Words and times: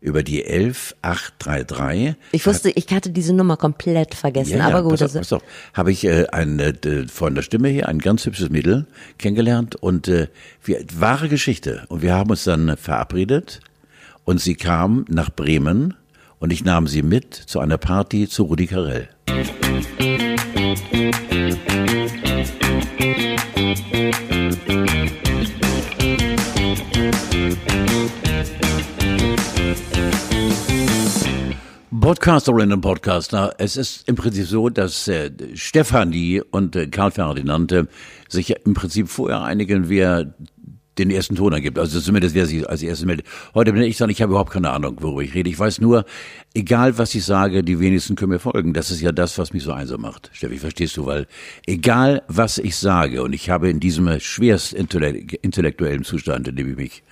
über 0.00 0.22
die 0.22 0.44
11833. 0.44 2.14
Ich 2.32 2.46
wusste, 2.46 2.70
ich 2.70 2.86
hatte 2.92 3.10
diese 3.10 3.32
Nummer 3.32 3.56
komplett 3.56 4.14
vergessen, 4.14 4.60
aber 4.60 4.82
gut. 4.82 4.92
Pass 4.98 5.02
auf, 5.02 5.12
pass 5.20 5.32
auf. 5.32 5.42
Habe 5.74 5.90
ich 5.90 6.04
äh, 6.04 6.26
ein, 6.28 6.60
äh, 6.60 7.08
von 7.08 7.34
der 7.34 7.42
Stimme 7.42 7.68
her 7.68 7.88
ein 7.88 7.98
ganz 7.98 8.24
hübsches 8.24 8.50
Mädel 8.50 8.86
kennengelernt 9.18 9.74
und 9.76 10.06
äh, 10.08 10.28
wir, 10.62 10.84
wahre 10.94 11.28
Geschichte. 11.28 11.84
Und 11.88 12.02
wir 12.02 12.14
haben 12.14 12.30
uns 12.30 12.44
dann 12.44 12.76
verabredet 12.76 13.60
und 14.24 14.40
sie 14.40 14.54
kam 14.54 15.04
nach 15.08 15.30
Bremen 15.30 15.94
und 16.38 16.52
ich 16.52 16.64
nahm 16.64 16.86
sie 16.86 17.02
mit 17.02 17.34
zu 17.34 17.58
einer 17.58 17.78
Party 17.78 18.28
zu 18.28 18.44
Rudi 18.44 18.68
Carell. 18.68 19.08
Podcasterinnen 32.08 32.72
und 32.72 32.80
Podcaster, 32.80 33.54
es 33.58 33.76
ist 33.76 34.08
im 34.08 34.16
Prinzip 34.16 34.46
so, 34.46 34.70
dass 34.70 35.08
äh, 35.08 35.30
Stefanie 35.52 36.40
und 36.40 36.74
äh, 36.74 36.86
Karl 36.86 37.10
Ferdinand 37.10 37.70
äh, 37.70 37.84
sich 38.30 38.56
im 38.64 38.72
Prinzip 38.72 39.10
vorher 39.10 39.42
einigen, 39.42 39.90
wer 39.90 40.32
den 40.96 41.10
ersten 41.10 41.36
Ton 41.36 41.52
ergibt. 41.52 41.78
Also 41.78 42.00
zumindest 42.00 42.34
wer 42.34 42.46
sich 42.46 42.66
als 42.66 42.82
erstes 42.82 43.04
meldet. 43.04 43.26
Heute 43.52 43.74
bin 43.74 43.82
ich 43.82 43.98
sagen, 43.98 44.10
ich 44.10 44.22
habe 44.22 44.30
überhaupt 44.30 44.52
keine 44.52 44.70
Ahnung, 44.70 44.96
worüber 45.00 45.20
ich 45.20 45.34
rede. 45.34 45.50
Ich 45.50 45.58
weiß 45.58 45.82
nur, 45.82 46.06
egal 46.54 46.96
was 46.96 47.14
ich 47.14 47.26
sage, 47.26 47.62
die 47.62 47.78
wenigsten 47.78 48.16
können 48.16 48.32
mir 48.32 48.38
folgen. 48.38 48.72
Das 48.72 48.90
ist 48.90 49.02
ja 49.02 49.12
das, 49.12 49.36
was 49.36 49.52
mich 49.52 49.64
so 49.64 49.72
einsam 49.72 50.00
macht. 50.00 50.30
Steffi, 50.32 50.56
verstehst 50.56 50.96
du? 50.96 51.04
Weil 51.04 51.26
egal 51.66 52.22
was 52.26 52.56
ich 52.56 52.76
sage, 52.76 53.22
und 53.22 53.34
ich 53.34 53.50
habe 53.50 53.68
in 53.68 53.80
diesem 53.80 54.18
schwerst 54.18 54.72
intellektuellen 54.72 56.04
Zustand, 56.04 56.48
in 56.48 56.56
dem 56.56 56.70
ich 56.70 56.76
mich 56.76 57.02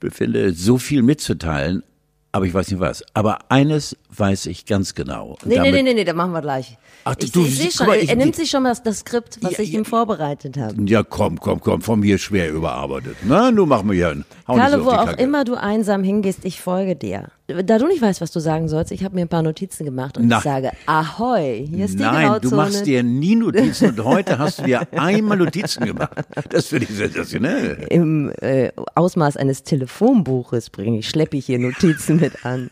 befinde, 0.00 0.52
so 0.52 0.76
viel 0.76 1.00
mitzuteilen, 1.00 1.82
aber 2.32 2.46
ich 2.46 2.54
weiß 2.54 2.70
nicht 2.70 2.80
was. 2.80 3.04
Aber 3.14 3.50
eines 3.50 3.96
weiß 4.16 4.46
ich 4.46 4.66
ganz 4.66 4.94
genau. 4.94 5.36
Nee, 5.44 5.58
nee, 5.58 5.72
nee, 5.72 5.82
nee, 5.82 5.94
nee, 5.94 6.04
da 6.04 6.12
machen 6.12 6.32
wir 6.32 6.42
gleich. 6.42 6.76
Ach, 7.04 7.14
ich, 7.18 7.32
du, 7.32 7.44
ich 7.44 7.56
sehe 7.56 7.70
schon, 7.70 7.86
mal, 7.86 7.96
ich, 7.96 8.10
er 8.10 8.16
nimmt 8.16 8.36
sich 8.36 8.50
schon 8.50 8.62
mal 8.62 8.70
das, 8.70 8.82
das 8.82 8.98
Skript, 8.98 9.38
was 9.42 9.52
ja, 9.52 9.60
ich 9.60 9.72
ihm 9.72 9.84
vorbereitet 9.84 10.58
habe. 10.58 10.74
Ja, 10.84 11.02
komm, 11.02 11.40
komm, 11.40 11.60
komm, 11.60 11.80
von 11.80 12.00
mir 12.00 12.18
schwer 12.18 12.50
überarbeitet. 12.50 13.16
Na, 13.22 13.50
nun 13.50 13.68
machen 13.68 13.88
wir 13.88 13.94
hier 13.94 14.08
einen. 14.10 14.24
Carlo, 14.46 14.84
wo 14.84 14.90
auch 14.90 15.16
immer 15.16 15.44
du 15.44 15.54
einsam 15.54 16.02
hingehst, 16.02 16.44
ich 16.44 16.60
folge 16.60 16.96
dir. 16.96 17.28
Da 17.48 17.78
du 17.78 17.86
nicht 17.86 18.02
weißt, 18.02 18.20
was 18.20 18.30
du 18.30 18.40
sagen 18.40 18.68
sollst, 18.68 18.92
ich 18.92 19.04
habe 19.04 19.14
mir 19.14 19.22
ein 19.22 19.28
paar 19.28 19.42
Notizen 19.42 19.86
gemacht 19.86 20.18
und 20.18 20.26
Na, 20.28 20.36
ich 20.36 20.44
sage, 20.44 20.70
ahoi, 20.84 21.66
hier 21.66 21.86
ist 21.86 21.94
die 21.98 22.02
Nein, 22.02 22.26
Grauzone. 22.28 22.50
du 22.50 22.56
machst 22.56 22.86
dir 22.86 23.02
nie 23.02 23.36
Notizen 23.36 23.88
und 23.88 24.04
heute 24.04 24.38
hast 24.38 24.58
du 24.58 24.64
dir 24.64 24.86
einmal 24.92 25.38
Notizen 25.38 25.86
gemacht. 25.86 26.12
Das 26.50 26.66
finde 26.66 26.84
ich 26.84 26.94
sensationell. 26.94 27.86
Im 27.88 28.30
äh, 28.42 28.70
Ausmaß 28.94 29.38
eines 29.38 29.62
Telefonbuches 29.62 30.68
bringe 30.68 30.98
ich, 30.98 31.08
schleppe 31.08 31.38
ich 31.38 31.46
hier 31.46 31.58
Notizen 31.58 32.16
mit 32.20 32.44
an. 32.44 32.70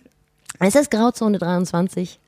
Es 0.58 0.74
ist 0.74 0.90
Grauzone 0.90 1.38
23. 1.38 2.18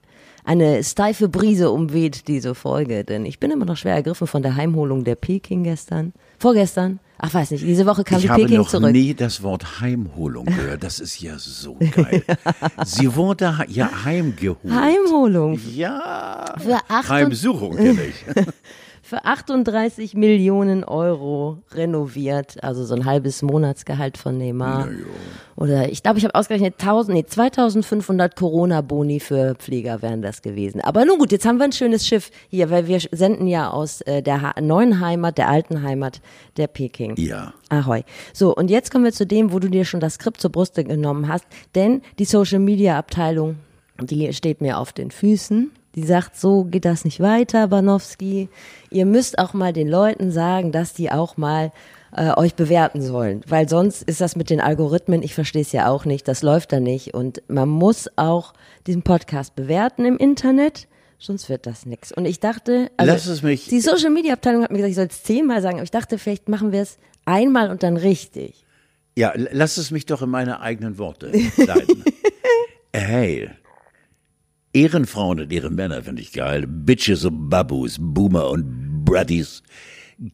Eine 0.44 0.83
steife 0.84 1.28
Brise 1.28 1.70
umweht 1.70 2.28
diese 2.28 2.55
Folge, 2.55 3.05
denn 3.05 3.27
ich 3.27 3.38
bin 3.38 3.50
immer 3.50 3.66
noch 3.66 3.77
schwer 3.77 3.94
ergriffen 3.94 4.27
von 4.27 4.42
der 4.42 4.56
Heimholung 4.56 5.05
der 5.05 5.16
Peking 5.16 5.64
gestern, 5.64 6.14
vorgestern. 6.38 6.98
Ach, 7.20 7.34
weiß 7.34 7.50
nicht, 7.50 7.64
diese 7.64 7.84
Woche 7.84 8.05
kam 8.05 8.19
ich 8.19 8.22
die 8.22 8.28
Peking 8.28 8.48
zurück. 8.48 8.66
Ich 8.69 8.74
habe 8.74 8.86
noch 8.86 8.92
nie 8.92 9.12
das 9.12 9.42
Wort 9.42 9.80
Heimholung 9.80 10.44
gehört. 10.47 10.84
Das 10.84 11.00
ist 11.00 11.20
ja 11.20 11.36
so 11.36 11.77
geil. 11.77 12.22
Sie 12.84 13.14
wurde 13.16 13.66
ja 13.66 13.91
heimgeholt. 14.05 14.58
Heimholung. 14.72 15.61
Ja. 15.74 16.55
Für 16.58 16.78
acht 16.89 17.08
Heimsuchung 17.08 17.74
kenne 17.77 18.02
ich. 18.05 18.44
für 19.09 19.25
38 19.25 20.12
Millionen 20.12 20.84
Euro 20.84 21.62
renoviert, 21.73 22.62
also 22.62 22.84
so 22.84 22.95
ein 22.95 23.06
halbes 23.06 23.41
Monatsgehalt 23.41 24.19
von 24.19 24.37
Neymar. 24.37 24.89
Oder 25.56 25.91
ich 25.91 26.03
glaube, 26.03 26.19
ich 26.19 26.25
habe 26.25 26.34
ausgerechnet 26.34 26.75
1000, 26.78 27.17
nee, 27.17 27.25
2500 27.25 28.36
Corona-Boni 28.36 29.20
für 29.20 29.55
Pfleger 29.55 30.03
wären 30.03 30.20
das 30.20 30.42
gewesen. 30.42 30.83
Aber 30.83 31.06
nun 31.06 31.19
gut, 31.19 31.33
jetzt 31.33 31.47
haben 31.47 31.56
wir 31.56 31.64
ein 31.64 31.73
schönes 31.73 32.06
Schiff 32.06 32.31
hier, 32.51 32.69
weil 32.69 32.86
wir 32.86 33.01
senden 33.11 33.47
ja 33.47 33.70
aus 33.70 34.03
äh, 34.03 34.23
der 34.23 34.42
ha 34.42 34.61
neuen 34.61 35.01
Heimat, 35.01 35.39
der 35.39 35.48
alten 35.48 35.83
Heimat 35.83 36.20
der 36.58 36.67
Peking. 36.67 37.14
Ja. 37.17 37.55
Ahoi. 37.70 38.02
So, 38.35 38.55
und 38.55 38.68
jetzt 38.68 38.91
kommen 38.91 39.05
wir 39.05 39.13
zu 39.13 39.27
dem, 39.27 39.55
wo 39.55 39.58
du 39.58 39.70
dir 39.70 39.86
schon 39.86 40.01
das 40.01 40.14
Skript 40.14 40.39
zur 40.39 40.52
Brust 40.52 40.74
genommen 40.74 41.29
hast, 41.29 41.47
denn 41.74 42.02
die 42.18 42.27
Social-Media-Abteilung, 42.27 43.57
die 44.02 44.30
steht 44.35 44.61
mir 44.61 44.77
auf 44.77 44.92
den 44.92 45.11
Füßen 45.11 45.70
die 46.01 46.07
sagt, 46.07 46.36
so 46.36 46.64
geht 46.64 46.85
das 46.85 47.05
nicht 47.05 47.20
weiter, 47.20 47.69
Banowski. 47.69 48.48
Ihr 48.91 49.07
müsst 49.07 49.39
auch 49.39 49.53
mal 49.53 49.73
den 49.73 49.89
Leuten 49.89 50.31
sagen, 50.31 50.73
dass 50.73 50.92
die 50.92 51.11
auch 51.11 51.36
mal 51.36 51.73
äh, 52.17 52.33
euch 52.36 52.55
bewerten 52.55 53.03
sollen, 53.03 53.42
weil 53.47 53.69
sonst 53.69 54.03
ist 54.03 54.20
das 54.20 54.36
mit 54.36 54.48
den 54.48 54.61
Algorithmen, 54.61 55.23
ich 55.23 55.35
verstehe 55.35 55.63
es 55.63 55.73
ja 55.73 55.89
auch 55.89 56.05
nicht, 56.05 56.27
das 56.29 56.42
läuft 56.42 56.73
da 56.73 56.81
nicht 56.81 57.14
und 57.14 57.42
man 57.48 57.69
muss 57.69 58.09
auch 58.17 58.55
diesen 58.86 59.03
Podcast 59.03 59.55
bewerten 59.57 60.05
im 60.05 60.17
Internet, 60.17 60.89
sonst 61.19 61.48
wird 61.48 61.67
das 61.67 61.85
nichts. 61.85 62.13
Und 62.13 62.25
ich 62.25 62.41
dachte, 62.41 62.91
also 62.97 63.13
Lass 63.13 63.27
es 63.27 63.42
mich. 63.42 63.67
die 63.67 63.80
Social 63.80 64.11
Media 64.11 64.33
Abteilung 64.33 64.63
hat 64.63 64.70
mir 64.70 64.79
gesagt, 64.79 64.91
ich 64.91 64.97
soll 64.97 65.07
es 65.07 65.23
zehnmal 65.23 65.61
sagen, 65.61 65.77
aber 65.77 65.85
ich 65.85 65.91
dachte, 65.91 66.17
vielleicht 66.17 66.48
machen 66.48 66.73
wir 66.73 66.80
es 66.80 66.97
einmal 67.25 67.70
und 67.70 67.83
dann 67.83 67.97
richtig. 67.97 68.65
Ja, 69.17 69.33
lass 69.35 69.77
es 69.79 69.91
mich 69.91 70.07
doch 70.07 70.23
in 70.23 70.30
meine 70.30 70.61
eigenen 70.61 70.97
Worte 70.97 71.33
leiten. 71.57 72.05
hey, 72.95 73.51
Ehrenfrauen 74.78 75.40
und 75.40 75.52
ihre 75.52 75.70
Männer 75.70 76.02
finde 76.05 76.22
ich 76.22 76.33
geil. 76.33 76.64
Bitches 76.68 77.24
und 77.24 77.48
Babus, 77.48 77.96
Boomer 77.98 78.48
und 78.48 79.05
Bruddies. 79.05 79.64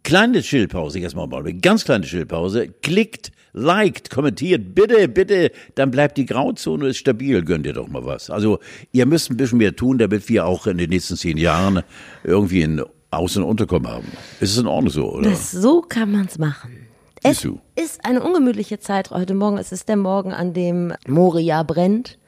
Kleine 0.03 0.43
Schildpause, 0.43 0.99
jetzt 0.99 1.17
mal 1.17 1.33
eine 1.33 1.55
ganz 1.55 1.85
kleine 1.85 2.05
Schildpause. 2.05 2.69
Klickt, 2.83 3.33
liked, 3.55 4.11
kommentiert, 4.11 4.75
bitte, 4.75 5.09
bitte, 5.09 5.51
dann 5.77 5.91
bleibt 5.91 6.19
die 6.19 6.27
Grauzone 6.27 6.93
stabil, 6.93 7.43
gönnt 7.43 7.65
ihr 7.65 7.73
doch 7.73 7.89
mal 7.89 8.05
was. 8.05 8.29
Also, 8.29 8.59
ihr 8.93 9.07
müsst 9.07 9.31
ein 9.31 9.39
bisschen 9.39 9.59
mehr 9.59 9.77
tun, 9.77 9.97
damit 9.97 10.29
wir 10.29 10.45
auch 10.45 10.67
in 10.67 10.77
den 10.77 10.91
nächsten 10.91 11.17
zehn 11.17 11.39
Jahren 11.39 11.83
irgendwie 12.23 12.65
ein 12.65 12.83
Außen- 13.11 13.39
und 13.39 13.45
Unterkommen 13.45 13.91
haben. 13.91 14.09
Ist 14.41 14.53
es 14.53 14.59
in 14.59 14.67
Ordnung 14.67 14.91
so, 14.91 15.11
oder? 15.11 15.31
Das, 15.31 15.53
so 15.53 15.81
kann 15.81 16.13
man's 16.13 16.39
machen. 16.39 16.87
Es 17.23 17.49
ist 17.77 18.05
eine 18.05 18.23
ungemütliche 18.23 18.79
Zeit 18.79 19.11
heute 19.11 19.33
Morgen. 19.33 19.57
Es 19.57 19.73
ist 19.73 19.89
der 19.89 19.97
Morgen, 19.97 20.35
an 20.35 20.53
dem 20.53 20.93
Moria 21.07 21.63
brennt. 21.63 22.19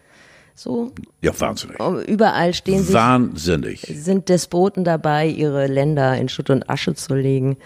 So. 0.56 0.90
Ja, 1.20 1.38
wahnsinnig. 1.38 1.78
Überall 2.08 2.54
stehen 2.54 2.82
sie. 2.82 2.94
Wahnsinnig. 2.94 3.82
Sind 3.82 4.30
Despoten 4.30 4.84
dabei, 4.84 5.26
ihre 5.26 5.66
Länder 5.66 6.16
in 6.16 6.30
Schutt 6.30 6.48
und 6.48 6.68
Asche 6.70 6.94
zu 6.94 7.14
legen. 7.14 7.58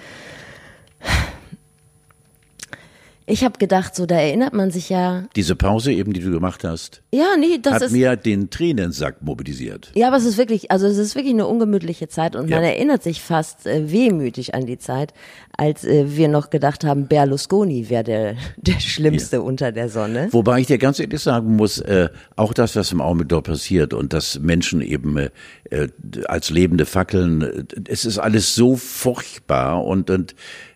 Ich 3.30 3.44
habe 3.44 3.58
gedacht, 3.58 3.94
so 3.94 4.06
da 4.06 4.16
erinnert 4.16 4.52
man 4.54 4.72
sich 4.72 4.90
ja. 4.90 5.24
Diese 5.36 5.54
Pause 5.54 5.92
eben, 5.92 6.12
die 6.12 6.20
du 6.20 6.32
gemacht 6.32 6.64
hast. 6.64 7.02
Ja, 7.12 7.36
nee, 7.38 7.58
das 7.62 7.74
hat 7.74 7.82
ist 7.82 7.92
mir 7.92 8.16
den 8.16 8.50
Tränensack 8.50 9.22
mobilisiert. 9.22 9.92
Ja, 9.94 10.08
aber 10.08 10.16
es 10.16 10.24
ist 10.24 10.36
wirklich, 10.36 10.70
also 10.72 10.86
es 10.86 10.98
ist 10.98 11.14
wirklich 11.14 11.34
eine 11.34 11.46
ungemütliche 11.46 12.08
Zeit 12.08 12.34
und 12.34 12.48
ja. 12.48 12.56
man 12.56 12.64
erinnert 12.64 13.04
sich 13.04 13.20
fast 13.20 13.66
äh, 13.66 13.90
wehmütig 13.92 14.54
an 14.54 14.66
die 14.66 14.78
Zeit, 14.78 15.14
als 15.56 15.84
äh, 15.84 16.16
wir 16.16 16.28
noch 16.28 16.50
gedacht 16.50 16.82
haben, 16.84 17.06
Berlusconi 17.06 17.88
wäre 17.88 18.02
der 18.02 18.34
der 18.56 18.80
Schlimmste 18.80 19.36
ja. 19.36 19.42
unter 19.42 19.70
der 19.70 19.88
Sonne. 19.88 20.28
Wobei 20.32 20.60
ich 20.60 20.66
dir 20.66 20.78
ganz 20.78 20.98
ehrlich 20.98 21.20
sagen 21.20 21.54
muss, 21.54 21.78
äh, 21.78 22.08
auch 22.34 22.52
das, 22.52 22.74
was 22.74 22.90
im 22.90 23.00
Augenblick 23.00 23.28
dort 23.28 23.46
passiert 23.46 23.94
und 23.94 24.12
dass 24.12 24.40
Menschen 24.40 24.80
eben 24.80 25.16
äh, 25.16 25.30
äh 25.70 25.88
als 26.26 26.50
lebende 26.50 26.84
Fackeln, 26.84 27.42
äh, 27.42 27.64
es 27.88 28.04
ist 28.04 28.18
alles 28.18 28.54
so 28.54 28.76
furchtbar 28.76 29.84
und 29.84 30.10
und 30.10 30.34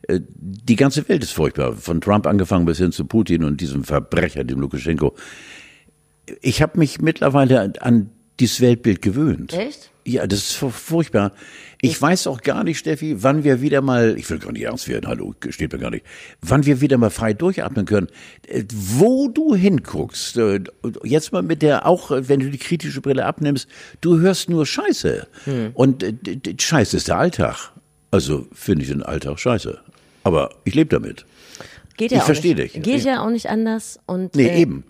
die 0.09 0.77
ganze 0.77 1.09
Welt 1.09 1.23
ist 1.23 1.33
furchtbar, 1.33 1.75
von 1.75 2.01
Trump 2.01 2.27
angefangen 2.27 2.67
bis 2.67 2.79
hin 2.79 2.93
zu 2.93 3.05
Putin 3.05 3.45
und 3.45 3.61
diesem 3.61 3.85
Verbrecher, 3.85 4.45
dem 4.45 4.61
Lukaschenko. 4.61 5.15
Ich 6.41 6.63
habe 6.63 6.79
mich 6.79 7.01
mittlerweile 7.01 7.73
an 7.81 8.11
dieses 8.41 8.61
Weltbild 8.61 9.03
gewöhnt. 9.03 9.53
Echt? 9.53 9.91
Ja, 10.07 10.27
das 10.27 10.41
ist 10.41 10.53
furchtbar. 10.53 11.33
Ich 11.81 12.01
weiß 12.01 12.27
auch 12.27 12.43
gar 12.43 12.65
nicht, 12.65 12.79
Steffi, 12.79 13.23
wann 13.23 13.45
wir 13.45 13.63
wieder 13.63 13.81
mal, 13.81 14.17
ich 14.19 14.29
will 14.29 14.39
gar 14.39 14.53
nicht 14.53 14.63
ernst 14.63 14.89
werden, 14.89 15.07
hallo, 15.07 15.35
steht 15.49 15.73
mir 15.73 15.79
gar 15.79 15.91
nicht, 15.91 16.05
wann 16.43 16.67
wir 16.67 16.81
wieder 16.83 16.99
mal 16.99 17.11
frei 17.11 17.33
durchatmen 17.33 17.87
können. 17.87 18.09
Äh, 18.47 18.65
wo 18.71 19.29
du 19.29 19.55
hinguckst, 19.55 20.37
äh, 20.37 20.61
jetzt 21.05 21.33
mal 21.33 21.43
mit 21.43 21.63
der, 21.63 21.87
auch 21.87 22.11
wenn 22.11 22.41
du 22.41 22.51
die 22.51 22.59
kritische 22.59 23.01
Brille 23.01 23.25
abnimmst, 23.25 23.67
du 24.03 24.19
hörst 24.19 24.51
nur 24.51 24.67
Scheiße. 24.67 25.27
Hm. 25.45 25.71
Und 25.73 26.05
Scheiße 26.59 26.99
ist 26.99 27.09
der 27.09 27.19
Alltag. 27.19 27.73
Also 28.15 28.47
finde 28.53 28.85
ich 28.85 28.91
den 28.91 29.03
Alltag 29.03 29.41
scheiße. 29.41 29.81
Aber 30.25 30.51
ich 30.65 30.75
lebe 30.75 30.91
damit. 30.91 31.25
Geht 31.97 32.11
ja 32.11 32.19
ich 32.19 32.25
verstehe 32.25 32.55
dich. 32.57 32.73
Geht 32.73 33.05
ja 33.05 33.25
auch 33.25 33.31
nicht 33.31 33.49
anders. 33.49 34.01
Und, 34.07 34.35
nee, 34.35 34.49
äh, 34.49 34.61
eben. 34.61 34.85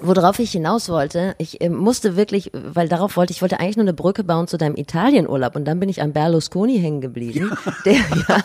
Worauf 0.00 0.40
ich 0.40 0.50
hinaus 0.50 0.88
wollte, 0.88 1.36
ich 1.38 1.60
äh, 1.60 1.68
musste 1.68 2.16
wirklich, 2.16 2.50
weil 2.52 2.88
darauf 2.88 3.16
wollte 3.16 3.32
ich, 3.32 3.42
wollte 3.42 3.60
eigentlich 3.60 3.76
nur 3.76 3.84
eine 3.84 3.92
Brücke 3.92 4.24
bauen 4.24 4.48
zu 4.48 4.56
deinem 4.56 4.74
Italienurlaub 4.76 5.54
und 5.54 5.64
dann 5.66 5.78
bin 5.78 5.88
ich 5.88 6.02
an 6.02 6.12
Berlusconi 6.12 6.80
hängen 6.80 7.00
geblieben, 7.00 7.52
ja. 7.64 7.72
der 7.84 7.92
ja, 7.94 8.44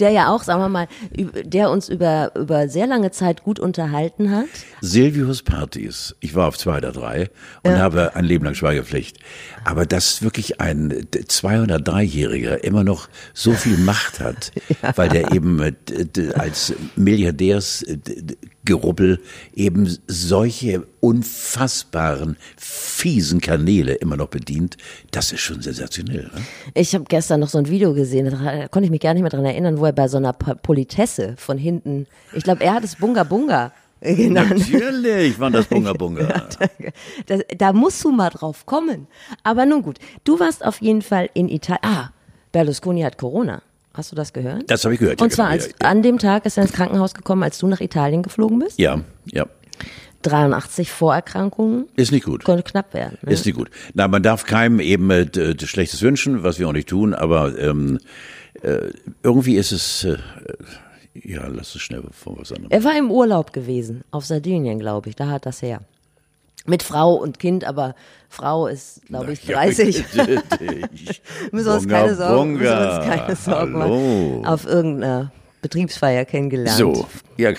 der 0.00 0.10
ja 0.10 0.34
auch, 0.34 0.42
sagen 0.42 0.60
wir 0.60 0.68
mal, 0.68 0.88
der 1.12 1.70
uns 1.70 1.88
über 1.88 2.32
über 2.34 2.68
sehr 2.68 2.88
lange 2.88 3.12
Zeit 3.12 3.44
gut 3.44 3.60
unterhalten 3.60 4.32
hat. 4.32 4.48
Silvius 4.80 5.42
Partys. 5.42 6.16
Ich 6.18 6.34
war 6.34 6.48
auf 6.48 6.58
zwei 6.58 6.78
oder 6.78 6.90
drei 6.90 7.30
und 7.62 7.72
ja. 7.72 7.78
habe 7.78 8.16
ein 8.16 8.24
Leben 8.24 8.44
lang 8.44 8.54
Schweigepflicht. 8.54 9.18
Aber 9.64 9.86
dass 9.86 10.22
wirklich 10.22 10.60
ein 10.60 10.92
203-Jähriger 10.92 12.56
immer 12.56 12.82
noch 12.82 13.08
so 13.32 13.52
viel 13.52 13.78
Macht 13.78 14.18
hat, 14.18 14.50
ja. 14.82 14.96
weil 14.96 15.08
der 15.08 15.32
eben 15.32 15.76
als 16.34 16.74
Milliardärs 16.96 17.84
Gerubbel 18.64 19.20
eben 19.54 19.98
solche 20.06 20.86
unfassbaren, 21.00 22.36
fiesen 22.56 23.40
Kanäle 23.40 23.94
immer 23.94 24.16
noch 24.16 24.28
bedient, 24.28 24.76
das 25.10 25.32
ist 25.32 25.40
schon 25.40 25.60
sensationell. 25.62 26.30
Ne? 26.34 26.42
Ich 26.74 26.94
habe 26.94 27.04
gestern 27.08 27.40
noch 27.40 27.48
so 27.48 27.58
ein 27.58 27.68
Video 27.68 27.94
gesehen, 27.94 28.30
da 28.30 28.68
konnte 28.68 28.86
ich 28.86 28.90
mich 28.90 29.00
gar 29.00 29.14
nicht 29.14 29.22
mehr 29.22 29.30
dran 29.30 29.44
erinnern, 29.44 29.78
wo 29.78 29.84
er 29.84 29.92
bei 29.92 30.08
so 30.08 30.16
einer 30.16 30.32
Politesse 30.32 31.34
von 31.36 31.58
hinten, 31.58 32.06
ich 32.32 32.44
glaube, 32.44 32.64
er 32.64 32.74
hat 32.74 32.84
es 32.84 32.96
Bunga 32.96 33.24
Bunga 33.24 33.72
genannt. 34.00 34.70
Natürlich 34.72 35.38
war 35.38 35.50
das 35.50 35.66
Bunga 35.66 35.92
Bunga. 35.92 36.48
da, 37.26 37.38
da 37.56 37.72
musst 37.72 38.04
du 38.04 38.10
mal 38.10 38.30
drauf 38.30 38.66
kommen. 38.66 39.06
Aber 39.42 39.66
nun 39.66 39.82
gut, 39.82 39.98
du 40.24 40.38
warst 40.38 40.64
auf 40.64 40.80
jeden 40.82 41.02
Fall 41.02 41.30
in 41.34 41.48
Italien. 41.48 41.80
Ah, 41.82 42.10
Berlusconi 42.52 43.02
hat 43.02 43.18
Corona. 43.18 43.62
Hast 43.94 44.10
du 44.10 44.16
das 44.16 44.32
gehört? 44.32 44.68
Das 44.70 44.84
habe 44.84 44.94
ich 44.94 45.00
gehört. 45.00 45.22
Und 45.22 45.30
ja, 45.30 45.36
zwar 45.36 45.46
genau, 45.50 45.54
als, 45.54 45.66
ja, 45.66 45.72
ja. 45.82 45.88
an 45.88 46.02
dem 46.02 46.18
Tag 46.18 46.44
ist 46.46 46.58
er 46.58 46.64
ins 46.64 46.72
Krankenhaus 46.72 47.14
gekommen, 47.14 47.44
als 47.44 47.58
du 47.58 47.68
nach 47.68 47.80
Italien 47.80 48.22
geflogen 48.22 48.58
bist. 48.58 48.78
Ja, 48.78 49.00
ja. 49.26 49.46
83 50.22 50.90
Vorerkrankungen. 50.90 51.86
Ist 51.96 52.10
nicht 52.10 52.24
gut. 52.24 52.44
Konnte 52.44 52.62
knapp 52.62 52.92
werden. 52.94 53.18
Ne? 53.22 53.32
Ist 53.32 53.46
nicht 53.46 53.56
gut. 53.56 53.70
Na, 53.92 54.08
man 54.08 54.22
darf 54.22 54.44
keinem 54.44 54.80
eben 54.80 55.10
äh, 55.10 55.26
Schlechtes 55.64 56.02
wünschen, 56.02 56.42
was 56.42 56.58
wir 56.58 56.68
auch 56.68 56.72
nicht 56.72 56.88
tun, 56.88 57.14
aber 57.14 57.56
ähm, 57.58 57.98
äh, 58.62 58.90
irgendwie 59.22 59.56
ist 59.56 59.72
es, 59.72 60.04
äh, 60.04 60.16
ja, 61.14 61.46
lass 61.46 61.74
es 61.74 61.82
schnell 61.82 62.02
von 62.10 62.38
was 62.38 62.50
anderem. 62.52 62.70
Er 62.70 62.82
war 62.82 62.98
im 62.98 63.10
Urlaub 63.10 63.52
gewesen, 63.52 64.02
auf 64.10 64.24
Sardinien, 64.24 64.78
glaube 64.78 65.10
ich. 65.10 65.16
Da 65.16 65.28
hat 65.28 65.46
das 65.46 65.62
her. 65.62 65.82
Mit 66.66 66.82
Frau 66.82 67.14
und 67.14 67.38
Kind, 67.38 67.64
aber 67.64 67.94
Frau 68.28 68.66
ist, 68.66 69.04
glaube 69.06 69.32
ich, 69.32 69.42
30. 69.46 70.04
müssen 71.52 71.66
wir 71.66 71.74
uns 71.74 71.88
keine 71.88 72.14
Sorgen, 72.14 72.54
müssen 72.54 72.64
wir 72.64 72.96
uns 72.98 73.06
keine 73.06 73.36
Sorgen 73.36 73.82
Hallo. 73.82 74.40
machen. 74.40 74.46
Auf 74.46 74.64
irgendeiner 74.66 75.32
Betriebsfeier 75.60 76.24
kennengelernt. 76.24 76.78
So, 76.78 77.06
ja. 77.36 77.52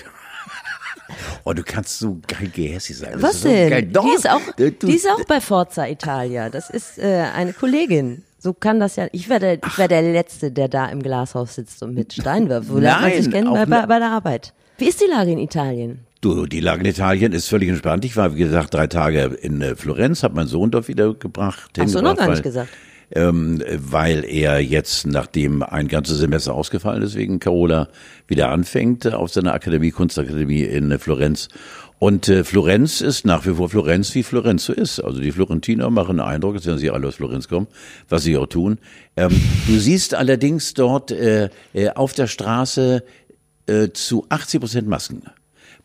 Oh, 1.44 1.52
du 1.52 1.62
kannst 1.62 2.00
so 2.00 2.18
geil 2.26 2.48
gehässig 2.52 2.98
sein. 2.98 3.12
Das 3.12 3.22
Was 3.22 3.42
so 3.42 3.48
denn? 3.48 3.92
Doch, 3.92 4.04
die, 4.04 4.14
ist 4.14 4.28
auch, 4.28 4.40
die 4.58 4.94
ist 4.94 5.08
auch 5.08 5.24
bei 5.24 5.40
Forza 5.40 5.86
Italia. 5.86 6.50
Das 6.50 6.68
ist 6.68 6.98
äh, 6.98 7.24
eine 7.34 7.52
Kollegin. 7.52 8.24
So 8.38 8.52
kann 8.52 8.80
das 8.80 8.96
ja. 8.96 9.06
Ich 9.12 9.28
werde, 9.28 9.60
ich 9.64 9.78
werde 9.78 10.00
der 10.00 10.12
Letzte, 10.12 10.50
der 10.50 10.68
da 10.68 10.86
im 10.86 11.02
Glashaus 11.02 11.54
sitzt 11.54 11.82
und 11.82 11.94
mit 11.94 12.12
Stein 12.12 12.48
wirft. 12.48 12.68
Wo 12.68 12.78
lernt 12.78 13.02
man 13.02 13.12
sich 13.12 13.30
kennen? 13.30 13.52
Bei, 13.52 13.66
bei, 13.66 13.80
ne- 13.80 13.86
bei 13.86 13.98
der 13.98 14.10
Arbeit. 14.10 14.52
Wie 14.78 14.88
ist 14.88 15.00
die 15.00 15.10
Lage 15.10 15.30
in 15.30 15.38
Italien? 15.38 16.06
Du, 16.20 16.46
die 16.46 16.60
Lage 16.60 16.80
in 16.80 16.86
Italien 16.86 17.32
ist 17.32 17.48
völlig 17.48 17.68
entspannt. 17.68 18.04
Ich 18.04 18.16
war, 18.16 18.34
wie 18.34 18.38
gesagt, 18.38 18.74
drei 18.74 18.86
Tage 18.86 19.24
in 19.42 19.60
äh, 19.60 19.76
Florenz, 19.76 20.22
habe 20.22 20.34
meinen 20.34 20.48
Sohn 20.48 20.70
dort 20.70 20.88
wieder 20.88 21.14
gebracht. 21.14 21.70
Hast 21.78 21.94
du 21.94 22.00
noch 22.02 22.16
gar 22.16 22.26
weil- 22.26 22.34
nicht 22.34 22.42
gesagt. 22.42 22.68
ähm, 23.10 23.62
weil 23.76 24.24
er 24.24 24.58
jetzt, 24.60 25.06
nachdem 25.06 25.62
ein 25.62 25.88
ganzes 25.88 26.18
Semester 26.18 26.54
ausgefallen 26.54 27.02
ist 27.02 27.14
wegen 27.16 27.38
Carola, 27.38 27.88
wieder 28.26 28.48
anfängt 28.50 29.06
auf 29.12 29.30
seiner 29.30 29.52
Akademie, 29.52 29.90
Kunstakademie 29.90 30.62
in 30.62 30.90
äh, 30.90 30.98
Florenz. 30.98 31.48
Und 31.98 32.28
äh, 32.28 32.44
Florenz 32.44 33.00
ist 33.02 33.24
nach 33.24 33.46
wie 33.46 33.54
vor 33.54 33.68
Florenz, 33.70 34.14
wie 34.14 34.22
Florenz 34.22 34.64
so 34.66 34.72
ist. 34.72 35.00
Also 35.00 35.20
die 35.20 35.32
Florentiner 35.32 35.88
machen 35.90 36.18
einen 36.20 36.28
Eindruck, 36.28 36.54
als 36.56 36.66
wenn 36.66 36.78
sie 36.78 36.90
alle 36.90 37.08
aus 37.08 37.14
Florenz 37.16 37.46
kommen, 37.48 37.66
was 38.08 38.22
sie 38.22 38.36
auch 38.36 38.46
tun. 38.46 38.78
Ähm, 39.16 39.30
du 39.66 39.78
siehst 39.78 40.14
allerdings 40.14 40.74
dort 40.74 41.10
äh, 41.10 41.50
äh, 41.74 41.90
auf 41.90 42.12
der 42.14 42.26
Straße 42.26 43.02
äh, 43.66 43.88
zu 43.92 44.26
80 44.30 44.60
Prozent 44.60 44.88
Masken. 44.88 45.22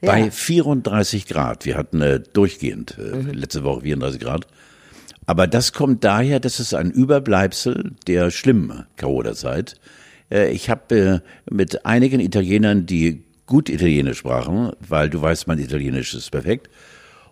Bei 0.02 0.20
Ja. 0.26 0.32
34 0.32 1.28
Grad. 1.28 1.66
Wir 1.66 1.78
hatten 1.78 2.02
äh, 2.02 2.20
durchgehend 2.34 2.98
äh, 2.98 3.32
letzte 3.32 3.64
Woche 3.64 3.82
34 3.82 4.20
Grad. 4.20 4.48
Aber 5.28 5.48
das 5.48 5.74
kommt 5.74 6.04
daher, 6.04 6.40
dass 6.40 6.60
es 6.60 6.74
ein 6.74 6.92
Überbleibsel 6.92 7.94
der 8.08 8.32
schlimmen 8.32 8.86
Carola-Zeit. 8.98 9.76
Äh, 10.32 10.52
ich 10.52 10.70
habe 10.70 10.96
äh, 10.96 11.20
mit 11.54 11.86
einigen 11.86 12.20
Italienern, 12.20 12.86
die 12.86 13.24
gut 13.46 13.70
Italienisch 13.70 14.18
sprachen, 14.20 14.72
weil 14.88 15.10
du 15.10 15.22
weißt, 15.22 15.48
mein 15.48 15.60
Italienisch 15.60 16.14
ist 16.16 16.32
perfekt. 16.32 16.70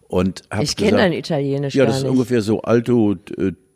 Und 0.07 0.43
Ich 0.61 0.75
kenne 0.75 0.97
dein 0.97 1.13
Italienisch 1.13 1.75
Ja, 1.75 1.85
das 1.85 1.99
ist 1.99 2.03
ungefähr 2.03 2.41
so 2.41 2.61
alto 2.61 3.15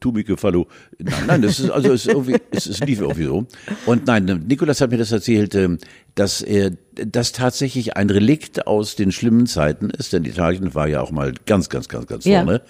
äh, 0.04 0.10
tumico 0.10 0.36
fallo. 0.36 0.68
Nein, 1.00 1.24
nein, 1.28 1.42
das 1.42 1.60
ist 1.60 1.70
also 1.70 1.94
es 1.94 2.06
ist 2.06 2.12
irgendwie 2.12 2.36
es, 2.52 2.66
es 2.66 2.80
lief 2.82 3.00
irgendwie 3.02 3.26
so. 3.26 3.46
Und 3.86 4.06
nein, 4.08 4.26
Nikolas 4.48 4.82
hat 4.82 4.92
mir 4.92 4.98
das 4.98 5.12
erzählt, 5.12 5.56
ähm, 5.56 5.78
dass 6.16 6.42
er 6.42 6.72
das 6.94 7.32
tatsächlich 7.32 7.98
ein 7.98 8.10
Relikt 8.10 8.68
aus 8.68 8.96
den 8.96 9.12
schlimmen 9.12 9.48
Zeiten 9.48 9.90
ist, 9.90 10.14
denn 10.14 10.26
Italien 10.26 10.76
war 10.76 10.88
ja 10.88 11.02
auch 11.02 11.12
mal 11.12 11.34
ganz, 11.46 11.70
ganz, 11.70 11.88
ganz, 11.90 12.08
ganz 12.08 12.26
Ja. 12.26 12.44
vorne, 12.44 12.62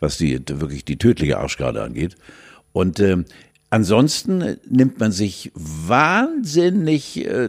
was 0.00 0.18
die 0.18 0.40
wirklich 0.48 0.84
die 0.84 0.98
tödliche 0.98 1.38
Arschkarte 1.38 1.82
angeht. 1.82 2.16
Und 2.72 3.00
ähm, 3.00 3.24
Ansonsten 3.72 4.58
nimmt 4.68 5.00
man 5.00 5.12
sich 5.12 5.50
wahnsinnig 5.54 7.26
äh, 7.26 7.48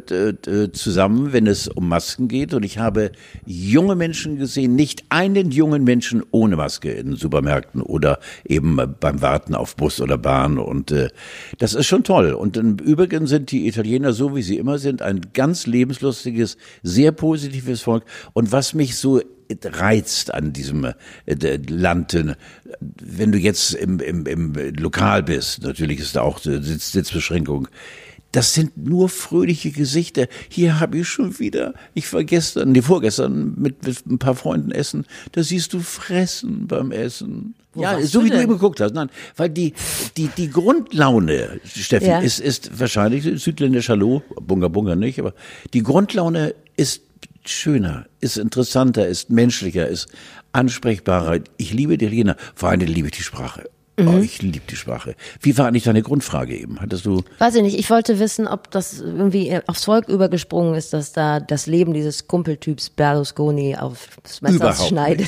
zusammen, 0.71 1.33
wenn 1.33 1.47
es 1.47 1.67
um 1.67 1.89
Masken 1.89 2.29
geht. 2.29 2.53
Und 2.53 2.63
ich 2.63 2.77
habe 2.77 3.11
junge 3.45 3.97
Menschen 3.97 4.37
gesehen, 4.37 4.73
nicht 4.73 5.03
einen 5.09 5.51
jungen 5.51 5.83
Menschen 5.83 6.23
ohne 6.31 6.55
Maske 6.55 6.91
in 6.91 7.17
Supermärkten 7.17 7.81
oder 7.81 8.19
eben 8.45 8.79
beim 9.01 9.21
Warten 9.21 9.53
auf 9.53 9.75
Bus 9.75 9.99
oder 9.99 10.17
Bahn. 10.17 10.59
Und 10.59 10.93
äh, 10.93 11.09
das 11.57 11.73
ist 11.73 11.87
schon 11.87 12.05
toll. 12.05 12.31
Und 12.31 12.55
im 12.55 12.77
Übrigen 12.77 13.27
sind 13.27 13.51
die 13.51 13.67
Italiener 13.67 14.13
so, 14.13 14.33
wie 14.33 14.43
sie 14.43 14.57
immer 14.57 14.77
sind, 14.77 15.01
ein 15.01 15.19
ganz 15.33 15.67
lebenslustiges, 15.67 16.55
sehr 16.83 17.11
positives 17.11 17.81
Volk. 17.81 18.05
Und 18.31 18.53
was 18.53 18.73
mich 18.73 18.95
so 18.95 19.19
reizt 19.63 20.33
an 20.33 20.53
diesem 20.53 20.85
äh, 21.25 21.59
Land. 21.67 22.13
äh, 22.13 22.35
Wenn 22.79 23.31
du 23.31 23.37
jetzt 23.37 23.73
im, 23.73 23.99
im, 23.99 24.25
im 24.25 24.53
Lokal 24.75 25.23
bist, 25.23 25.63
natürlich 25.63 25.99
ist 25.99 26.15
da 26.15 26.21
auch 26.21 26.45
äh, 26.45 26.61
Sitz, 26.61 26.91
Sitzbeschränkung. 26.91 27.67
Das 28.31 28.55
sind 28.55 28.75
nur 28.77 29.09
fröhliche 29.09 29.69
Gesichter. 29.69 30.25
Hier 30.49 30.79
habe 30.79 30.97
ich 30.97 31.07
schon 31.07 31.37
wieder, 31.37 31.75
ich 31.93 32.11
war 32.13 32.23
gestern, 32.23 32.71
nee, 32.71 32.81
vorgestern 32.81 33.53
mit, 33.57 33.85
mit 33.85 34.05
ein 34.07 34.17
paar 34.17 34.33
Freunden 34.33 34.71
essen. 34.71 35.05
Da 35.33 35.43
siehst 35.43 35.71
du 35.73 35.79
Fressen 35.81 36.65
beim 36.65 36.91
Essen. 36.91 37.53
ja, 37.75 37.93
warst 37.97 38.07
so 38.11 38.19
du 38.21 38.25
wie 38.25 38.29
du 38.29 38.35
denn? 38.37 38.43
eben 38.45 38.53
geguckt 38.53 38.81
hast. 38.81 38.95
Nein, 38.95 39.11
weil 39.35 39.51
die, 39.51 39.73
die, 40.17 40.29
die 40.35 40.49
Grundlaune, 40.49 41.59
Steffi, 41.63 42.07
Ja. 42.07 42.19
ist, 42.21 42.39
ist 42.39 42.79
wahrscheinlich 42.79 43.23
südländisch 43.39 43.89
Hallo, 43.89 44.23
Bunga 44.41 44.67
Bunga 44.67 44.95
nicht, 44.95 45.19
aber 45.19 45.35
die 45.75 45.83
Grundlaune 45.83 46.55
ist 46.75 47.03
schöner, 47.45 48.05
ist 48.19 48.37
interessanter, 48.37 49.07
ist 49.07 49.29
menschlicher, 49.29 49.87
ist 49.87 50.07
ansprechbarer. 50.51 51.39
Ich 51.57 51.73
liebe 51.73 51.97
die 51.97 52.05
Italiener, 52.05 52.35
vor 52.55 52.69
allem 52.69 52.81
liebe 52.81 53.07
ich 53.07 53.15
die 53.15 53.23
Sprache. 53.23 53.69
Mhm. 53.97 54.07
Oh, 54.07 54.17
ich 54.19 54.41
liebe 54.41 54.65
die 54.67 54.75
Sprache. 54.75 55.15
Wie 55.39 55.55
war 55.57 55.67
eigentlich 55.67 55.83
deine 55.83 56.01
Grundfrage 56.01 56.57
eben? 56.57 56.81
Hattest 56.81 57.05
du? 57.05 57.21
Weiß 57.37 57.53
ich 57.55 57.61
nicht, 57.61 57.77
ich 57.77 57.89
wollte 57.89 58.17
wissen, 58.19 58.47
ob 58.47 58.71
das 58.71 58.99
irgendwie 58.99 59.59
aufs 59.67 59.85
Volk 59.85 60.07
übergesprungen 60.07 60.73
ist, 60.73 60.93
dass 60.93 61.11
da 61.11 61.39
das 61.39 61.67
Leben 61.67 61.93
dieses 61.93 62.27
Kumpeltyps 62.27 62.89
Berlusconi 62.89 63.75
auf 63.75 64.07
Messers 64.41 64.55
Überhaupt 64.55 64.87
Schneide 64.87 65.25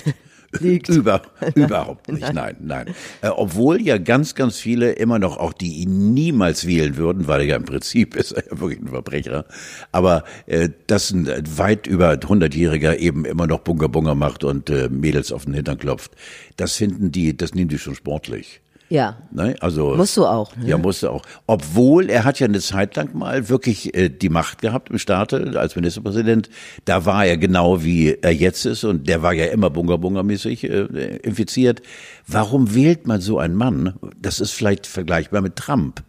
liegt. 0.60 0.90
Über, 0.90 1.22
überhaupt 1.56 2.07
nicht, 2.10 2.34
nein, 2.34 2.56
nein. 2.60 2.88
Äh, 3.21 3.30
obwohl 3.30 3.81
ja 3.81 3.97
ganz, 3.97 4.35
ganz 4.35 4.57
viele 4.57 4.94
immer 4.94 5.19
noch 5.19 5.38
auch 5.38 5.54
die 5.54 5.76
ihn 5.76 6.14
niemals 6.14 6.68
wählen 6.68 6.97
würden, 6.97 7.28
weil 7.28 7.42
er 7.42 7.45
ja 7.47 7.56
im 7.56 7.66
Prinzip 7.66 8.16
ist 8.16 8.31
er 8.31 8.45
ja 8.45 8.59
wirklich 8.59 8.81
ein 8.81 8.90
Verbrecher. 8.90 9.45
Aber 9.92 10.24
äh, 10.45 10.69
dass 10.88 11.12
ein 11.12 11.28
weit 11.57 11.88
über 11.88 12.12
100-Jähriger 12.12 12.97
eben 12.97 13.26
immer 13.26 13.47
noch 13.47 13.59
Bunga 13.59 13.88
Bunga 13.88 14.16
macht 14.16 14.44
und 14.44 14.69
äh, 14.69 14.90
Mädels 14.90 15.31
auf 15.31 15.45
den 15.45 15.54
Hintern 15.54 15.78
klopft, 15.78 16.12
das 16.57 16.76
finden 16.76 17.12
die, 17.12 17.35
das 17.35 17.54
nehmen 17.54 17.69
die 17.69 17.80
schon 17.80 17.95
sportlich. 17.95 18.62
Ja. 18.89 19.18
Ne? 19.31 19.56
Also 19.61 19.95
Musst 19.95 20.15
du 20.15 20.25
auch, 20.25 20.56
ne? 20.56 20.68
Ja, 20.68 20.77
musste 20.77 21.09
auch. 21.09 21.23
Obwohl 21.47 22.09
er 22.09 22.23
hat 22.23 22.39
ja 22.39 22.45
eine 22.45 22.59
Zeit 22.59 22.95
lang 22.95 23.15
mal 23.15 23.49
wirklich 23.49 23.95
äh, 23.95 24.09
die 24.09 24.30
Macht 24.30 24.61
gehabt 24.61 24.89
im 24.92 24.99
Staate 24.99 25.59
als 25.59 25.75
Ministerpräsident. 25.75 26.49
Da 26.85 27.06
war 27.06 27.25
er 27.25 27.37
genau 27.37 27.83
wie 27.83 28.18
er 28.21 28.33
jetzt 28.33 28.65
ist 28.65 28.83
und 28.83 29.07
der 29.07 29.23
war 29.23 29.33
ja 29.33 29.45
immer 29.45 29.69
bunga 29.69 29.97
bunga 29.97 30.21
mäßig 30.21 30.65
äh, 30.65 31.18
infiziert. 31.23 31.81
Warum 32.27 32.75
wählt 32.75 33.07
man 33.07 33.21
so 33.21 33.39
einen 33.39 33.56
Mann? 33.56 33.95
Das 34.21 34.39
ist 34.39 34.51
vielleicht 34.51 34.85
vergleichbar 34.85 35.42
mit 35.42 35.56
Trump, 35.56 36.04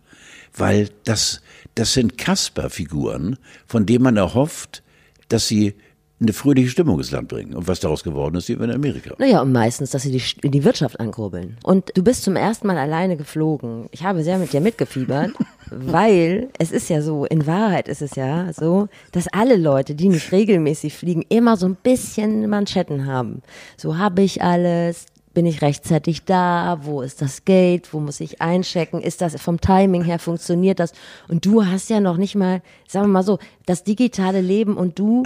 weil 0.54 0.90
das 1.04 1.40
das 1.76 1.92
sind 1.92 2.16
Kasper-Figuren, 2.16 3.36
von 3.66 3.84
denen 3.84 4.02
man 4.02 4.16
erhofft, 4.16 4.82
dass 5.28 5.46
sie 5.46 5.74
eine 6.18 6.32
fröhliche 6.32 6.70
Stimmung 6.70 6.98
ins 6.98 7.10
Land 7.10 7.28
bringen. 7.28 7.54
Und 7.54 7.68
was 7.68 7.80
daraus 7.80 8.02
geworden 8.02 8.36
ist, 8.36 8.46
sehen 8.46 8.58
wir 8.58 8.64
in 8.64 8.74
Amerika. 8.74 9.14
Naja, 9.18 9.42
und 9.42 9.52
meistens, 9.52 9.90
dass 9.90 10.02
sie 10.02 10.12
die, 10.12 10.48
die 10.48 10.64
Wirtschaft 10.64 10.98
ankurbeln. 10.98 11.58
Und 11.62 11.92
du 11.94 12.02
bist 12.02 12.22
zum 12.22 12.36
ersten 12.36 12.66
Mal 12.66 12.78
alleine 12.78 13.16
geflogen. 13.16 13.86
Ich 13.90 14.02
habe 14.02 14.22
sehr 14.22 14.38
mit 14.38 14.52
dir 14.52 14.60
mitgefiebert, 14.60 15.32
weil 15.70 16.48
es 16.58 16.72
ist 16.72 16.88
ja 16.88 17.02
so, 17.02 17.26
in 17.26 17.46
Wahrheit 17.46 17.88
ist 17.88 18.00
es 18.00 18.14
ja 18.14 18.50
so, 18.54 18.88
dass 19.12 19.28
alle 19.28 19.56
Leute, 19.56 19.94
die 19.94 20.08
nicht 20.08 20.32
regelmäßig 20.32 20.96
fliegen, 20.96 21.24
immer 21.28 21.58
so 21.58 21.66
ein 21.66 21.76
bisschen 21.76 22.48
Manschetten 22.48 23.06
haben. 23.06 23.42
So 23.76 23.98
habe 23.98 24.22
ich 24.22 24.42
alles, 24.42 25.06
bin 25.34 25.44
ich 25.44 25.60
rechtzeitig 25.60 26.24
da, 26.24 26.80
wo 26.82 27.02
ist 27.02 27.20
das 27.20 27.44
Gate, 27.44 27.92
wo 27.92 28.00
muss 28.00 28.20
ich 28.20 28.40
einchecken, 28.40 29.02
ist 29.02 29.20
das 29.20 29.38
vom 29.38 29.60
Timing 29.60 30.02
her, 30.02 30.18
funktioniert 30.18 30.80
das? 30.80 30.94
Und 31.28 31.44
du 31.44 31.66
hast 31.66 31.90
ja 31.90 32.00
noch 32.00 32.16
nicht 32.16 32.36
mal, 32.36 32.62
sagen 32.88 33.08
wir 33.08 33.12
mal 33.12 33.22
so, 33.22 33.38
das 33.66 33.84
digitale 33.84 34.40
Leben 34.40 34.78
und 34.78 34.98
du 34.98 35.24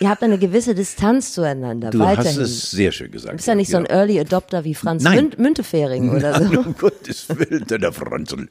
ihr 0.00 0.08
habt 0.08 0.22
eine 0.22 0.38
gewisse 0.38 0.74
Distanz 0.74 1.32
zueinander. 1.32 1.90
Du 1.90 1.98
weiterhin. 1.98 2.32
hast 2.32 2.38
es 2.38 2.70
sehr 2.70 2.92
schön 2.92 3.10
gesagt. 3.10 3.32
Du 3.32 3.36
bist 3.36 3.48
ja 3.48 3.54
nicht 3.54 3.70
so 3.70 3.76
ein 3.76 3.86
Early 3.86 4.20
Adopter 4.20 4.64
wie 4.64 4.74
Franz. 4.74 5.04
Münt 5.04 5.38
Müntefering 5.38 6.10
oder 6.10 6.38
Nein, 6.38 6.50
so. 6.52 6.60
um 6.60 6.76
Gottes 6.76 7.28
Willen, 7.28 7.66
der 7.66 7.92
Franzl. 7.92 8.48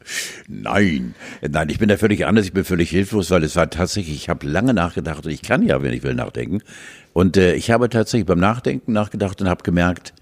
Nein, 0.47 1.15
nein, 1.47 1.69
ich 1.69 1.79
bin 1.79 1.89
da 1.89 1.97
völlig 1.97 2.25
anders. 2.25 2.45
Ich 2.45 2.53
bin 2.53 2.63
völlig 2.63 2.89
hilflos, 2.89 3.31
weil 3.31 3.43
es 3.43 3.55
war 3.55 3.69
tatsächlich, 3.69 4.15
ich 4.15 4.29
habe 4.29 4.47
lange 4.47 4.73
nachgedacht 4.73 5.25
und 5.25 5.31
ich 5.31 5.41
kann 5.41 5.63
ja, 5.63 5.81
wenn 5.81 5.93
ich 5.93 6.03
will, 6.03 6.15
nachdenken. 6.15 6.61
Und 7.13 7.37
äh, 7.37 7.55
ich 7.55 7.71
habe 7.71 7.89
tatsächlich 7.89 8.25
beim 8.25 8.39
Nachdenken 8.39 8.91
nachgedacht 8.93 9.41
und 9.41 9.47
habe 9.47 9.63
gemerkt, 9.63 10.13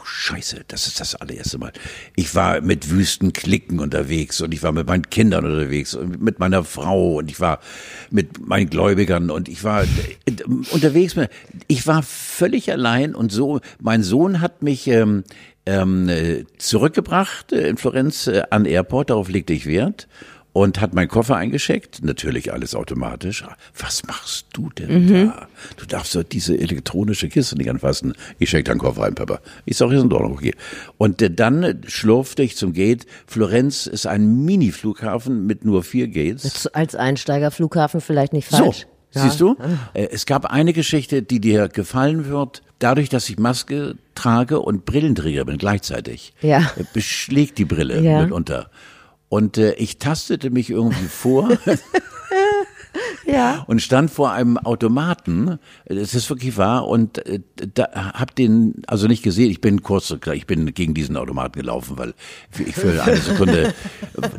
oh 0.00 0.04
Scheiße, 0.04 0.64
das 0.68 0.86
ist 0.86 1.00
das 1.00 1.14
allererste 1.14 1.58
Mal. 1.58 1.72
Ich 2.16 2.34
war 2.34 2.60
mit 2.60 2.90
wüsten 2.90 3.32
Klicken 3.32 3.80
unterwegs 3.80 4.40
und 4.40 4.52
ich 4.54 4.62
war 4.62 4.72
mit 4.72 4.86
meinen 4.86 5.08
Kindern 5.10 5.44
unterwegs 5.44 5.94
und 5.94 6.20
mit 6.20 6.38
meiner 6.38 6.64
Frau 6.64 7.16
und 7.16 7.30
ich 7.30 7.40
war 7.40 7.60
mit 8.10 8.46
meinen 8.46 8.70
Gläubigern 8.70 9.30
und 9.30 9.48
ich 9.48 9.64
war 9.64 9.82
äh, 9.82 9.86
unterwegs. 10.70 11.14
Ich 11.68 11.86
war 11.86 12.02
völlig 12.02 12.70
allein 12.72 13.14
und 13.14 13.32
so, 13.32 13.60
mein 13.80 14.02
Sohn 14.02 14.40
hat 14.40 14.62
mich 14.62 14.86
ähm, 14.86 15.24
ähm, 15.66 16.08
äh, 16.08 16.44
zurückgebracht 16.58 17.52
äh, 17.52 17.68
in 17.68 17.76
Florenz 17.76 18.26
äh, 18.26 18.42
an 18.50 18.64
Airport, 18.64 19.10
darauf 19.10 19.28
legte 19.28 19.52
ich 19.52 19.66
Wert 19.66 20.08
und 20.52 20.80
hat 20.80 20.94
meinen 20.94 21.08
Koffer 21.08 21.36
eingeschickt, 21.36 22.02
natürlich 22.04 22.52
alles 22.52 22.74
automatisch. 22.74 23.44
Was 23.78 24.04
machst 24.06 24.46
du 24.52 24.68
denn 24.70 25.26
da? 25.26 25.46
Du 25.76 25.86
darfst 25.86 26.14
doch 26.16 26.24
diese 26.24 26.58
elektronische 26.58 27.28
Kiste 27.28 27.56
nicht 27.56 27.70
anfassen. 27.70 28.14
Ich 28.38 28.50
check 28.50 28.64
deinen 28.64 28.78
Koffer 28.78 29.04
ein, 29.04 29.14
Papa. 29.14 29.40
Ich 29.64 29.76
sag, 29.76 29.92
ist 29.92 30.02
in 30.02 30.12
Ordnung, 30.12 30.32
okay. 30.32 30.54
Und 30.98 31.22
äh, 31.22 31.30
dann 31.30 31.82
schlurfte 31.86 32.42
ich 32.42 32.56
zum 32.56 32.72
Gate. 32.72 33.06
Florenz 33.26 33.86
ist 33.86 34.06
ein 34.06 34.44
Mini-Flughafen 34.44 35.46
mit 35.46 35.64
nur 35.64 35.84
vier 35.84 36.08
Gates. 36.08 36.66
Als 36.68 36.94
Einsteigerflughafen 36.96 38.00
vielleicht 38.00 38.32
nicht 38.32 38.50
So, 38.50 38.56
falsch. 38.56 38.86
Ja. 39.12 39.22
siehst 39.22 39.40
du? 39.40 39.56
Äh, 39.94 40.08
Es 40.10 40.26
gab 40.26 40.46
eine 40.46 40.72
Geschichte, 40.72 41.22
die 41.22 41.40
dir 41.40 41.68
gefallen 41.68 42.26
wird. 42.26 42.62
Dadurch, 42.80 43.08
dass 43.08 43.28
ich 43.28 43.38
Maske 43.38 43.96
trage 44.14 44.58
und 44.60 44.84
Brillenträger 44.84 45.44
bin 45.44 45.58
gleichzeitig, 45.58 46.32
Ja. 46.40 46.70
äh, 46.76 46.84
beschlägt 46.92 47.58
die 47.58 47.64
Brille 47.64 48.00
Ja. 48.00 48.22
mitunter. 48.22 48.70
Und 49.30 49.56
äh, 49.56 49.72
ich 49.74 49.98
tastete 49.98 50.50
mich 50.50 50.68
irgendwie 50.68 51.06
vor 51.06 51.48
Ja. 53.24 53.62
und 53.68 53.80
stand 53.80 54.10
vor 54.10 54.32
einem 54.32 54.58
Automaten. 54.58 55.58
Es 55.84 56.14
ist 56.14 56.28
wirklich 56.28 56.56
wahr 56.56 56.88
und 56.88 57.24
äh, 57.24 57.38
da 57.74 57.84
hab 58.14 58.34
den 58.34 58.82
also 58.88 59.06
nicht 59.06 59.22
gesehen. 59.22 59.48
Ich 59.50 59.60
bin 59.60 59.82
kurz, 59.84 60.12
ich 60.32 60.46
bin 60.46 60.74
gegen 60.74 60.94
diesen 60.94 61.16
Automaten 61.16 61.60
gelaufen, 61.60 61.96
weil 61.96 62.14
ich 62.58 62.74
für 62.74 63.00
eine 63.02 63.16
Sekunde 63.16 63.72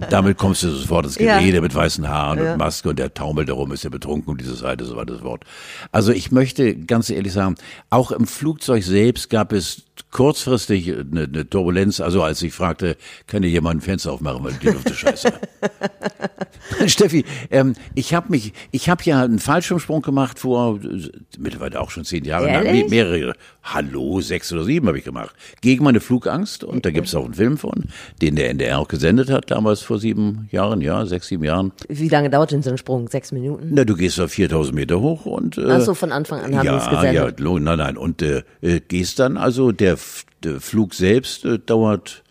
damit 0.09 0.37
kommst 0.37 0.63
du 0.63 0.69
sofort 0.71 1.05
ins 1.05 1.17
Ja. 1.17 1.39
Gerede 1.39 1.61
mit 1.61 1.73
weißen 1.73 2.07
Haaren 2.09 2.43
Ja. 2.43 2.51
und 2.51 2.57
Maske 2.57 2.89
und 2.89 2.99
der 2.99 3.13
taumelt 3.13 3.47
darum, 3.47 3.71
ist 3.71 3.85
ja 3.85 3.89
betrunken 3.89 4.29
und 4.31 4.41
diese 4.41 4.55
Seite, 4.55 4.83
so 4.83 4.97
war 4.97 5.05
das 5.05 5.21
Wort. 5.21 5.45
Also 5.93 6.11
ich 6.11 6.31
möchte 6.31 6.75
ganz 6.75 7.09
ehrlich 7.09 7.31
sagen, 7.31 7.55
auch 7.89 8.11
im 8.11 8.27
Flugzeug 8.27 8.83
selbst 8.83 9.29
gab 9.29 9.53
es 9.53 9.83
kurzfristig 10.09 10.91
eine, 10.91 11.23
eine 11.23 11.49
Turbulenz, 11.49 11.99
also 11.99 12.23
als 12.23 12.41
ich 12.41 12.53
fragte, 12.53 12.97
kann 13.27 13.43
hier 13.43 13.51
jemand 13.51 13.77
ein 13.77 13.81
Fenster 13.81 14.11
aufmachen, 14.11 14.43
weil 14.43 14.53
die 14.53 14.67
Luft 14.67 14.89
ist 14.89 14.97
scheiße. 14.97 15.33
Steffi, 16.87 17.25
ähm, 17.49 17.73
ich 17.95 18.13
habe 18.13 18.29
mich, 18.29 18.53
ich 18.71 18.89
habe 18.89 19.03
ja 19.03 19.23
einen 19.23 19.39
Fallschirmsprung 19.39 20.01
gemacht 20.01 20.39
vor 20.39 20.79
äh, 20.83 21.09
mittlerweile 21.37 21.79
auch 21.79 21.91
schon 21.91 22.05
zehn 22.05 22.23
Jahren, 22.23 22.47
Ehrlich? 22.47 22.89
Mehrere, 22.89 23.33
hallo, 23.63 24.21
sechs 24.21 24.51
oder 24.51 24.63
sieben 24.63 24.87
habe 24.87 24.97
ich 24.97 25.03
gemacht, 25.03 25.35
gegen 25.61 25.83
meine 25.83 25.99
Flugangst 25.99 26.63
und 26.63 26.85
da 26.85 26.91
gibt's 26.91 27.13
auch 27.15 27.25
einen 27.25 27.33
Film 27.33 27.57
von, 27.57 27.85
den 28.21 28.35
der 28.35 28.49
NDR 28.49 28.79
auch 28.79 28.87
gesendet 28.87 29.29
hat, 29.29 29.51
damals 29.51 29.81
vor 29.81 29.99
sieben 29.99 30.47
Jahren, 30.51 30.81
ja, 30.81 31.05
sechs, 31.05 31.27
sieben 31.27 31.43
Jahren. 31.43 31.71
Wie 31.87 32.09
lange 32.09 32.29
dauert 32.29 32.51
denn 32.51 32.61
so 32.61 32.71
ein 32.71 32.77
Sprung? 32.77 33.07
Sechs 33.07 33.31
Minuten? 33.31 33.69
Na, 33.71 33.83
du 33.83 33.95
gehst 33.95 34.19
auf 34.19 34.31
4000 34.31 34.75
Meter 34.75 34.99
hoch 34.99 35.25
und 35.25 35.57
äh, 35.57 35.65
Ach 35.69 35.81
so, 35.81 35.93
von 35.93 36.11
Anfang 36.11 36.41
an 36.41 36.55
haben 36.55 36.65
ja, 36.65 36.77
es 36.77 36.89
gesendet. 36.89 37.39
Ja, 37.39 37.59
nein, 37.59 37.77
nein. 37.77 37.97
Und 37.97 38.21
äh, 38.21 38.43
äh, 38.61 38.79
gehst 38.79 39.19
dann, 39.19 39.37
also 39.37 39.71
der, 39.71 39.90
F- 39.93 40.25
der 40.43 40.59
Flug 40.61 40.93
selbst 40.93 41.45
äh, 41.45 41.59
dauert 41.59 42.23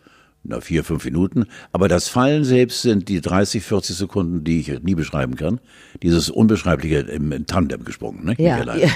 na, 0.42 0.60
vier, 0.62 0.84
fünf 0.84 1.04
Minuten, 1.04 1.44
aber 1.70 1.86
das 1.88 2.08
Fallen 2.08 2.44
selbst 2.44 2.80
sind 2.80 3.10
die 3.10 3.20
30, 3.20 3.62
40 3.62 3.94
Sekunden, 3.94 4.42
die 4.42 4.60
ich 4.60 4.82
nie 4.82 4.94
beschreiben 4.94 5.36
kann. 5.36 5.60
Dieses 6.02 6.30
Unbeschreibliche 6.30 7.00
im, 7.00 7.30
im 7.32 7.46
Tandem 7.46 7.84
gesprungen, 7.84 8.24
ne? 8.24 8.34
Ja, 8.38 8.74
ja. 8.74 8.88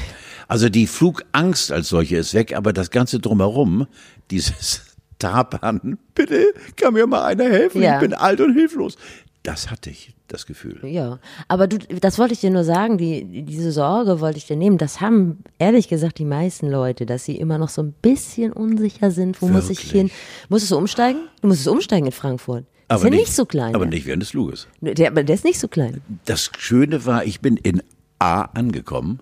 Also 0.48 0.70
die 0.70 0.86
Flugangst 0.86 1.70
als 1.70 1.88
solche 1.90 2.16
ist 2.16 2.32
weg, 2.32 2.56
aber 2.56 2.72
das 2.72 2.90
Ganze 2.90 3.20
drumherum, 3.20 3.86
dieses 4.30 4.96
Tapern, 5.18 5.98
bitte 6.14 6.46
kann 6.76 6.94
mir 6.94 7.06
mal 7.06 7.24
einer 7.24 7.44
helfen, 7.44 7.82
Ja. 7.82 7.96
ich 7.96 8.00
bin 8.00 8.14
alt 8.14 8.40
und 8.40 8.54
hilflos. 8.54 8.96
Das 9.42 9.70
hatte 9.70 9.90
ich, 9.90 10.13
das 10.34 10.46
Gefühl. 10.46 10.78
Ja, 10.82 11.18
aber 11.48 11.66
du, 11.66 11.78
das 11.78 12.18
wollte 12.18 12.34
ich 12.34 12.40
dir 12.40 12.50
nur 12.50 12.64
sagen, 12.64 12.98
die, 12.98 13.44
diese 13.44 13.72
Sorge 13.72 14.20
wollte 14.20 14.38
ich 14.38 14.46
dir 14.46 14.56
nehmen. 14.56 14.78
Das 14.78 15.00
haben 15.00 15.42
ehrlich 15.58 15.88
gesagt 15.88 16.18
die 16.18 16.24
meisten 16.24 16.68
Leute, 16.70 17.06
dass 17.06 17.24
sie 17.24 17.36
immer 17.36 17.58
noch 17.58 17.68
so 17.68 17.82
ein 17.82 17.94
bisschen 18.02 18.52
unsicher 18.52 19.10
sind. 19.10 19.40
Wo 19.40 19.48
muss 19.48 19.70
ich 19.70 19.78
Wirklich? 19.78 19.92
hin? 19.92 20.10
Musstest 20.48 20.72
du 20.72 20.76
umsteigen? 20.76 21.20
Du 21.40 21.48
musstest 21.48 21.68
umsteigen 21.68 22.06
in 22.06 22.12
Frankfurt. 22.12 22.64
Das 22.88 22.98
ist 22.98 23.04
ja 23.04 23.10
nicht, 23.10 23.34
so 23.34 23.46
klein. 23.46 23.74
Aber 23.74 23.84
ja. 23.84 23.90
nicht 23.90 24.06
während 24.06 24.22
des 24.22 24.30
Fluges. 24.30 24.68
Der, 24.80 25.08
aber 25.08 25.24
der 25.24 25.34
ist 25.34 25.44
nicht 25.44 25.58
so 25.58 25.68
klein. 25.68 26.02
Das 26.26 26.50
Schöne 26.58 27.06
war, 27.06 27.24
ich 27.24 27.40
bin 27.40 27.56
in 27.56 27.82
A 28.18 28.42
angekommen, 28.42 29.20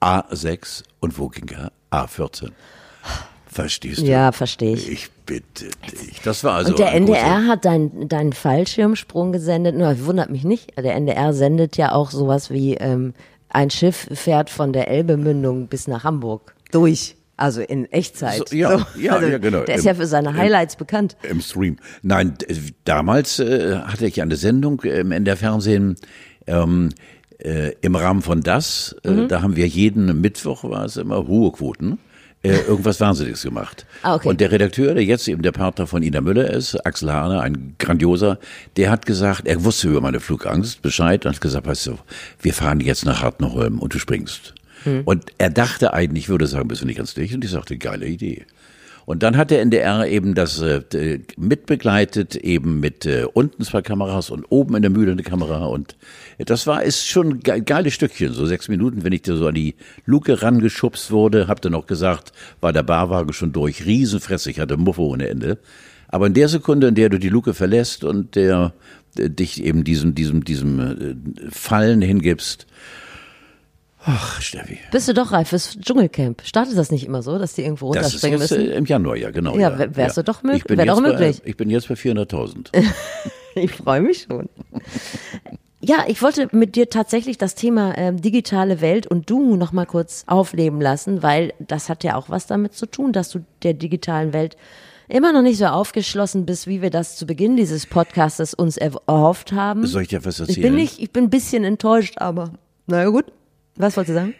A6 0.00 0.84
und 1.00 1.18
wo 1.18 1.28
ging 1.28 1.48
er? 1.48 1.72
A14. 1.90 2.50
Verstehst 3.62 4.00
du? 4.00 4.04
Ja, 4.06 4.32
verstehe 4.32 4.74
ich. 4.74 4.88
Ich 4.90 5.10
bitte 5.26 5.66
dich. 5.92 6.20
Das 6.22 6.44
war 6.44 6.54
also 6.54 6.70
Und 6.70 6.78
der 6.78 6.92
NDR 6.94 7.46
hat 7.46 7.64
deinen 7.64 8.08
deinen 8.08 8.32
Fallschirmsprung 8.32 9.32
gesendet. 9.32 9.76
Nur 9.76 10.04
wundert 10.06 10.30
mich 10.30 10.44
nicht. 10.44 10.76
Der 10.78 10.94
NDR 10.94 11.32
sendet 11.32 11.76
ja 11.76 11.92
auch 11.92 12.10
sowas 12.10 12.50
wie 12.50 12.74
ähm, 12.74 13.14
ein 13.48 13.70
Schiff 13.70 14.08
fährt 14.12 14.48
von 14.50 14.72
der 14.72 14.88
Elbemündung 14.88 15.66
bis 15.66 15.88
nach 15.88 16.04
Hamburg 16.04 16.54
durch. 16.70 17.16
Also 17.36 17.60
in 17.60 17.84
Echtzeit. 17.92 18.48
So, 18.48 18.56
ja, 18.56 18.84
ja, 18.98 19.12
also, 19.14 19.28
ja, 19.28 19.38
genau. 19.38 19.60
Der 19.62 19.76
ist 19.76 19.82
Im- 19.82 19.86
ja 19.88 19.94
für 19.94 20.06
seine 20.06 20.34
Highlights 20.34 20.74
bekannt. 20.76 21.16
Im 21.28 21.40
Stream. 21.40 21.76
Nein, 22.02 22.34
damals 22.84 23.38
äh, 23.38 23.76
hatte 23.76 24.06
ich 24.06 24.20
eine 24.22 24.34
Sendung 24.36 24.82
ähm, 24.84 25.12
in 25.12 25.24
der 25.24 25.36
Fernsehen 25.36 25.94
ähm, 26.48 26.88
äh, 27.38 27.72
im 27.80 27.94
Rahmen 27.94 28.22
von 28.22 28.40
das. 28.42 28.96
Äh, 29.04 29.10
Mhm. 29.10 29.28
Da 29.28 29.40
haben 29.42 29.54
wir 29.54 29.68
jeden 29.68 30.20
Mittwoch, 30.20 30.64
war 30.64 30.84
es 30.84 30.96
immer, 30.96 31.26
hohe 31.28 31.52
Quoten. 31.52 31.98
Äh, 32.42 32.60
irgendwas 32.68 33.00
Wahnsinniges 33.00 33.42
gemacht. 33.42 33.84
Ah, 34.02 34.14
okay. 34.14 34.28
Und 34.28 34.40
der 34.40 34.52
Redakteur, 34.52 34.94
der 34.94 35.02
jetzt 35.02 35.26
eben 35.26 35.42
der 35.42 35.50
Partner 35.50 35.88
von 35.88 36.04
Ina 36.04 36.20
Müller 36.20 36.48
ist, 36.48 36.76
Axel 36.86 37.12
Hahner, 37.12 37.40
ein 37.40 37.74
grandioser, 37.78 38.38
der 38.76 38.90
hat 38.90 39.06
gesagt, 39.06 39.48
er 39.48 39.64
wusste 39.64 39.88
über 39.88 40.00
meine 40.00 40.20
Flugangst 40.20 40.80
Bescheid 40.80 41.26
und 41.26 41.32
hat 41.34 41.40
gesagt, 41.40 41.66
weißt 41.66 41.88
du, 41.88 41.98
wir 42.40 42.54
fahren 42.54 42.78
jetzt 42.78 43.04
nach 43.04 43.22
Hartnerholm 43.22 43.80
und 43.80 43.92
du 43.92 43.98
springst. 43.98 44.54
Hm. 44.84 45.02
Und 45.04 45.32
er 45.38 45.50
dachte 45.50 45.92
eigentlich, 45.92 46.24
ich 46.24 46.28
würde 46.28 46.46
sagen, 46.46 46.68
bist 46.68 46.82
du 46.82 46.86
nicht 46.86 46.98
ganz 46.98 47.12
dicht? 47.14 47.34
Und 47.34 47.44
ich 47.44 47.50
sagte, 47.50 47.76
geile 47.76 48.06
Idee. 48.06 48.46
Und 49.08 49.22
dann 49.22 49.38
hat 49.38 49.50
der 49.50 49.62
NDR 49.62 50.06
eben 50.06 50.34
das 50.34 50.60
äh, 50.60 50.82
mitbegleitet, 51.38 52.36
eben 52.36 52.78
mit 52.78 53.06
äh, 53.06 53.24
unten 53.32 53.64
zwei 53.64 53.80
Kameras 53.80 54.28
und 54.28 54.44
oben 54.50 54.76
in 54.76 54.82
der 54.82 54.90
Mühle 54.90 55.12
eine 55.12 55.22
Kamera. 55.22 55.64
Und 55.64 55.96
das 56.36 56.66
war, 56.66 56.82
ist 56.82 57.06
schon 57.06 57.28
ein 57.28 57.40
ge- 57.40 57.62
geiles 57.62 57.94
Stückchen, 57.94 58.34
so 58.34 58.44
sechs 58.44 58.68
Minuten, 58.68 59.04
wenn 59.04 59.14
ich 59.14 59.22
da 59.22 59.34
so 59.34 59.46
an 59.46 59.54
die 59.54 59.76
Luke 60.04 60.42
rangeschubst 60.42 61.10
wurde, 61.10 61.48
habt 61.48 61.64
ihr 61.64 61.70
noch 61.70 61.86
gesagt, 61.86 62.32
war 62.60 62.74
der 62.74 62.82
Barwagen 62.82 63.32
schon 63.32 63.52
durch, 63.52 63.86
Riesenfresse, 63.86 64.50
ich 64.50 64.60
hatte 64.60 64.76
Muffe 64.76 65.00
ohne 65.00 65.26
Ende. 65.26 65.56
Aber 66.08 66.26
in 66.26 66.34
der 66.34 66.48
Sekunde, 66.48 66.88
in 66.88 66.94
der 66.94 67.08
du 67.08 67.18
die 67.18 67.30
Luke 67.30 67.54
verlässt 67.54 68.04
und 68.04 68.36
der 68.36 68.74
dich 69.16 69.64
eben 69.64 69.84
diesem, 69.84 70.14
diesem, 70.14 70.44
diesem 70.44 70.80
äh, 70.80 71.50
Fallen 71.50 72.02
hingibst, 72.02 72.66
ach, 74.08 74.40
Steffi. 74.40 74.78
Bist 74.90 75.06
du 75.08 75.14
doch 75.14 75.32
reif 75.32 75.48
fürs 75.50 75.78
Dschungelcamp? 75.78 76.42
Startet 76.44 76.76
das 76.78 76.90
nicht 76.90 77.04
immer 77.06 77.22
so, 77.22 77.38
dass 77.38 77.54
die 77.54 77.62
irgendwo 77.62 77.92
Das 77.92 78.06
ist 78.14 78.24
runterspringen 78.24 78.40
jetzt 78.40 78.50
müssen? 78.50 78.70
äh, 78.70 78.74
im 78.76 78.84
Januar, 78.86 79.16
ja, 79.16 79.30
genau. 79.30 79.56
Ja, 79.56 79.78
wär- 79.78 79.94
wär's 79.96 80.14
doch 80.14 80.22
doch 80.24 80.42
mög- 80.42 80.56
Ich 80.56 80.64
bin 80.64 80.78
wär 80.78 80.86
doch 80.86 81.00
möglich. 81.00 81.42
Bei, 81.42 81.48
ich 81.50 81.56
bin 81.56 81.70
jetzt 81.70 81.88
bei 81.88 81.94
400.000. 81.94 82.70
Ich 83.54 83.72
freue 83.72 84.00
mich 84.02 84.26
schon. 84.28 84.48
Ja, 85.80 86.04
ich 86.08 86.22
wollte 86.22 86.48
mit 86.52 86.74
dir 86.76 86.90
tatsächlich 86.90 87.38
das 87.38 87.54
Thema 87.54 87.96
ähm, 87.96 88.20
digitale 88.20 88.80
Welt 88.80 89.06
und 89.06 89.30
du 89.30 89.56
noch 89.56 89.72
mal 89.72 89.86
kurz 89.86 90.24
aufleben 90.26 90.80
lassen, 90.80 91.22
weil 91.22 91.52
das 91.58 91.88
hat 91.88 92.02
ja 92.04 92.16
auch 92.16 92.28
was 92.30 92.46
damit 92.46 92.74
zu 92.74 92.86
tun, 92.86 93.12
dass 93.12 93.30
du 93.30 93.44
der 93.62 93.74
digitalen 93.74 94.32
Welt 94.32 94.56
immer 95.08 95.32
noch 95.32 95.42
nicht 95.42 95.58
so 95.58 95.66
aufgeschlossen 95.66 96.46
bist, 96.46 96.66
wie 96.66 96.82
wir 96.82 96.90
das 96.90 97.16
zu 97.16 97.26
Beginn 97.26 97.56
dieses 97.56 97.86
Podcastes 97.86 98.54
uns 98.54 98.76
er- 98.76 99.00
erhofft 99.06 99.52
haben. 99.52 99.86
Soll 99.86 100.02
ich 100.02 100.08
dir 100.08 100.24
was 100.24 100.38
erzählen? 100.40 100.56
ich 100.58 100.62
bin 100.62 100.74
nicht, 100.74 100.98
ich 101.00 101.10
bin 101.12 101.24
ein 101.24 101.30
bisschen 101.30 101.64
enttäuscht, 101.64 102.14
aber 102.18 102.50
naja 102.86 103.08
gut. 103.08 103.24
Was 103.78 103.96
wolltest 103.96 104.16
du 104.16 104.20
sagen? 104.20 104.34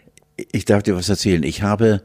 Ich 0.51 0.65
darf 0.65 0.83
dir 0.83 0.95
was 0.95 1.09
erzählen. 1.09 1.43
Ich 1.43 1.63
habe 1.63 2.03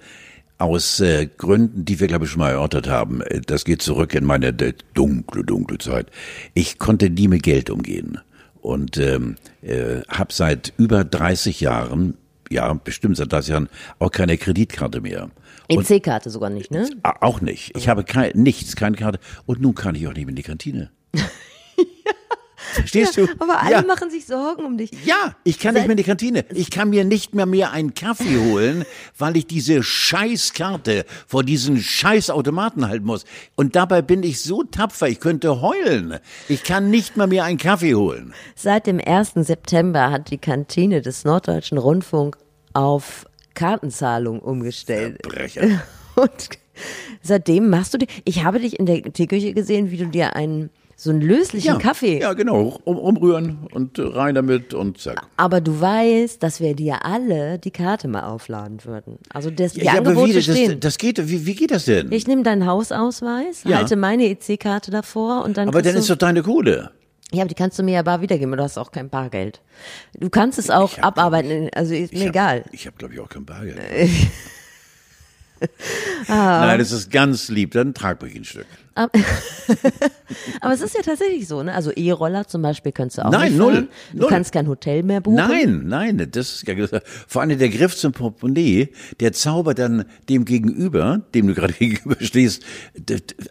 aus 0.59 1.01
äh, 1.01 1.27
Gründen, 1.27 1.85
die 1.85 1.99
wir 1.99 2.07
glaube 2.07 2.25
ich 2.25 2.31
schon 2.31 2.41
mal 2.41 2.53
erörtert 2.53 2.89
haben, 2.89 3.21
äh, 3.23 3.41
das 3.41 3.65
geht 3.65 3.83
zurück 3.83 4.15
in 4.15 4.25
meine 4.25 4.49
äh, 4.49 4.73
dunkle, 4.95 5.45
dunkle 5.45 5.79
Zeit. 5.79 6.07
Ich 6.55 6.79
konnte 6.79 7.11
nie 7.11 7.29
mit 7.29 7.43
Geld 7.43 7.71
umgehen 7.71 8.21
und 8.63 8.97
ähm, 8.97 9.35
äh, 9.63 10.03
habe 10.09 10.33
seit 10.33 10.73
über 10.79 11.05
30 11.05 11.61
Jahren, 11.61 12.17
ja 12.51 12.73
bestimmt 12.73 13.17
seit 13.17 13.33
30 13.33 13.51
Jahren, 13.51 13.69
auch 13.99 14.11
keine 14.11 14.39
Kreditkarte 14.39 15.01
mehr. 15.01 15.29
EC-Karte 15.69 16.31
sogar 16.31 16.51
nicht, 16.51 16.71
ne? 16.71 16.89
auch 17.03 17.41
nicht. 17.41 17.77
Ich 17.77 17.89
habe 17.89 18.05
kein, 18.05 18.33
nichts, 18.35 18.77
keine 18.77 18.97
Karte. 18.97 19.19
Und 19.47 19.61
nun 19.61 19.75
kann 19.75 19.95
ich 19.95 20.07
auch 20.07 20.13
nicht 20.13 20.25
mehr 20.25 20.31
in 20.31 20.37
die 20.37 20.43
Kantine. 20.43 20.91
Verstehst 22.75 23.17
ja, 23.17 23.27
du? 23.27 23.33
Aber 23.39 23.63
alle 23.63 23.73
ja. 23.73 23.83
machen 23.83 24.11
sich 24.11 24.27
Sorgen 24.27 24.65
um 24.65 24.77
dich. 24.77 24.91
Ja, 25.05 25.37
ich 25.45 25.59
kann 25.59 25.75
nicht 25.75 25.85
mehr 25.85 25.93
in 25.93 25.97
die 25.97 26.05
Kantine. 26.05 26.45
Ich 26.53 26.71
kann 26.71 26.91
mir 26.91 27.05
nicht 27.05 27.35
mehr 27.35 27.47
mehr 27.47 27.73
einen 27.73 27.95
Kaffee 27.95 28.39
holen, 28.51 28.85
weil 29.17 29.37
ich 29.37 29.47
diese 29.47 29.83
Scheißkarte 29.83 31.05
vor 31.27 31.45
diesen 31.45 31.79
Scheißautomaten 31.79 32.89
halten 32.89 33.07
muss. 33.07 33.25
Und 33.55 33.77
dabei 33.77 34.03
bin 34.03 34.23
ich 34.23 34.43
so 34.43 34.63
tapfer, 34.65 35.09
ich 35.09 35.21
könnte 35.21 35.61
heulen. 35.61 36.19
Ich 36.49 36.65
kann 36.65 36.91
nicht 36.91 37.17
mehr 37.17 37.45
einen 37.45 37.59
Kaffee 37.59 37.95
holen. 37.95 38.35
Seit 38.55 38.87
dem 38.87 39.01
1. 39.05 39.33
September 39.37 40.11
hat 40.11 40.31
die 40.31 40.39
Kantine 40.39 41.01
des 41.01 41.25
Norddeutschen 41.25 41.79
Rundfunk 41.79 42.37
auf 42.73 43.27
Kartenzahlung 43.55 44.41
umgestellt. 44.41 45.19
Verbrecher. 45.23 45.83
Und 46.17 46.51
seitdem 47.23 47.71
machst 47.71 47.95
du 47.95 47.99
die. 47.99 48.07
Ich 48.25 48.45
habe 48.45 48.61
dich 48.61 48.79
in 48.79 48.87
der 48.87 49.03
Teeküche 49.03 49.55
gesehen, 49.55 49.91
wie 49.91 49.97
du 49.97 50.07
dir 50.07 50.37
einen 50.37 50.71
so 51.05 51.11
einen 51.11 51.21
löslichen 51.21 51.79
Kaffee. 51.79 52.21
Ja, 52.21 52.33
genau. 52.33 52.81
Um, 52.85 52.99
umrühren 52.99 53.67
und 53.73 53.99
rein 53.99 54.35
damit 54.35 54.75
und 54.75 54.99
zack. 54.99 55.23
Aber 55.37 55.61
du 55.61 55.81
weißt, 55.81 56.43
dass 56.43 56.61
wir 56.61 56.75
dir 56.75 57.05
alle 57.05 57.59
die 57.59 57.71
Karte 57.71 58.09
mal 58.09 58.23
aufladen 58.25 58.85
würden. 58.85 59.19
Also 59.33 59.51
das, 59.51 59.75
die 59.75 59.83
Ja, 59.85 59.93
Angebote 59.93 60.31
wie, 60.31 60.33
das, 60.35 60.45
stehen. 60.45 60.81
das 60.81 60.99
geht, 60.99 61.29
wie, 61.29 61.47
wie 61.47 61.55
geht 61.55 61.71
das 61.71 61.85
denn? 61.85 62.11
ich 62.11 62.27
nehme 62.27 62.43
deinen 62.43 62.67
Hausausweis, 62.67 63.65
Ja. 63.65 63.77
halte 63.77 63.97
meine 63.97 64.25
EC-Karte 64.29 64.91
davor 64.91 65.45
und 65.45 65.57
dann. 65.57 65.69
aber 65.69 65.83
dann 65.83 65.95
ist 65.95 66.09
doch 66.11 66.17
deine 66.17 66.43
Kohle. 66.43 66.91
ja, 67.33 67.43
aber 67.43 67.49
die 67.49 67.55
kannst 67.55 67.79
du 67.79 67.83
mir 67.83 67.93
ja 67.95 68.03
bar 68.03 68.21
wiedergeben, 68.23 68.51
aber 68.53 68.57
du 68.59 68.63
hast 68.65 68.79
auch 68.79 68.91
kein 68.91 69.11
Bargeld. 69.11 69.61
Du 70.19 70.31
kannst 70.31 70.59
es 70.59 70.71
auch 70.71 70.97
hab, 70.97 71.05
abarbeiten, 71.19 71.69
also 71.75 71.93
ist 71.95 72.13
mir 72.13 72.19
Ich 72.21 72.27
egal. 72.27 72.63
Hab, 72.65 72.73
ich 72.75 72.87
habe, 72.87 72.97
glaube 72.97 73.15
ich, 73.15 73.21
auch 73.21 73.29
kein 73.29 73.45
Bargeld. 73.45 73.79
Ah. 76.29 76.67
Nein, 76.67 76.79
das 76.79 76.93
ist 76.93 77.11
ganz 77.11 77.49
lieb. 77.49 77.71
Dann 77.73 77.95
trag 77.95 78.21
mich 78.23 78.35
ein 78.35 78.45
Stück. 78.45 78.67
Aber 80.61 80.73
es 80.73 80.81
ist 80.81 80.95
ja 80.95 81.03
tatsächlich 81.03 81.49
so, 81.49 81.63
ne? 81.63 81.75
Also 81.75 81.91
E-Roller 81.91 82.47
zum 82.47 82.63
Beispiel 82.63 82.93
kannst 82.93 83.19
du 83.19 83.25
auch 83.25 83.31
Nein, 83.31 83.51
nicht 83.51 83.59
null, 83.59 83.73
fahren. 83.73 83.89
Du 84.13 84.19
null. 84.21 84.29
kannst 84.29 84.53
kein 84.53 84.69
Hotel 84.69 85.03
mehr 85.03 85.21
buchen. 85.21 85.37
Nein, 85.37 85.83
nein, 85.87 86.29
das 86.31 86.63
ist 86.63 86.69
ja. 86.69 86.75
Vor 87.27 87.43
allem 87.43 87.59
der 87.59 87.69
Griff 87.69 87.97
zum 87.97 88.13
Portemonnaie, 88.13 88.91
der 89.21 89.33
zaubert 89.33 89.79
dann 89.79 90.05
dem 90.29 90.45
Gegenüber, 90.45 91.23
dem 91.35 91.49
du 91.49 91.55
gerade 91.55 91.73
gegenüber 91.79 92.17
stehst, 92.21 92.63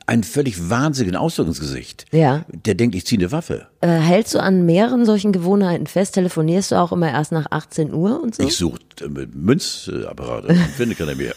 einen 0.08 0.24
völlig 0.24 0.70
wahnsinnigen 0.70 1.18
Ausdruck 1.18 1.48
ins 1.48 1.60
Gesicht. 1.60 2.06
Ja. 2.12 2.46
Der 2.48 2.76
denkt, 2.76 2.96
ich 2.96 3.06
ziehe 3.06 3.20
eine 3.20 3.32
Waffe. 3.32 3.68
Äh, 3.82 3.88
hältst 3.88 4.34
du 4.34 4.40
an 4.40 4.66
mehreren 4.66 5.06
solchen 5.06 5.34
Gewohnheiten 5.34 5.88
fest? 5.88 6.16
Telefonierst 6.16 6.72
du 6.72 6.76
auch 6.76 6.94
immer 6.94 7.10
erst 7.10 7.34
nach 7.34 7.48
18 7.52 7.94
Uhr 7.94 8.22
und 8.22 8.36
so? 8.36 8.44
Ich 8.44 8.56
suche 8.56 8.80
äh, 9.02 9.28
Münzapparate, 9.34 10.54
finde 10.78 10.96
keiner 10.96 11.16
mehr. 11.16 11.34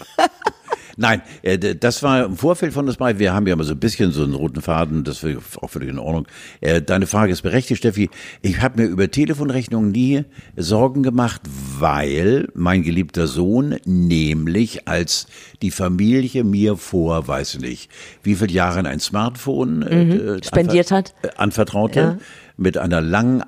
Nein, 0.98 1.20
äh, 1.42 1.58
das 1.58 2.02
war 2.02 2.24
im 2.24 2.36
Vorfeld 2.36 2.72
von 2.72 2.86
uns 2.86 2.96
beiden. 2.96 3.18
Wir 3.18 3.34
haben 3.34 3.46
ja 3.46 3.52
immer 3.52 3.64
so 3.64 3.72
ein 3.74 3.78
bisschen 3.80 4.12
so 4.12 4.24
einen 4.24 4.34
roten 4.34 4.62
Faden, 4.62 5.04
das 5.04 5.22
wäre 5.22 5.40
auch 5.60 5.68
völlig 5.68 5.90
in 5.90 5.98
Ordnung. 5.98 6.26
Äh, 6.60 6.80
Deine 6.80 7.06
Frage 7.06 7.32
ist 7.32 7.42
berechtigt, 7.42 7.78
Steffi. 7.78 8.08
Ich 8.42 8.60
habe 8.62 8.80
mir 8.82 8.88
über 8.88 9.10
Telefonrechnungen 9.10 9.90
nie 9.92 10.24
Sorgen 10.56 11.02
gemacht, 11.02 11.42
weil 11.78 12.48
mein 12.54 12.82
geliebter 12.82 13.26
Sohn 13.26 13.76
nämlich 13.84 14.88
als 14.88 15.26
die 15.62 15.70
Familie 15.70 16.44
mir 16.44 16.76
vor, 16.76 17.28
weiß 17.28 17.56
ich 17.56 17.60
nicht, 17.60 17.90
wie 18.22 18.34
viele 18.34 18.52
Jahren 18.52 18.86
ein 18.86 19.00
Smartphone 19.00 19.82
äh, 19.82 20.04
Mhm. 20.04 20.42
Spendiert 20.42 20.88
anver- 20.92 20.96
hat. 20.96 21.14
äh, 21.22 21.28
anvertraute 21.36 22.00
Ja. 22.00 22.18
mit 22.56 22.78
einer 22.78 23.00
langen 23.00 23.42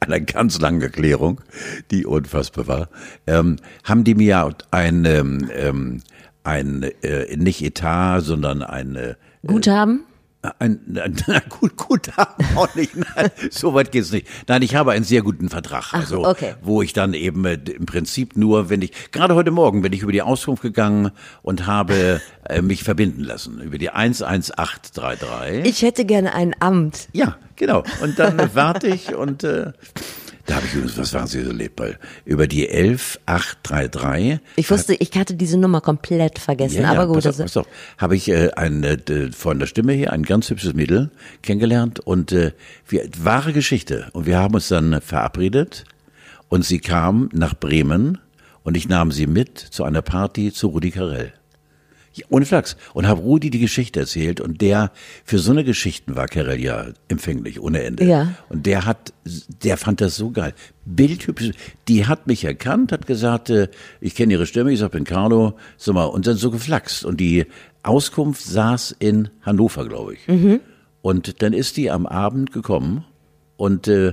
einer 0.00 0.20
ganz 0.20 0.60
langen 0.60 0.82
Erklärung, 0.82 1.40
die 1.90 2.06
unfassbar 2.06 2.66
war, 2.66 2.88
ähm, 3.26 3.56
haben 3.84 4.04
die 4.04 4.14
mir 4.14 4.50
ein, 4.70 5.04
ähm, 5.04 5.50
ähm, 5.54 6.02
ein 6.44 6.82
äh, 7.02 7.36
nicht 7.36 7.62
Etat, 7.62 8.20
sondern 8.20 8.62
ein, 8.62 8.96
äh, 8.96 9.14
Guthaben? 9.46 10.04
Ein, 10.58 10.80
na 11.26 11.40
gut, 11.48 11.76
gut 11.76 12.10
auch 12.54 12.74
nicht. 12.74 12.96
Nein, 12.96 13.30
so 13.50 13.74
weit 13.74 13.92
geht's 13.92 14.12
nicht. 14.12 14.26
Nein, 14.46 14.62
ich 14.62 14.74
habe 14.74 14.92
einen 14.92 15.04
sehr 15.04 15.22
guten 15.22 15.48
Vertrag, 15.48 15.92
also 15.92 16.24
okay. 16.26 16.54
wo 16.62 16.82
ich 16.82 16.92
dann 16.92 17.14
eben 17.14 17.44
äh, 17.44 17.54
im 17.54 17.86
Prinzip 17.86 18.36
nur, 18.36 18.70
wenn 18.70 18.82
ich 18.82 18.92
gerade 19.12 19.34
heute 19.34 19.50
Morgen 19.50 19.82
bin 19.82 19.92
ich 19.92 20.02
über 20.02 20.12
die 20.12 20.22
Auskunft 20.22 20.62
gegangen 20.62 21.10
und 21.42 21.66
habe 21.66 22.20
äh, 22.44 22.62
mich 22.62 22.84
verbinden 22.84 23.22
lassen 23.22 23.60
über 23.60 23.78
die 23.78 23.90
11833. 23.90 25.64
Ich 25.64 25.82
hätte 25.82 26.04
gerne 26.04 26.34
ein 26.34 26.54
Amt. 26.60 27.08
Ja, 27.12 27.36
genau. 27.56 27.82
Und 28.02 28.18
dann 28.18 28.50
warte 28.54 28.88
ich 28.88 29.14
und 29.14 29.44
äh, 29.44 29.72
da 30.46 30.56
habe 30.56 30.66
ich 30.66 30.74
übrigens, 30.74 30.96
was 30.96 31.12
waren 31.12 31.26
Sie 31.26 31.42
so 31.42 31.50
lebt 31.50 31.76
bei, 31.76 31.98
über 32.24 32.46
die 32.46 32.68
11833. 32.68 34.38
Ich 34.54 34.70
wusste, 34.70 34.94
ich 34.94 35.10
hatte 35.16 35.34
diese 35.34 35.58
Nummer 35.58 35.80
komplett 35.80 36.38
vergessen, 36.38 36.84
aber 36.84 37.08
gut. 37.08 37.16
pass 37.16 37.26
auf, 37.26 37.36
pass 37.38 37.56
auf. 37.56 37.66
Habe 37.98 38.16
ich 38.16 38.28
äh, 38.28 38.50
ein, 38.52 38.84
äh, 38.84 39.32
von 39.32 39.58
der 39.58 39.66
Stimme 39.66 39.92
her 39.92 40.12
ein 40.12 40.22
ganz 40.22 40.48
hübsches 40.48 40.74
Mädel 40.74 41.10
kennengelernt 41.42 42.00
und 42.00 42.30
äh, 42.32 42.52
wir, 42.88 43.08
wahre 43.18 43.52
Geschichte. 43.52 44.08
Und 44.12 44.26
wir 44.26 44.38
haben 44.38 44.54
uns 44.54 44.68
dann 44.68 45.00
verabredet 45.00 45.84
und 46.48 46.64
sie 46.64 46.78
kam 46.78 47.28
nach 47.32 47.54
Bremen 47.54 48.18
und 48.62 48.76
ich 48.76 48.88
nahm 48.88 49.10
sie 49.10 49.26
mit 49.26 49.58
zu 49.58 49.82
einer 49.82 50.02
Party 50.02 50.52
zu 50.52 50.68
Rudi 50.68 50.92
Carell. 50.92 51.32
Ohne 52.28 52.46
Flachs. 52.46 52.76
Und 52.94 53.06
habe 53.06 53.20
Rudi 53.20 53.50
die 53.50 53.58
Geschichte 53.58 54.00
erzählt 54.00 54.40
und 54.40 54.60
der, 54.60 54.90
für 55.24 55.38
so 55.38 55.52
eine 55.52 55.64
Geschichten 55.64 56.16
war 56.16 56.26
Carell 56.26 56.60
ja 56.60 56.86
empfänglich, 57.08 57.60
ohne 57.60 57.82
Ende. 57.82 58.04
Ja. 58.04 58.34
Und 58.48 58.66
der 58.66 58.84
hat, 58.84 59.12
der 59.62 59.76
fand 59.76 60.00
das 60.00 60.16
so 60.16 60.30
geil. 60.30 60.54
Bildhübsch, 60.84 61.52
die 61.88 62.06
hat 62.06 62.26
mich 62.26 62.44
erkannt, 62.44 62.92
hat 62.92 63.06
gesagt, 63.06 63.50
äh, 63.50 63.68
ich 64.00 64.14
kenne 64.14 64.32
ihre 64.32 64.46
Stimme, 64.46 64.72
ich 64.72 64.78
sag, 64.78 64.92
bin 64.92 65.04
Carlo, 65.04 65.56
sag 65.76 65.94
mal, 65.94 66.04
und 66.04 66.26
dann 66.26 66.36
so 66.36 66.50
geflaxt. 66.50 67.04
Und 67.04 67.20
die 67.20 67.46
Auskunft 67.82 68.42
saß 68.42 68.96
in 68.98 69.28
Hannover, 69.42 69.86
glaube 69.86 70.14
ich. 70.14 70.28
Und 71.02 71.42
dann 71.42 71.52
ist 71.52 71.76
die 71.76 71.90
am 71.90 72.06
Abend 72.06 72.52
gekommen 72.52 73.04
und 73.56 73.88
äh, 73.88 74.12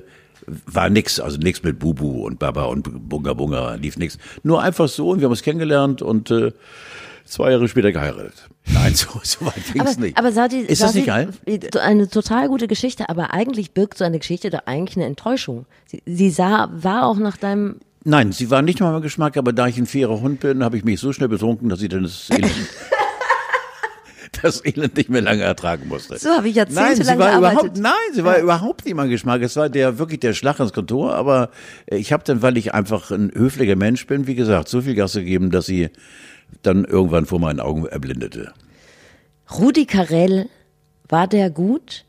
war 0.66 0.89
nix, 0.89 1.20
also 1.20 1.38
nix 1.38 1.63
mit 1.63 1.80
Bubu 1.80 2.26
und 2.26 2.39
Baba 2.39 2.66
und 2.66 3.10
Bunga 3.10 3.34
Bunga, 3.34 3.76
lief 3.76 3.98
nix. 3.98 4.18
Nur 4.44 4.62
einfach 4.62 4.88
so 4.88 5.10
und 5.10 5.20
wir 5.20 5.26
haben 5.26 5.32
uns 5.32 5.44
kennengelernt 5.44 6.02
und 6.02 6.32
äh, 6.32 6.52
zwei 7.34 7.52
Jahre 7.52 7.67
später 7.67 7.91
geheiratet. 7.91 8.34
Nein, 8.65 8.93
so, 8.96 9.08
so 9.24 9.46
weit 9.46 9.56
ging's 9.74 9.91
aber, 9.93 10.02
nicht. 10.02 10.17
aber 10.17 10.32
Sadi, 10.32 10.60
ist 10.60 10.82
das 10.82 10.93
nicht 10.93 11.08
geil? 11.08 11.30
So 11.74 11.80
Eine 11.80 12.08
total 12.10 12.48
gute 12.48 12.67
Geschichte, 12.67 13.10
aber 13.10 13.34
eigentlich 13.34 13.72
birgt 13.72 13.98
so 13.98 14.06
eine 14.06 14.19
Geschichte 14.19 14.50
doch 14.50 14.62
eigentlich 14.65 14.98
eine 14.98 15.06
Enttäuschung. 15.06 15.65
Sie, 15.86 16.02
sie 16.06 16.30
sah, 16.30 16.69
war 16.74 17.06
auch 17.06 17.17
nach 17.17 17.38
deinem, 17.38 17.78
Nein, 18.06 18.32
sie 18.34 18.52
war 18.52 18.62
nicht 18.62 18.80
mal 18.82 18.91
mein 18.91 19.02
Geschmack, 19.02 19.38
aber 19.38 19.54
da 19.54 19.67
ich 19.67 19.78
ein 19.78 19.86
fairer 19.86 20.19
Hund 20.22 20.41
bin, 20.41 20.63
habe 20.63 20.78
ich 20.78 20.84
mich 20.84 21.00
so 21.00 21.13
schnell 21.13 21.30
betrunken, 21.30 21.69
dass 21.69 21.80
sie 21.80 21.88
dann 21.88 22.04
das 22.04 22.30
Elend, 22.30 22.52
das 24.41 24.65
Elend 24.65 24.98
nicht 24.98 25.10
mehr 25.10 25.22
lange 25.22 25.43
ertragen 25.43 25.88
musste. 25.88 26.17
so 26.19 26.30
habe 26.32 26.50
ich 26.50 26.56
Nein, 26.56 26.67
jahrzehntelang 26.67 27.15
sie 27.15 27.19
war 27.19 27.30
gearbeitet. 27.30 27.60
überhaupt, 27.60 27.78
nein, 27.78 28.13
sie 28.13 28.24
war 28.24 28.38
überhaupt 28.39 28.86
nicht 28.86 28.96
mein 28.96 29.10
Geschmack. 29.10 29.41
Es 29.41 29.56
war 29.56 29.69
der 29.69 30.00
wirklich 30.00 30.19
der 30.19 30.34
Schlag 30.34 30.60
ins 30.60 30.74
Kontor, 30.74 31.15
aber 31.15 31.50
äh, 31.86 31.96
ich 31.98 32.12
habe 32.12 32.24
dann, 32.26 32.41
weil 32.41 32.58
ich 32.58 32.74
einfach 32.74 33.10
ein 33.12 33.32
höflicher 33.34 33.76
Mensch 33.76 34.06
bin, 34.06 34.28
wie 34.28 34.36
gesagt, 34.36 34.67
so 34.69 34.82
viel 34.82 34.96
Gas 34.96 35.13
gegeben, 35.13 35.50
dass 35.50 35.65
sie 35.65 35.89
dann 36.62 36.86
irgendwann 36.86 37.26
vor 37.26 37.39
meinen 37.39 37.60
Augen 37.60 37.86
erblindete. 37.86 38.54
Rudi 39.60 39.86
Carell, 39.86 40.50
war 41.10 41.28
der 41.28 41.50
gut? 41.50 42.06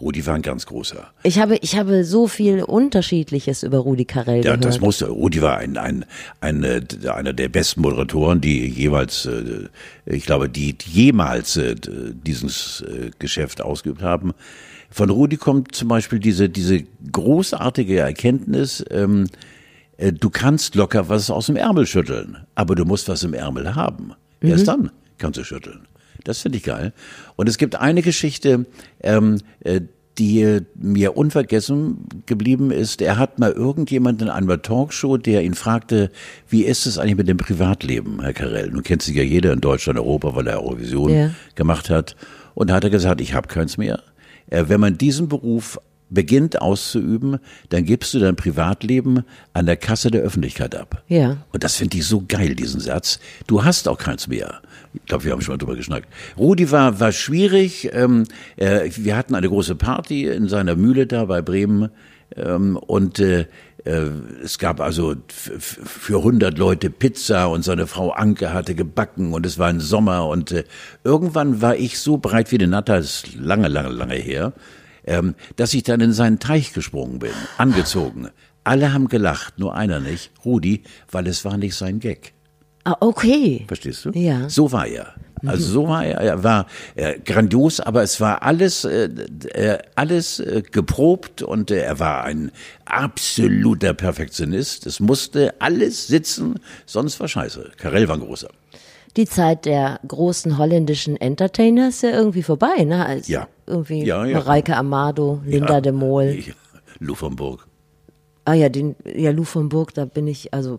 Rudi 0.00 0.24
war 0.26 0.34
ein 0.34 0.42
ganz 0.42 0.64
großer. 0.64 1.10
Ich 1.24 1.38
habe, 1.38 1.56
ich 1.56 1.76
habe 1.76 2.04
so 2.04 2.26
viel 2.26 2.62
Unterschiedliches 2.62 3.62
über 3.62 3.78
Rudi 3.78 4.06
Carell 4.06 4.38
Ja, 4.38 4.42
gehört. 4.56 4.64
das 4.64 4.80
musste. 4.80 5.08
Rudi 5.08 5.42
war 5.42 5.58
ein, 5.58 5.76
ein, 5.76 6.06
ein, 6.40 6.64
äh, 6.64 6.80
einer 7.12 7.34
der 7.34 7.48
besten 7.50 7.82
Moderatoren, 7.82 8.40
die 8.40 8.66
jeweils, 8.66 9.26
äh, 9.26 9.68
ich 10.06 10.24
glaube, 10.24 10.48
die 10.48 10.74
jemals 10.86 11.56
äh, 11.56 11.74
dieses 11.78 12.82
Geschäft 13.18 13.60
ausgeübt 13.60 14.02
haben. 14.02 14.32
Von 14.90 15.10
Rudi 15.10 15.36
kommt 15.36 15.74
zum 15.74 15.88
Beispiel 15.88 16.18
diese, 16.18 16.48
diese 16.48 16.82
großartige 17.12 17.98
Erkenntnis, 17.98 18.84
ähm, 18.90 19.24
äh, 19.24 19.28
du 20.00 20.30
kannst 20.30 20.74
locker 20.74 21.08
was 21.08 21.30
aus 21.30 21.46
dem 21.46 21.56
Ärmel 21.56 21.86
schütteln, 21.86 22.38
aber 22.54 22.74
du 22.74 22.84
musst 22.84 23.08
was 23.08 23.22
im 23.22 23.34
Ärmel 23.34 23.74
haben. 23.74 24.12
Erst 24.40 24.68
dann 24.68 24.90
kannst 25.18 25.38
du 25.38 25.44
schütteln. 25.44 25.86
Das 26.24 26.40
finde 26.40 26.58
ich 26.58 26.64
geil. 26.64 26.92
Und 27.36 27.48
es 27.48 27.58
gibt 27.58 27.76
eine 27.76 28.02
Geschichte, 28.02 28.66
ähm, 29.02 29.38
äh, 29.60 29.80
die 30.18 30.58
mir 30.74 31.16
unvergessen 31.16 31.98
geblieben 32.26 32.70
ist. 32.70 33.00
Er 33.00 33.16
hat 33.16 33.38
mal 33.38 33.52
irgendjemanden 33.52 34.28
in 34.28 34.32
einer 34.32 34.60
Talkshow, 34.60 35.16
der 35.16 35.42
ihn 35.42 35.54
fragte, 35.54 36.10
wie 36.48 36.64
ist 36.64 36.84
es 36.86 36.98
eigentlich 36.98 37.16
mit 37.16 37.28
dem 37.28 37.38
Privatleben, 37.38 38.20
Herr 38.20 38.34
Karell? 38.34 38.70
Nun 38.70 38.82
kennt 38.82 39.00
sich 39.02 39.16
ja 39.16 39.22
jeder 39.22 39.52
in 39.52 39.60
Deutschland, 39.60 39.98
Europa, 39.98 40.34
weil 40.34 40.46
er 40.46 40.62
Eurovision 40.62 41.10
Ja. 41.12 41.30
gemacht 41.54 41.88
hat. 41.88 42.16
Und 42.54 42.68
da 42.68 42.74
hat 42.74 42.84
er 42.84 42.90
gesagt, 42.90 43.20
ich 43.22 43.32
habe 43.32 43.48
keins 43.48 43.78
mehr. 43.78 44.02
Äh, 44.50 44.64
wenn 44.68 44.80
man 44.80 44.98
diesen 44.98 45.28
Beruf 45.28 45.78
beginnt 46.10 46.60
auszuüben, 46.60 47.38
dann 47.68 47.84
gibst 47.84 48.12
du 48.14 48.18
dein 48.18 48.36
Privatleben 48.36 49.24
an 49.52 49.66
der 49.66 49.76
Kasse 49.76 50.10
der 50.10 50.22
Öffentlichkeit 50.22 50.74
ab. 50.74 51.02
Ja. 51.08 51.38
Und 51.52 51.64
das 51.64 51.76
finde 51.76 51.96
ich 51.96 52.06
so 52.06 52.24
geil, 52.26 52.54
diesen 52.54 52.80
Satz. 52.80 53.20
Du 53.46 53.64
hast 53.64 53.88
auch 53.88 53.98
keins 53.98 54.28
mehr. 54.28 54.60
Ich 54.92 55.04
glaube, 55.06 55.24
wir 55.24 55.32
haben 55.32 55.40
schon 55.40 55.54
mal 55.54 55.58
drüber 55.58 55.76
geschnackt. 55.76 56.08
Rudi 56.36 56.70
war, 56.70 56.98
war 57.00 57.12
schwierig. 57.12 57.90
Ähm, 57.92 58.24
äh, 58.56 58.90
wir 58.96 59.16
hatten 59.16 59.34
eine 59.34 59.48
große 59.48 59.76
Party 59.76 60.26
in 60.26 60.48
seiner 60.48 60.74
Mühle 60.74 61.06
da 61.06 61.24
bei 61.24 61.42
Bremen. 61.42 61.90
Ähm, 62.36 62.76
und 62.76 63.18
äh, 63.20 63.46
äh, 63.84 64.10
es 64.42 64.58
gab 64.58 64.80
also 64.80 65.14
für 65.28 66.18
100 66.18 66.58
Leute 66.58 66.90
Pizza 66.90 67.48
und 67.48 67.62
seine 67.62 67.86
Frau 67.86 68.10
Anke 68.10 68.52
hatte 68.52 68.74
gebacken 68.74 69.32
und 69.32 69.46
es 69.46 69.58
war 69.58 69.68
ein 69.68 69.80
Sommer 69.80 70.26
und 70.28 70.52
äh, 70.52 70.64
irgendwann 71.04 71.62
war 71.62 71.76
ich 71.76 71.98
so 71.98 72.18
breit 72.18 72.52
wie 72.52 72.56
eine 72.56 72.68
Natter, 72.68 72.98
ist 72.98 73.34
lange, 73.34 73.68
lange, 73.68 73.88
lange 73.88 74.14
her, 74.14 74.52
ähm, 75.04 75.34
dass 75.56 75.74
ich 75.74 75.82
dann 75.82 76.00
in 76.00 76.12
seinen 76.12 76.38
Teich 76.38 76.72
gesprungen 76.72 77.18
bin, 77.18 77.32
angezogen. 77.58 78.28
Alle 78.64 78.92
haben 78.92 79.08
gelacht, 79.08 79.58
nur 79.58 79.74
einer 79.74 80.00
nicht, 80.00 80.30
Rudi, 80.44 80.82
weil 81.10 81.26
es 81.26 81.44
war 81.44 81.56
nicht 81.56 81.74
sein 81.74 81.98
Gag. 82.00 82.32
Ah, 82.84 82.96
okay. 83.00 83.64
Verstehst 83.68 84.04
du? 84.04 84.10
Ja. 84.10 84.48
So 84.48 84.72
war 84.72 84.86
er. 84.86 85.14
Also 85.46 85.72
so 85.72 85.88
war 85.88 86.04
er, 86.04 86.18
er 86.18 86.44
war 86.44 86.66
äh, 86.94 87.18
grandios, 87.18 87.80
aber 87.80 88.02
es 88.02 88.20
war 88.20 88.42
alles, 88.42 88.84
äh, 88.84 89.04
äh, 89.54 89.78
alles 89.94 90.40
äh, 90.40 90.62
geprobt 90.70 91.42
und 91.42 91.70
äh, 91.70 91.80
er 91.80 91.98
war 91.98 92.24
ein 92.24 92.50
absoluter 92.84 93.94
Perfektionist. 93.94 94.86
Es 94.86 95.00
musste 95.00 95.54
alles 95.60 96.06
sitzen, 96.06 96.56
sonst 96.84 97.18
war 97.20 97.28
scheiße. 97.28 97.72
Karel 97.78 98.08
war 98.08 98.16
ein 98.16 98.20
großer. 98.20 98.50
Die 99.16 99.26
Zeit 99.26 99.64
der 99.64 99.98
großen 100.06 100.56
holländischen 100.58 101.16
Entertainer 101.16 101.88
ist 101.88 102.02
ja 102.02 102.10
irgendwie 102.10 102.42
vorbei, 102.44 102.84
ne? 102.84 103.04
Als 103.06 103.26
Ja. 103.28 103.48
Irgendwie 103.66 104.04
Ja, 104.04 104.24
ja. 104.24 104.38
Mareike 104.38 104.76
Amado, 104.76 105.40
Linda 105.44 105.74
Ja. 105.74 105.80
de 105.80 105.92
Mol. 105.92 106.24
Ja, 106.46 106.52
Lou 107.00 107.14
von 107.14 107.34
Burg. 107.36 107.66
Ah 108.44 108.54
ja, 108.54 108.68
den, 108.68 108.94
ja, 109.04 109.30
Lou 109.32 109.44
von 109.44 109.68
Burg, 109.68 109.94
da 109.94 110.04
bin 110.04 110.26
ich, 110.26 110.52
also 110.54 110.76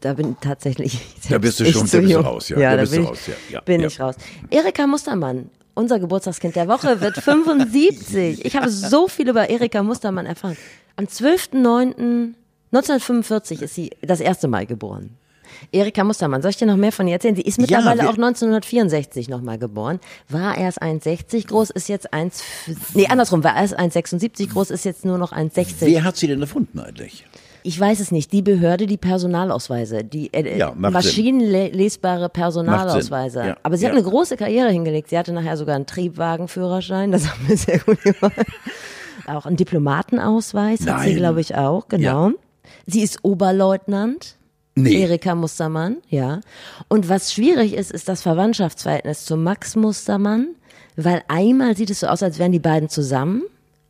da, 0.00 0.14
bin 0.14 0.30
ich 0.32 0.36
tatsächlich. 0.40 0.98
Da 1.28 1.36
bist 1.38 1.60
du 1.60 1.64
schon- 1.66 1.86
da 1.90 1.98
bist 2.00 2.14
du 2.14 2.18
raus, 2.20 2.48
ja. 2.48 2.58
Ja, 2.58 2.70
Da 2.70 2.76
da 2.76 2.82
bist 2.82 2.96
du 2.96 3.02
raus, 3.02 3.18
ja. 3.26 3.34
Ja, 3.50 3.60
bin 3.60 3.80
ja. 3.82 3.86
ich 3.88 4.00
raus. 4.00 4.14
Erika 4.50 4.86
Mustermann, 4.86 5.50
unser 5.74 5.98
Geburtstagskind 6.00 6.56
der 6.56 6.68
Woche, 6.68 7.00
wird 7.02 7.16
75. 7.18 8.44
Ich 8.46 8.56
habe 8.56 8.70
so 8.70 9.08
viel 9.08 9.28
über 9.28 9.48
Erika 9.50 9.82
Mustermann 9.82 10.24
erfahren. 10.26 10.56
Am 10.96 11.04
12.09.1945 11.06 13.62
ist 13.62 13.74
sie 13.74 13.90
das 14.02 14.20
erste 14.20 14.48
Mal 14.48 14.66
geboren. 14.66 15.16
Erika 15.72 16.04
Mustermann, 16.04 16.42
soll 16.42 16.50
ich 16.50 16.56
dir 16.56 16.66
noch 16.66 16.76
mehr 16.76 16.92
von 16.92 17.06
ihr 17.06 17.14
erzählen? 17.14 17.36
Sie 17.36 17.42
ist 17.42 17.58
mittlerweile 17.60 18.02
wir- 18.02 18.10
auch 18.10 18.16
1964 18.16 19.28
nochmal 19.28 19.58
geboren. 19.58 20.00
War 20.28 20.56
erst 20.56 20.82
1,60 20.82 21.46
groß, 21.48 21.70
ist 21.70 21.88
jetzt 21.88 22.12
1, 22.12 22.42
nee, 22.94 23.06
andersrum, 23.08 23.42
war 23.44 23.56
erst 23.56 23.78
1,76 23.78 24.50
groß, 24.50 24.70
ist 24.70 24.84
jetzt 24.84 25.04
nur 25.04 25.18
noch 25.18 25.32
1,60. 25.32 25.86
Wer 25.86 26.04
hat 26.04 26.16
sie 26.16 26.26
denn 26.26 26.40
erfunden 26.40 26.78
eigentlich? 26.80 27.26
Ich 27.66 27.80
weiß 27.80 28.00
es 28.00 28.10
nicht. 28.12 28.30
Die 28.32 28.42
Behörde, 28.42 28.84
die 28.86 28.98
Personalausweise, 28.98 30.04
die 30.04 30.30
äh, 30.34 30.58
Ja, 30.58 30.74
macht 30.76 30.92
maschinenlesbare 30.92 32.28
Personalausweise. 32.28 33.38
Ja, 33.46 33.56
Aber 33.62 33.78
sie 33.78 33.86
hat 33.86 33.94
ja. 33.94 33.98
eine 33.98 34.06
große 34.06 34.36
Karriere 34.36 34.68
hingelegt. 34.70 35.08
Sie 35.08 35.16
hatte 35.16 35.32
nachher 35.32 35.56
sogar 35.56 35.74
einen 35.76 35.86
Triebwagenführerschein. 35.86 37.10
Das 37.10 37.26
haben 37.30 37.48
wir 37.48 37.56
sehr 37.56 37.78
gut 37.78 38.02
gemacht. 38.02 38.34
Auch 39.26 39.46
einen 39.46 39.56
Diplomatenausweis 39.56 40.80
hat 40.86 41.00
sie, 41.00 41.08
Nein. 41.10 41.16
glaube 41.16 41.40
ich, 41.40 41.54
auch. 41.54 41.88
Genau. 41.88 42.32
Sie 42.86 43.00
ist 43.02 43.20
Oberleutnant. 43.22 44.36
Nee. 44.76 45.02
Erika 45.02 45.34
Mustermann, 45.34 45.98
ja. 46.08 46.40
Und 46.88 47.08
was 47.08 47.32
schwierig 47.32 47.74
ist, 47.74 47.92
ist 47.92 48.08
das 48.08 48.22
Verwandtschaftsverhältnis 48.22 49.24
zu 49.24 49.36
Max 49.36 49.76
Mustermann, 49.76 50.48
weil 50.96 51.22
einmal 51.28 51.76
sieht 51.76 51.90
es 51.90 52.00
so 52.00 52.08
aus, 52.08 52.22
als 52.22 52.38
wären 52.38 52.52
die 52.52 52.58
beiden 52.58 52.88
zusammen. 52.88 53.42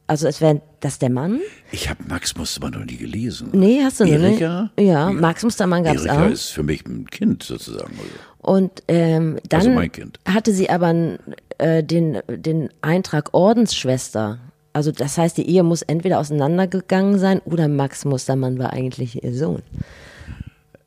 Also 0.07 0.29
es 0.29 0.43
wäre 0.43 0.61
das 0.81 0.99
der 0.99 1.09
Mann. 1.09 1.41
Ich 1.73 1.89
habe 1.89 2.05
Max 2.07 2.37
Mustermann 2.37 2.73
noch 2.79 2.85
nie 2.85 2.99
gelesen. 2.99 3.49
Nee, 3.53 3.81
hast 3.83 4.01
du 4.01 4.05
noch 4.05 4.11
nicht? 4.13 4.43
Erika? 4.43 4.71
Ja, 4.79 5.11
Max 5.11 5.43
Mustermann 5.43 5.83
gab's 5.85 6.05
Erika 6.05 6.27
auch. 6.27 6.31
ist 6.31 6.51
für 6.51 6.63
mich 6.63 6.85
ein 6.85 7.07
Kind 7.09 7.43
sozusagen. 7.43 7.99
Und 8.43 8.83
ähm, 8.89 9.39
dann 9.49 9.61
Also 9.61 9.71
mein 9.71 9.91
Kind. 9.91 10.19
hatte 10.29 10.53
sie 10.53 10.69
aber 10.69 11.17
äh, 11.57 11.83
den, 11.83 12.19
den 12.29 12.69
Eintrag 12.83 13.33
Ordensschwester. 13.33 14.39
Also 14.75 14.93
das 14.93 15.17
heißt, 15.17 15.39
die 15.39 15.49
Ehe 15.49 15.63
muss 15.63 15.81
entweder 15.81 16.19
auseinandergegangen 16.19 17.19
sein 17.19 17.41
oder 17.47 17.69
Max 17.69 18.05
Mustermann 18.05 18.59
war 18.59 18.75
eigentlich 18.75 19.25
ihr 19.25 19.33
Sohn. 19.35 19.63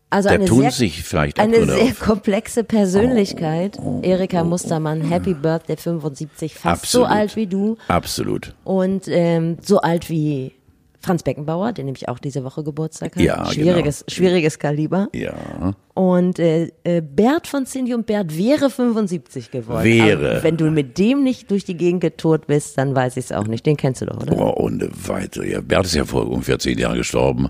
Also 0.10 0.30
Da 0.30 0.36
eine 0.36 0.48
sehr, 0.48 0.72
sich 0.72 1.04
vielleicht 1.04 1.38
eine 1.40 1.66
sehr 1.66 1.84
auf. 1.84 2.00
komplexe 2.00 2.64
Persönlichkeit. 2.64 3.78
Erika 4.04 4.44
Mustermann, 4.44 5.02
Happy 5.02 5.34
Birthday 5.34 5.76
75, 5.76 6.54
fast 6.56 6.84
Absolut. 6.84 7.08
so 7.08 7.14
alt 7.14 7.36
wie 7.36 7.48
du 7.48 7.78
Absolut. 7.90 8.56
und 8.64 9.08
ähm, 9.10 9.58
so 9.62 9.80
alt 9.82 10.10
wie 10.10 10.54
Franz 11.02 11.24
Beckenbauer, 11.24 11.74
der 11.74 11.84
nämlich 11.84 12.08
auch 12.08 12.20
diese 12.20 12.44
Woche 12.44 12.64
Geburtstag 12.64 13.16
hat. 13.16 13.22
Ja, 13.22 13.46
schwieriges, 13.52 14.06
genau. 14.06 14.14
schwieriges 14.16 14.60
Kaliber. 14.60 15.10
Ja. 15.14 15.74
Und 15.98 16.38
äh, 16.38 16.70
äh, 16.84 17.02
Bert 17.02 17.48
von 17.48 17.66
Cindy 17.66 17.96
und 17.96 18.06
Bert 18.06 18.38
wäre 18.38 18.70
75 18.70 19.50
geworden. 19.50 19.84
Wäre. 19.84 20.30
Aber 20.30 20.44
wenn 20.44 20.56
du 20.56 20.70
mit 20.70 21.00
dem 21.00 21.24
nicht 21.24 21.50
durch 21.50 21.66
die 21.66 21.76
Gegend 21.76 22.02
getourt 22.02 22.46
bist, 22.46 22.78
dann 22.78 22.96
weiß 22.96 23.18
ich 23.18 23.26
es 23.26 23.32
auch 23.32 23.48
nicht. 23.48 23.66
Den 23.66 23.78
kennst 23.78 24.02
du 24.02 24.06
doch, 24.06 24.18
oder? 24.18 24.36
Boah, 24.36 24.60
ohne 24.60 24.90
weitere. 25.08 25.54
Ja, 25.54 25.60
Bert 25.60 25.88
ist 25.88 25.96
ja 25.96 26.06
vor 26.06 26.30
ungefähr 26.30 26.60
zehn 26.60 26.78
Jahren 26.78 26.98
gestorben. 26.98 27.50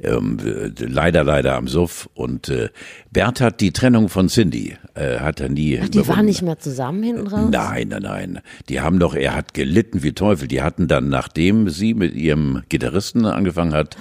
Ähm, 0.00 0.36
äh, 0.44 0.84
leider, 0.84 1.24
leider 1.24 1.56
am 1.56 1.66
Suff. 1.66 2.08
Und 2.14 2.48
äh, 2.50 2.68
Bert 3.10 3.40
hat 3.40 3.60
die 3.60 3.72
Trennung 3.72 4.08
von 4.08 4.28
Cindy, 4.28 4.76
äh, 4.94 5.18
hat 5.18 5.40
er 5.40 5.48
nie. 5.48 5.80
Ach, 5.82 5.88
die 5.88 6.06
waren 6.06 6.26
nicht 6.26 6.42
mehr 6.42 6.60
zusammen 6.60 7.02
hinten 7.02 7.26
raus? 7.26 7.48
Nein, 7.50 7.88
nein, 7.88 8.02
nein. 8.02 8.40
Die 8.68 8.80
haben 8.80 9.00
doch, 9.00 9.16
er 9.16 9.34
hat 9.34 9.54
gelitten 9.54 10.04
wie 10.04 10.12
Teufel. 10.12 10.46
Die 10.46 10.62
hatten 10.62 10.86
dann, 10.86 11.08
nachdem 11.08 11.68
sie 11.68 11.94
mit 11.94 12.14
ihrem 12.14 12.62
Gitarristen 12.68 13.24
angefangen 13.24 13.74
hat, 13.74 13.96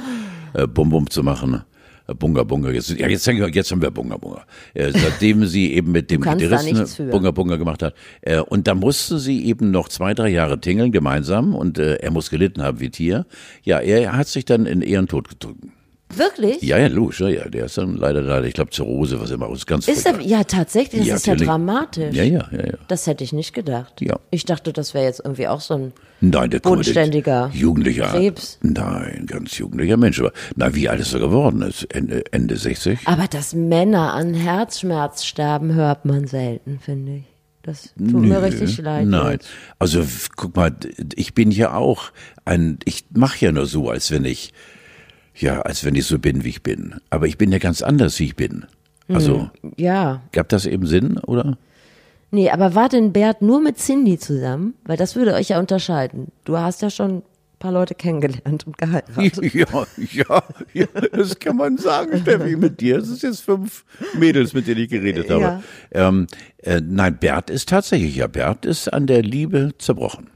äh, 0.53 0.67
Bum 0.67 0.89
Bum 0.89 1.09
zu 1.09 1.23
machen, 1.23 1.63
Bunga 2.13 2.43
Bunga, 2.43 2.71
jetzt, 2.71 2.89
ja, 2.89 3.07
jetzt, 3.07 3.25
jetzt 3.27 3.71
haben 3.71 3.81
wir 3.81 3.91
Bunga 3.91 4.17
Bunga. 4.17 4.45
Äh, 4.73 4.91
seitdem 4.91 5.45
sie 5.45 5.73
eben 5.73 5.91
mit 5.91 6.09
dem 6.09 6.21
da 6.21 6.35
Gitarristen. 6.35 7.09
Bunga 7.09 7.31
Bunga 7.31 7.57
gemacht 7.57 7.83
hat. 7.83 7.95
Äh, 8.21 8.39
und 8.39 8.67
da 8.67 8.75
musste 8.75 9.19
sie 9.19 9.45
eben 9.45 9.71
noch 9.71 9.89
zwei, 9.89 10.13
drei 10.13 10.29
Jahre 10.29 10.59
tingeln 10.59 10.91
gemeinsam 10.91 11.53
und 11.55 11.77
äh, 11.79 11.95
er 11.95 12.11
muss 12.11 12.29
gelitten 12.29 12.63
haben 12.63 12.79
wie 12.79 12.89
Tier. 12.89 13.25
Ja, 13.63 13.79
er 13.79 14.13
hat 14.13 14.27
sich 14.27 14.45
dann 14.45 14.65
in 14.65 14.81
Ehrentod 14.81 15.29
gedrückt. 15.29 15.63
Wirklich? 16.15 16.61
Ja, 16.61 16.77
ja, 16.77 16.87
logisch, 16.87 17.19
ja, 17.19 17.27
ja. 17.27 17.49
Der 17.49 17.65
ist 17.65 17.77
dann 17.77 17.97
leider, 17.97 18.21
leider, 18.21 18.47
ich 18.47 18.53
glaube, 18.53 18.71
Zirrhose, 18.71 19.19
was 19.19 19.29
immer, 19.29 19.51
ist 19.51 19.67
ganz 19.67 19.87
Ist 19.87 20.05
er, 20.05 20.21
ja, 20.21 20.43
tatsächlich, 20.45 21.01
das 21.01 21.07
Ja, 21.07 21.15
ist 21.15 21.27
ja 21.27 21.35
dramatisch. 21.35 22.15
Ja, 22.15 22.23
ja, 22.23 22.47
ja, 22.51 22.65
ja. 22.65 22.77
Das 22.87 23.07
hätte 23.07 23.25
ich 23.25 23.33
nicht 23.33 23.53
gedacht. 23.53 24.01
Ja. 24.01 24.17
Ich 24.31 24.45
dachte, 24.45 24.71
das 24.71 24.93
wäre 24.93 25.05
jetzt 25.05 25.19
irgendwie 25.23 25.47
auch 25.47 25.59
so 25.59 25.73
ein 25.73 25.93
Nein, 26.19 26.49
der 26.49 26.59
Bodenständiger 26.59 27.51
Jugendlicher. 27.53 28.07
Krebs. 28.07 28.57
Nein, 28.61 29.25
ganz 29.27 29.57
jugendlicher 29.57 29.97
Mensch. 29.97 30.19
Aber 30.19 30.31
na, 30.55 30.73
wie 30.73 30.89
alt 30.89 30.99
ist 30.99 31.13
er 31.13 31.19
geworden? 31.19 31.61
Ist 31.61 31.83
Ende, 31.93 32.23
Ende 32.31 32.57
60? 32.57 32.99
Aber 33.05 33.27
dass 33.27 33.53
Männer 33.53 34.13
an 34.13 34.33
Herzschmerz 34.33 35.25
sterben, 35.25 35.73
hört 35.73 36.05
man 36.05 36.25
selten, 36.25 36.79
finde 36.79 37.17
ich. 37.17 37.23
Das 37.61 37.93
tut 37.97 38.21
mir 38.21 38.41
richtig 38.41 38.77
leid. 38.77 39.05
Nein. 39.07 39.33
jetzt. 39.33 39.49
Also 39.77 40.03
guck 40.37 40.55
mal, 40.55 40.73
ich 41.15 41.33
bin 41.33 41.51
ja 41.51 41.73
auch 41.73 42.11
ein, 42.45 42.79
ich 42.85 43.05
mache 43.13 43.45
ja 43.45 43.51
nur 43.51 43.65
so, 43.65 43.89
als 43.89 44.09
wenn 44.09 44.23
ich, 44.23 44.53
ja, 45.35 45.61
als 45.63 45.83
wenn 45.83 45.93
ich 45.95 46.05
so 46.05 46.17
bin, 46.17 46.45
wie 46.45 46.49
ich 46.49 46.63
bin. 46.63 46.95
Aber 47.09 47.27
ich 47.27 47.37
bin 47.37 47.51
ja 47.51 47.57
ganz 47.59 47.81
anders, 47.81 48.17
wie 48.19 48.25
ich 48.25 48.35
bin. 48.37 48.65
Also, 49.09 49.49
Ja. 49.75 50.21
gab 50.31 50.49
das 50.49 50.65
eben 50.65 50.87
Sinn, 50.87 51.17
oder? 51.19 51.57
Nee, 52.31 52.49
aber 52.49 52.75
war 52.75 52.89
denn 52.89 53.13
Bert 53.13 53.41
nur 53.41 53.61
mit 53.61 53.77
Cindy 53.77 54.17
zusammen? 54.19 54.73
Weil 54.83 54.97
das 54.97 55.15
würde 55.15 55.33
euch 55.33 55.49
ja 55.49 55.59
unterscheiden. 55.59 56.31
Du 56.43 56.57
hast 56.57 56.81
ja 56.81 56.89
schon 56.89 57.17
ein 57.17 57.23
paar 57.59 57.71
Leute 57.71 57.95
kennengelernt 57.95 58.67
und 58.67 58.77
geheiratet. 58.77 59.37
Ja, 59.53 59.87
ja, 60.11 60.43
ja, 60.73 60.85
das 61.11 61.39
kann 61.39 61.55
man 61.57 61.77
sagen, 61.77 62.19
Steffi, 62.19 62.55
mit 62.55 62.81
dir. 62.81 62.97
Es 62.97 63.07
ist 63.07 63.23
jetzt 63.23 63.41
fünf 63.41 63.85
Mädels, 64.17 64.53
mit 64.53 64.67
denen 64.67 64.81
ich 64.81 64.89
geredet 64.89 65.29
habe. 65.29 65.41
Ja. 65.41 65.61
Ähm, 65.91 66.27
äh, 66.57 66.81
nein, 66.83 67.17
Bert 67.17 67.49
ist 67.49 67.69
tatsächlich, 67.69 68.17
ja, 68.17 68.27
Bert 68.27 68.65
ist 68.65 68.89
an 68.93 69.07
der 69.07 69.21
Liebe 69.23 69.71
zerbrochen. 69.77 70.29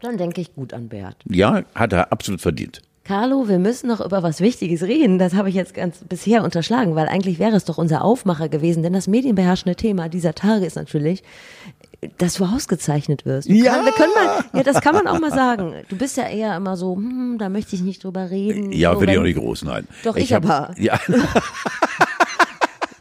Dann 0.00 0.16
denke 0.16 0.40
ich 0.40 0.54
gut 0.54 0.72
an 0.72 0.88
Bert. 0.88 1.16
Ja, 1.28 1.62
hat 1.74 1.92
er 1.92 2.12
absolut 2.12 2.40
verdient. 2.40 2.82
Carlo, 3.04 3.48
wir 3.48 3.58
müssen 3.58 3.88
noch 3.88 4.00
über 4.04 4.22
was 4.22 4.40
Wichtiges 4.40 4.82
reden. 4.82 5.18
Das 5.18 5.34
habe 5.34 5.50
ich 5.50 5.54
jetzt 5.54 5.74
ganz 5.74 5.98
bisher 6.08 6.42
unterschlagen, 6.42 6.94
weil 6.94 7.06
eigentlich 7.06 7.38
wäre 7.38 7.54
es 7.54 7.64
doch 7.66 7.76
unser 7.76 8.02
Aufmacher 8.02 8.48
gewesen. 8.48 8.82
Denn 8.82 8.94
das 8.94 9.08
medienbeherrschende 9.08 9.76
Thema 9.76 10.08
dieser 10.08 10.34
Tage 10.34 10.64
ist 10.64 10.76
natürlich, 10.76 11.22
dass 12.16 12.34
du 12.34 12.44
ausgezeichnet 12.44 13.26
wirst. 13.26 13.48
Du 13.48 13.52
Ja. 13.52 13.74
Kann, 13.74 13.84
wir 13.84 13.92
können 13.92 14.12
mal, 14.14 14.44
ja, 14.54 14.62
das 14.62 14.80
kann 14.80 14.94
man 14.94 15.06
auch 15.06 15.20
mal 15.20 15.30
sagen. 15.32 15.74
Du 15.90 15.96
bist 15.96 16.16
ja 16.16 16.26
eher 16.28 16.56
immer 16.56 16.78
so, 16.78 16.96
hm, 16.96 17.36
da 17.38 17.50
möchte 17.50 17.76
ich 17.76 17.82
nicht 17.82 18.02
drüber 18.04 18.30
reden. 18.30 18.72
Ja, 18.72 18.94
so, 18.94 19.00
will 19.02 19.10
ich 19.10 19.18
auch 19.18 19.22
nicht 19.22 19.38
groß, 19.38 19.64
nein. 19.64 19.86
Doch, 20.02 20.16
ich 20.16 20.32
hab- 20.32 20.44
aber. 20.44 20.74
Ja, 20.78 20.98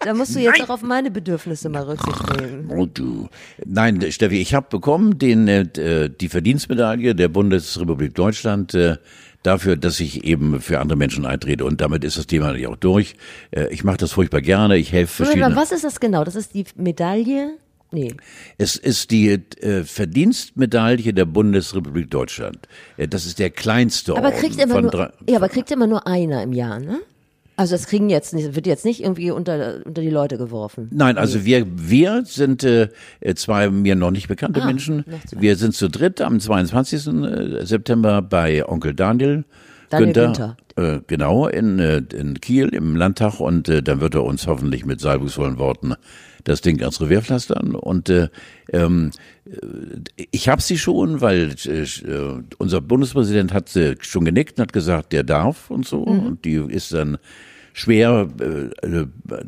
Da 0.05 0.13
musst 0.13 0.35
du 0.35 0.39
jetzt 0.39 0.61
auch 0.63 0.69
auf 0.69 0.81
meine 0.81 1.09
Bedürfnisse 1.11 1.69
mal 1.69 1.83
Rücksicht 1.83 2.41
nehmen. 2.41 2.69
oh 2.75 2.85
du. 2.85 3.29
Nein, 3.65 4.03
Steffi, 4.11 4.41
ich 4.41 4.53
habe 4.53 4.67
bekommen 4.69 5.17
den, 5.17 5.47
äh, 5.47 6.09
die 6.09 6.27
Verdienstmedaille 6.27 7.15
der 7.15 7.29
Bundesrepublik 7.29 8.13
Deutschland 8.13 8.73
äh, 8.73 8.97
dafür, 9.43 9.75
dass 9.75 9.99
ich 9.99 10.23
eben 10.23 10.59
für 10.61 10.79
andere 10.79 10.97
Menschen 10.97 11.25
eintrete. 11.25 11.65
Und 11.65 11.81
damit 11.81 12.03
ist 12.03 12.17
das 12.17 12.27
Thema 12.27 12.47
natürlich 12.47 12.67
auch 12.67 12.77
durch. 12.77 13.15
Äh, 13.51 13.67
ich 13.73 13.83
mache 13.83 13.97
das 13.97 14.13
furchtbar 14.13 14.41
gerne. 14.41 14.77
Ich 14.77 14.91
helfe 14.91 15.25
verschiedenen. 15.25 15.55
was 15.55 15.71
ist 15.71 15.83
das 15.83 15.99
genau? 15.99 16.23
Das 16.23 16.35
ist 16.35 16.53
die 16.53 16.65
Medaille? 16.75 17.57
Nee. 17.91 18.15
Es 18.57 18.75
ist 18.75 19.11
die 19.11 19.29
äh, 19.29 19.83
Verdienstmedaille 19.83 21.13
der 21.13 21.25
Bundesrepublik 21.25 22.09
Deutschland. 22.09 22.67
Äh, 22.97 23.07
das 23.07 23.27
ist 23.27 23.37
der 23.37 23.51
kleinste 23.51 24.15
Aber 24.15 24.31
kriegt 24.31 24.59
immer 24.59 24.73
von 24.73 24.81
nur, 24.83 24.91
drei, 24.91 25.09
ja, 25.29 25.37
aber 25.37 25.47
kriegt 25.47 25.69
immer 25.69 25.85
nur 25.85 26.07
einer 26.07 26.41
im 26.41 26.53
Jahr, 26.53 26.79
ne? 26.79 27.01
Also 27.55 27.75
das 27.75 27.85
kriegen 27.87 28.09
jetzt 28.09 28.33
nicht, 28.33 28.55
wird 28.55 28.65
jetzt 28.65 28.83
nicht 28.83 29.01
irgendwie 29.01 29.29
unter, 29.31 29.81
unter 29.85 30.01
die 30.01 30.09
Leute 30.09 30.37
geworfen. 30.37 30.89
Nein, 30.91 31.17
also 31.17 31.45
wir, 31.45 31.65
wir 31.69 32.23
sind 32.25 32.63
äh, 32.63 32.89
zwei 33.35 33.69
mir 33.69 33.95
noch 33.95 34.11
nicht 34.11 34.27
bekannte 34.27 34.61
Ah, 34.61 34.65
Menschen. 34.65 35.05
Wir 35.31 35.55
sind 35.55 35.75
zu 35.75 35.87
dritt 35.89 36.21
am 36.21 36.39
22. 36.39 37.07
äh, 37.07 37.65
September 37.65 38.21
bei 38.21 38.67
Onkel 38.67 38.93
Daniel 38.95 39.43
Daniel 39.89 40.13
Günther, 40.13 40.57
äh, 40.75 40.99
genau, 41.07 41.47
in, 41.47 41.79
äh, 41.79 42.01
in 42.13 42.39
Kiel 42.41 42.69
im 42.69 42.95
Landtag 42.95 43.39
und 43.39 43.69
äh, 43.69 43.83
dann 43.83 44.01
wird 44.01 44.15
er 44.15 44.23
uns 44.23 44.47
hoffentlich 44.47 44.85
mit 44.85 44.99
salbungsvollen 44.99 45.57
Worten 45.57 45.95
das 46.43 46.61
Ding 46.61 46.81
ans 46.81 46.99
Revier 46.99 47.21
pflastern. 47.21 47.75
Und 47.75 48.09
äh, 48.09 48.29
ähm, 48.71 49.11
äh, 49.45 50.25
ich 50.31 50.49
habe 50.49 50.61
sie 50.61 50.77
schon, 50.77 51.21
weil 51.21 51.55
äh, 51.65 51.85
unser 52.57 52.81
Bundespräsident 52.81 53.53
hat 53.53 53.69
sie 53.69 53.95
schon 53.99 54.25
genickt 54.25 54.57
und 54.57 54.63
hat 54.63 54.73
gesagt, 54.73 55.13
der 55.13 55.23
darf 55.23 55.69
und 55.69 55.87
so. 55.87 56.05
Mhm. 56.05 56.19
Und 56.25 56.45
die 56.45 56.55
ist 56.55 56.93
dann 56.93 57.17
schwer, 57.73 58.27
äh, 58.39 59.05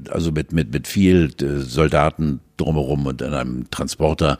also 0.09 0.31
mit, 0.31 0.51
mit, 0.51 0.73
mit 0.73 0.87
viel 0.87 1.31
äh, 1.41 1.59
Soldaten 1.59 2.39
drumherum 2.57 3.05
und 3.05 3.21
in 3.21 3.33
einem 3.33 3.69
Transporter 3.71 4.39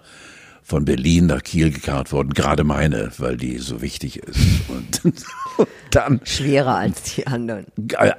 von 0.64 0.84
Berlin 0.84 1.28
nach 1.28 1.44
Kiel 1.44 1.70
gekarrt 1.70 2.12
worden, 2.12 2.34
gerade 2.34 2.64
meine, 2.64 3.12
weil 3.20 3.38
die 3.38 3.60
so 3.60 3.84
wichtig 3.84 4.18
ist. 4.18 4.40
Und 4.68 5.02
dann 5.92 6.22
schwerer 6.24 6.76
als 6.76 7.16
die 7.16 7.28
anderen. 7.28 7.66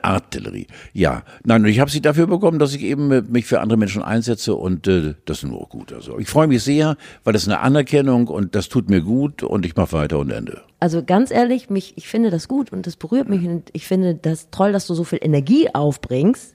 Artillerie. 0.02 0.66
Ja, 0.92 1.22
nein, 1.44 1.62
und 1.62 1.68
ich 1.68 1.80
habe 1.80 1.90
sie 1.90 2.00
dafür 2.00 2.26
bekommen, 2.26 2.58
dass 2.58 2.74
ich 2.74 2.82
eben 2.82 3.08
mich 3.30 3.46
für 3.46 3.60
andere 3.60 3.78
Menschen 3.78 4.02
einsetze 4.02 4.54
und 4.54 4.86
äh, 4.86 5.14
das 5.24 5.38
ist 5.38 5.48
nur 5.48 5.68
gut. 5.68 5.92
Also 5.92 6.18
ich 6.18 6.28
freue 6.28 6.46
mich 6.46 6.62
sehr, 6.62 6.96
weil 7.24 7.32
das 7.32 7.42
ist 7.42 7.48
eine 7.48 7.60
Anerkennung 7.60 8.28
und 8.28 8.54
das 8.54 8.68
tut 8.68 8.88
mir 8.88 9.00
gut 9.00 9.42
und 9.42 9.66
ich 9.66 9.76
mache 9.76 9.92
weiter 9.92 10.18
und 10.18 10.30
Ende. 10.30 10.62
Also 10.80 11.02
ganz 11.02 11.30
ehrlich, 11.30 11.70
mich, 11.70 11.94
ich 11.96 12.08
finde 12.08 12.30
das 12.30 12.48
gut 12.48 12.72
und 12.72 12.86
das 12.86 12.96
berührt 12.96 13.28
mich 13.28 13.46
und 13.46 13.70
ich 13.72 13.86
finde 13.86 14.14
das 14.14 14.50
toll, 14.50 14.72
dass 14.72 14.86
du 14.86 14.94
so 14.94 15.04
viel 15.04 15.20
Energie 15.22 15.68
aufbringst, 15.74 16.54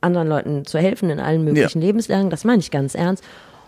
anderen 0.00 0.28
Leuten 0.28 0.64
zu 0.66 0.78
helfen 0.78 1.10
in 1.10 1.20
allen 1.20 1.44
möglichen 1.44 1.80
ja. 1.80 1.86
Lebenslagen. 1.86 2.30
Das 2.30 2.44
meine 2.44 2.60
ich 2.60 2.70
ganz 2.70 2.94
ernst. 2.94 3.24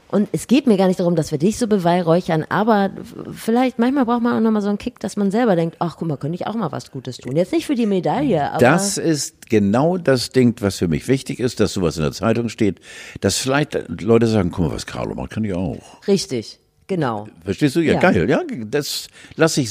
Und 0.09 0.29
es 0.33 0.47
geht 0.47 0.67
mir 0.67 0.77
gar 0.77 0.87
nicht 0.87 1.01
darum, 1.01 1.17
dass 1.17 1.33
wir 1.33 1.39
dich 1.39 1.59
so 1.59 1.67
beweihräuchern, 1.67 2.45
aber 2.49 2.91
vielleicht 3.33 3.79
manchmal 3.79 4.05
braucht 4.07 4.23
man 4.23 4.37
auch 4.37 4.41
nochmal 4.41 4.63
so 4.63 4.69
einen 4.69 4.79
Kick, 4.79 5.01
dass 5.01 5.17
man 5.17 5.31
selber 5.31 5.57
denkt, 5.57 5.77
ach 5.81 5.97
guck 5.99 6.09
mal, 6.09 6.17
könnte 6.17 6.37
ich 6.37 6.47
auch 6.47 6.55
mal 6.55 6.71
was 6.73 6.91
Gutes 6.91 7.19
tun. 7.19 7.37
Jetzt 7.37 7.53
nicht 7.53 7.67
für 7.67 7.75
die 7.75 7.87
Medaille, 7.87 8.51
aber. 8.51 8.59
Das 8.59 8.99
ist 8.99 9.49
genau 9.49 9.97
das 9.97 10.31
Ding, 10.31 10.55
was 10.61 10.77
für 10.77 10.89
mich 10.89 11.09
wichtig 11.09 11.41
ist, 11.41 11.61
dass 11.61 11.73
sowas 11.73 11.97
in 11.97 12.03
der 12.03 12.13
Zeitung 12.13 12.49
steht, 12.49 12.81
dass 13.21 13.37
vielleicht 13.37 13.77
Leute 14.01 14.27
sagen, 14.27 14.51
guck 14.51 14.67
mal, 14.67 14.75
was 14.75 14.87
Carlo 14.87 15.15
macht, 15.15 15.31
kann 15.31 15.45
ich 15.45 15.55
auch. 15.55 16.07
Richtig. 16.07 16.61
Genau. 16.89 17.27
Verstehst 17.45 17.75
du? 17.75 17.81
Ja, 17.81 17.95
ja. 17.95 18.01
geil. 18.01 18.31
Ja, 18.31 18.43
das 18.71 19.09
lasse 19.35 19.61
ich 19.61 19.71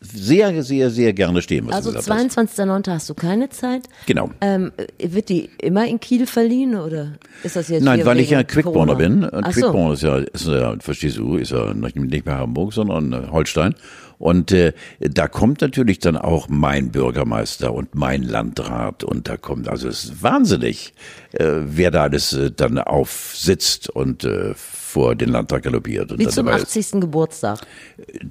sehr, 0.00 0.62
sehr, 0.62 0.90
sehr 0.90 1.12
gerne 1.12 1.40
stehen. 1.40 1.72
also 1.72 1.90
22.09. 1.90 2.90
hast 2.90 3.08
du 3.08 3.14
keine 3.14 3.48
Zeit. 3.50 3.84
Genau. 4.06 4.30
Ähm, 4.40 4.72
wird 4.98 5.28
die 5.28 5.50
immer 5.60 5.86
in 5.86 6.00
Kiel 6.00 6.26
verliehen 6.26 6.74
oder 6.74 7.12
ist 7.44 7.54
das 7.54 7.68
jetzt? 7.68 7.84
Nein, 7.84 8.04
weil 8.04 8.18
ich 8.18 8.30
ja 8.30 8.42
Quickborner 8.42 8.96
bin. 8.96 9.28
Quickborn 9.52 9.88
so. 9.88 9.92
ist 9.92 10.02
ja, 10.02 10.16
ist 10.18 10.46
ja, 10.46 10.76
verstehst 10.80 11.18
du, 11.18 11.36
ist 11.36 11.52
ja 11.52 11.74
nicht 11.74 12.26
mehr 12.26 12.38
Hamburg, 12.38 12.72
sondern 12.72 13.12
äh, 13.12 13.28
Holstein. 13.30 13.74
Und 14.18 14.52
äh, 14.52 14.72
da 15.00 15.28
kommt 15.28 15.60
natürlich 15.60 16.00
dann 16.00 16.16
auch 16.16 16.48
mein 16.48 16.90
Bürgermeister 16.90 17.72
und 17.72 17.94
mein 17.94 18.22
Landrat 18.22 19.04
und 19.04 19.28
da 19.28 19.36
kommt, 19.36 19.68
also 19.68 19.88
es 19.88 20.04
ist 20.04 20.22
wahnsinnig, 20.22 20.92
äh, 21.32 21.46
wer 21.64 21.90
da 21.90 22.02
alles 22.04 22.32
äh, 22.32 22.50
dann 22.50 22.78
aufsitzt 22.78 23.88
und 23.90 24.24
äh, 24.24 24.54
vor 24.54 25.14
den 25.14 25.28
Landtag 25.28 25.62
galoppiert. 25.62 26.10
Und 26.10 26.18
Wie 26.18 26.28
zum 26.28 26.48
80. 26.48 26.76
Ist, 26.76 27.00
Geburtstag. 27.00 27.60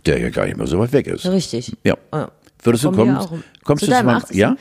Der 0.05 0.19
ja 0.19 0.29
gar 0.29 0.45
nicht 0.45 0.57
mehr 0.57 0.67
so 0.67 0.79
weit 0.79 0.91
weg 0.91 1.07
ist. 1.07 1.25
Richtig. 1.25 1.75
Ja. 1.83 1.95
Würdest 2.63 2.83
du 2.83 2.91
kommen? 2.91 3.17
Kommst 3.63 3.85
zu 3.85 3.91
du 3.91 4.03
mal? 4.03 4.23
Ja? 4.31 4.55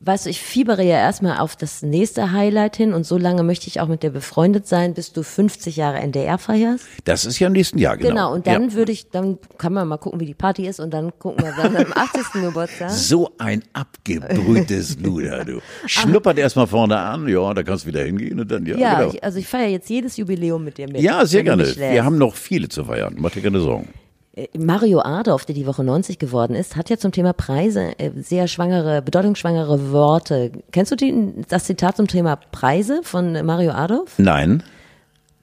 Weißt 0.00 0.26
du, 0.26 0.30
ich 0.30 0.40
fiebere 0.40 0.82
ja 0.82 0.96
erstmal 0.96 1.38
auf 1.38 1.56
das 1.56 1.82
nächste 1.82 2.32
Highlight 2.32 2.76
hin 2.76 2.94
und 2.94 3.04
so 3.04 3.18
lange 3.18 3.42
möchte 3.42 3.68
ich 3.68 3.80
auch 3.80 3.86
mit 3.86 4.02
dir 4.02 4.10
befreundet 4.10 4.66
sein, 4.66 4.94
bis 4.94 5.12
du 5.12 5.22
50 5.22 5.76
Jahre 5.76 5.98
NDR 5.98 6.38
feierst. 6.38 6.86
Das 7.04 7.26
ist 7.26 7.38
ja 7.38 7.48
im 7.48 7.52
nächsten 7.52 7.78
Jahr, 7.78 7.96
genau. 7.96 8.08
Genau, 8.08 8.34
und 8.34 8.46
dann 8.46 8.70
ja. 8.70 8.72
würde 8.74 8.92
ich, 8.92 9.10
dann 9.10 9.38
kann 9.58 9.74
man 9.74 9.86
mal 9.86 9.98
gucken, 9.98 10.18
wie 10.18 10.26
die 10.26 10.34
Party 10.34 10.66
ist 10.66 10.80
und 10.80 10.90
dann 10.90 11.12
gucken 11.18 11.44
wir 11.44 11.52
dann 11.52 11.76
am 11.76 11.92
80. 11.92 12.32
Geburtstag. 12.40 12.90
So 12.90 13.30
ein 13.38 13.62
abgebrühtes 13.74 14.98
Luder, 15.02 15.44
du. 15.44 15.60
Schnuppert 15.86 16.38
erstmal 16.38 16.66
vorne 16.66 16.98
an, 16.98 17.28
ja, 17.28 17.52
da 17.52 17.62
kannst 17.62 17.84
du 17.84 17.88
wieder 17.88 18.02
hingehen 18.02 18.40
und 18.40 18.50
dann, 18.50 18.64
ja. 18.64 18.76
Ja, 18.76 19.00
genau. 19.00 19.12
ich, 19.12 19.22
also 19.22 19.38
ich 19.38 19.46
feiere 19.46 19.68
jetzt 19.68 19.90
jedes 19.90 20.16
Jubiläum 20.16 20.64
mit 20.64 20.78
dir 20.78 20.88
mit. 20.88 21.02
Ja, 21.02 21.26
sehr 21.26 21.42
gerne. 21.42 21.66
Wir 21.76 22.04
haben 22.04 22.16
noch 22.16 22.34
viele 22.34 22.68
zu 22.68 22.84
feiern, 22.84 23.16
mach 23.18 23.32
dir 23.32 23.42
keine 23.42 23.60
Sorgen. 23.60 23.88
Mario 24.56 25.00
Adorf, 25.00 25.44
der 25.44 25.54
die 25.54 25.66
Woche 25.66 25.84
90 25.84 26.18
geworden 26.18 26.54
ist, 26.54 26.76
hat 26.76 26.90
ja 26.90 26.98
zum 26.98 27.12
Thema 27.12 27.32
Preise 27.32 27.98
äh, 27.98 28.10
sehr 28.16 28.48
schwangere, 28.48 29.02
bedeutungsschwangere 29.02 29.92
Worte. 29.92 30.52
Kennst 30.72 30.92
du 30.92 30.96
die, 30.96 31.32
das 31.48 31.64
Zitat 31.64 31.96
zum 31.96 32.06
Thema 32.06 32.36
Preise 32.36 33.00
von 33.02 33.44
Mario 33.44 33.72
Adorf? 33.72 34.18
Nein. 34.18 34.62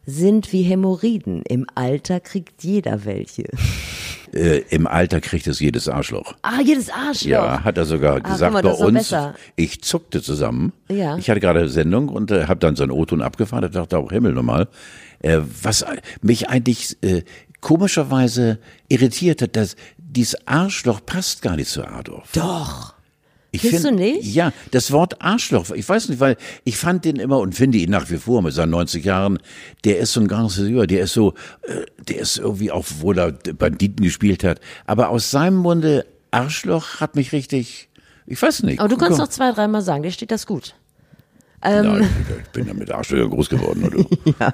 Sind 0.06 0.54
wie 0.54 0.64
Hämorrhoiden. 0.64 1.44
Im 1.48 1.68
Alter 1.76 2.20
kriegt 2.20 2.64
jeder 2.64 3.06
welche. 3.06 3.44
Äh, 4.34 4.64
Im 4.70 4.88
Alter 4.88 5.22
kriegt 5.22 5.48
es 5.48 5.60
jedes 5.60 5.88
Arschloch. 5.88 6.34
Ah, 6.42 6.60
jedes 6.64 6.90
Arschloch. 6.90 7.30
Ja, 7.30 7.64
hat 7.64 7.78
er 7.78 7.86
sogar 7.86 8.16
ah, 8.16 8.20
gesagt 8.20 8.54
mal, 8.54 8.62
bei 8.62 8.74
uns. 8.74 9.16
Ich 9.56 9.82
zuckte 9.82 10.22
zusammen. 10.22 10.74
Ja. 10.90 11.18
Ich 11.18 11.30
hatte 11.30 11.40
gerade 11.40 11.70
Sendung 11.70 12.10
und 12.10 12.32
äh, 12.32 12.46
habe 12.46 12.60
dann 12.60 12.76
so 12.76 12.84
einen 12.84 12.92
O-Ton 12.92 13.22
abgefahren. 13.22 13.62
Da 13.62 13.70
dachte 13.70 13.98
auch 13.98 14.12
Himmel 14.12 14.34
nochmal. 14.34 14.68
Äh, 15.20 15.40
was 15.64 15.86
mich 16.22 16.50
eigentlich 16.50 16.98
äh, 17.02 17.24
komischerweise 17.62 18.60
irritiert 18.88 19.42
hat, 19.42 19.56
dass 19.56 19.76
dieses 19.98 20.48
Arschloch 20.48 21.02
passt 21.06 21.42
gar 21.42 21.56
nicht 21.56 21.70
zu 21.70 21.86
Adolf. 21.86 22.32
Doch. 22.34 22.94
Ich 23.52 23.62
Findest 23.62 23.86
find, 23.86 24.00
du 24.00 24.04
nicht? 24.04 24.36
Ja, 24.36 24.52
das 24.72 24.92
Wort 24.92 25.22
Arschloch, 25.22 25.72
ich 25.72 25.88
weiß 25.88 26.10
nicht, 26.10 26.20
weil 26.20 26.38
ich 26.64 26.78
fand 26.78 27.06
den 27.06 27.16
immer 27.16 27.40
und 27.40 27.56
finde 27.56 27.78
ihn 27.78 27.90
nach 27.90 28.10
wie 28.10 28.18
vor 28.18 28.42
mit 28.42 28.54
seinen 28.54 28.72
90 28.72 29.06
Jahren, 29.06 29.40
der 29.84 30.00
ist 30.00 30.14
so 30.14 30.20
ein 30.20 30.28
Grand 30.28 30.52
Seigneur, 30.52 30.86
der 30.86 31.02
ist 31.02 31.14
so, 31.14 31.34
äh, 31.64 31.86
der 32.08 32.20
ist 32.20 32.38
irgendwie 32.38 32.72
auch, 32.72 32.86
obwohl 32.92 33.18
er 33.18 33.32
Banditen 33.32 34.04
gespielt 34.04 34.44
hat, 34.44 34.60
aber 34.86 35.10
aus 35.10 35.32
seinem 35.32 35.58
Munde 35.58 36.06
Arschloch 36.30 37.00
hat 37.00 37.16
mich 37.16 37.32
richtig, 37.32 37.90
ich 38.26 38.42
weiß 38.42 38.64
nicht. 38.64 38.80
Aber 38.80 38.90
du 38.90 38.98
kannst 38.98 39.18
noch 39.18 39.30
zwei, 39.30 39.52
dreimal 39.52 39.82
sagen, 39.82 40.04
dir 40.04 40.12
steht 40.12 40.32
das 40.32 40.46
gut. 40.46 40.76
Ähm, 41.64 41.86
ja, 41.86 42.00
ich 42.44 42.50
bin 42.54 42.68
ja 42.68 42.74
mit 42.76 42.92
Arschlöcher 42.92 43.28
groß 43.28 43.50
geworden, 43.50 43.84
oder? 43.84 44.06
ja, 44.40 44.54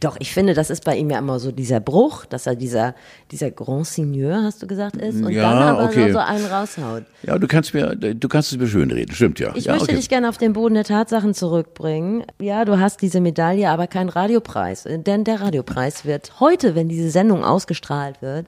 doch, 0.00 0.16
ich 0.18 0.34
finde, 0.34 0.52
das 0.52 0.68
ist 0.68 0.84
bei 0.84 0.96
ihm 0.96 1.08
ja 1.08 1.18
immer 1.18 1.38
so 1.38 1.50
dieser 1.50 1.80
Bruch, 1.80 2.26
dass 2.26 2.46
er 2.46 2.56
dieser, 2.56 2.94
dieser 3.30 3.50
Grand 3.50 3.86
Seigneur, 3.86 4.42
hast 4.42 4.62
du 4.62 4.66
gesagt, 4.66 4.96
ist 4.96 5.22
und 5.22 5.30
ja, 5.30 5.42
dann 5.42 5.62
aber 5.62 5.84
okay. 5.84 6.12
so 6.12 6.18
einen 6.18 6.44
raushaut. 6.44 7.04
Ja, 7.22 7.38
du 7.38 7.46
kannst 7.46 7.72
mir, 7.72 7.96
du 7.96 8.28
kannst 8.28 8.52
es 8.52 8.58
mir 8.58 8.66
schön 8.66 8.90
reden, 8.90 9.14
stimmt 9.14 9.40
ja. 9.40 9.52
Ich 9.54 9.64
ja, 9.64 9.72
möchte 9.72 9.88
okay. 9.88 9.96
dich 9.96 10.10
gerne 10.10 10.28
auf 10.28 10.36
den 10.36 10.52
Boden 10.52 10.74
der 10.74 10.84
Tatsachen 10.84 11.32
zurückbringen. 11.32 12.24
Ja, 12.38 12.66
du 12.66 12.78
hast 12.78 13.00
diese 13.00 13.22
Medaille, 13.22 13.70
aber 13.70 13.86
keinen 13.86 14.10
Radiopreis, 14.10 14.84
denn 14.84 15.24
der 15.24 15.40
Radiopreis 15.40 16.04
wird 16.04 16.38
heute, 16.38 16.74
wenn 16.74 16.88
diese 16.90 17.10
Sendung 17.10 17.44
ausgestrahlt 17.44 18.20
wird, 18.20 18.46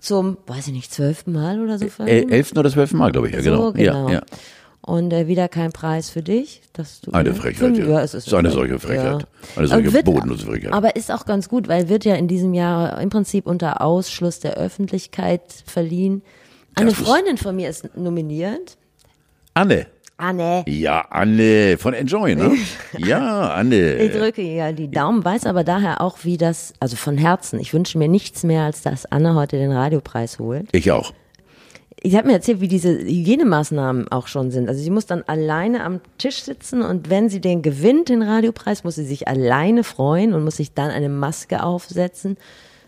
zum, 0.00 0.36
weiß 0.46 0.68
ich 0.68 0.72
nicht, 0.74 0.92
zwölften 0.92 1.32
Mal 1.32 1.60
oder 1.60 1.78
so 1.78 1.88
verliehen? 1.88 2.30
Elften 2.30 2.58
oder 2.58 2.70
zwölften 2.70 2.98
Mal, 2.98 3.10
glaube 3.10 3.28
ich, 3.28 3.34
ja, 3.34 3.40
genau. 3.40 3.68
So, 3.68 3.72
genau. 3.72 4.08
Ja, 4.08 4.14
ja. 4.16 4.22
Und 4.88 5.12
äh, 5.12 5.26
wieder 5.26 5.50
kein 5.50 5.70
Preis 5.70 6.08
für 6.08 6.22
dich. 6.22 6.62
Dass 6.72 7.02
du, 7.02 7.12
eine 7.12 7.34
Frechheit, 7.34 7.76
ja. 7.76 7.84
ja 7.84 8.00
es 8.00 8.14
ist 8.14 8.26
so 8.26 8.36
eine 8.36 8.50
solche 8.50 8.78
Frechheit. 8.78 9.20
Ja. 9.20 9.28
Eine 9.56 9.66
solche 9.66 9.92
wird, 9.92 10.06
bodenlose 10.06 10.46
Frechheit. 10.46 10.72
Aber 10.72 10.96
ist 10.96 11.12
auch 11.12 11.26
ganz 11.26 11.50
gut, 11.50 11.68
weil 11.68 11.90
wird 11.90 12.06
ja 12.06 12.14
in 12.14 12.26
diesem 12.26 12.54
Jahr 12.54 12.98
im 12.98 13.10
Prinzip 13.10 13.46
unter 13.46 13.82
Ausschluss 13.82 14.40
der 14.40 14.54
Öffentlichkeit 14.54 15.42
verliehen. 15.66 16.22
Eine 16.74 16.92
Freundin 16.92 17.36
von 17.36 17.54
mir 17.54 17.68
ist 17.68 17.94
nominiert. 17.98 18.78
Anne. 19.52 19.88
Anne. 20.16 20.64
Ja, 20.66 21.02
Anne 21.10 21.76
von 21.76 21.92
Enjoy, 21.92 22.34
ne? 22.34 22.56
ja, 22.96 23.50
Anne. 23.50 23.96
Ich 23.96 24.12
drücke 24.12 24.40
ja 24.40 24.72
die 24.72 24.90
Daumen, 24.90 25.22
weiß 25.22 25.44
aber 25.44 25.64
daher 25.64 26.00
auch, 26.00 26.20
wie 26.22 26.38
das, 26.38 26.72
also 26.80 26.96
von 26.96 27.18
Herzen, 27.18 27.60
ich 27.60 27.74
wünsche 27.74 27.98
mir 27.98 28.08
nichts 28.08 28.42
mehr, 28.42 28.62
als 28.62 28.80
dass 28.80 29.04
Anne 29.04 29.34
heute 29.34 29.58
den 29.58 29.70
Radiopreis 29.70 30.38
holt. 30.38 30.66
Ich 30.72 30.90
auch 30.90 31.12
ich 32.08 32.16
habe 32.16 32.26
mir 32.26 32.32
erzählt, 32.32 32.62
wie 32.62 32.68
diese 32.68 32.90
Hygienemaßnahmen 32.90 34.10
auch 34.10 34.28
schon 34.28 34.50
sind. 34.50 34.66
Also 34.66 34.82
sie 34.82 34.88
muss 34.88 35.04
dann 35.04 35.24
alleine 35.26 35.84
am 35.84 36.00
Tisch 36.16 36.42
sitzen 36.42 36.80
und 36.80 37.10
wenn 37.10 37.28
sie 37.28 37.38
den 37.38 37.60
gewinnt, 37.60 38.08
den 38.08 38.22
Radiopreis, 38.22 38.82
muss 38.82 38.94
sie 38.94 39.04
sich 39.04 39.28
alleine 39.28 39.84
freuen 39.84 40.32
und 40.32 40.42
muss 40.42 40.56
sich 40.56 40.72
dann 40.72 40.90
eine 40.90 41.10
Maske 41.10 41.62
aufsetzen. 41.62 42.38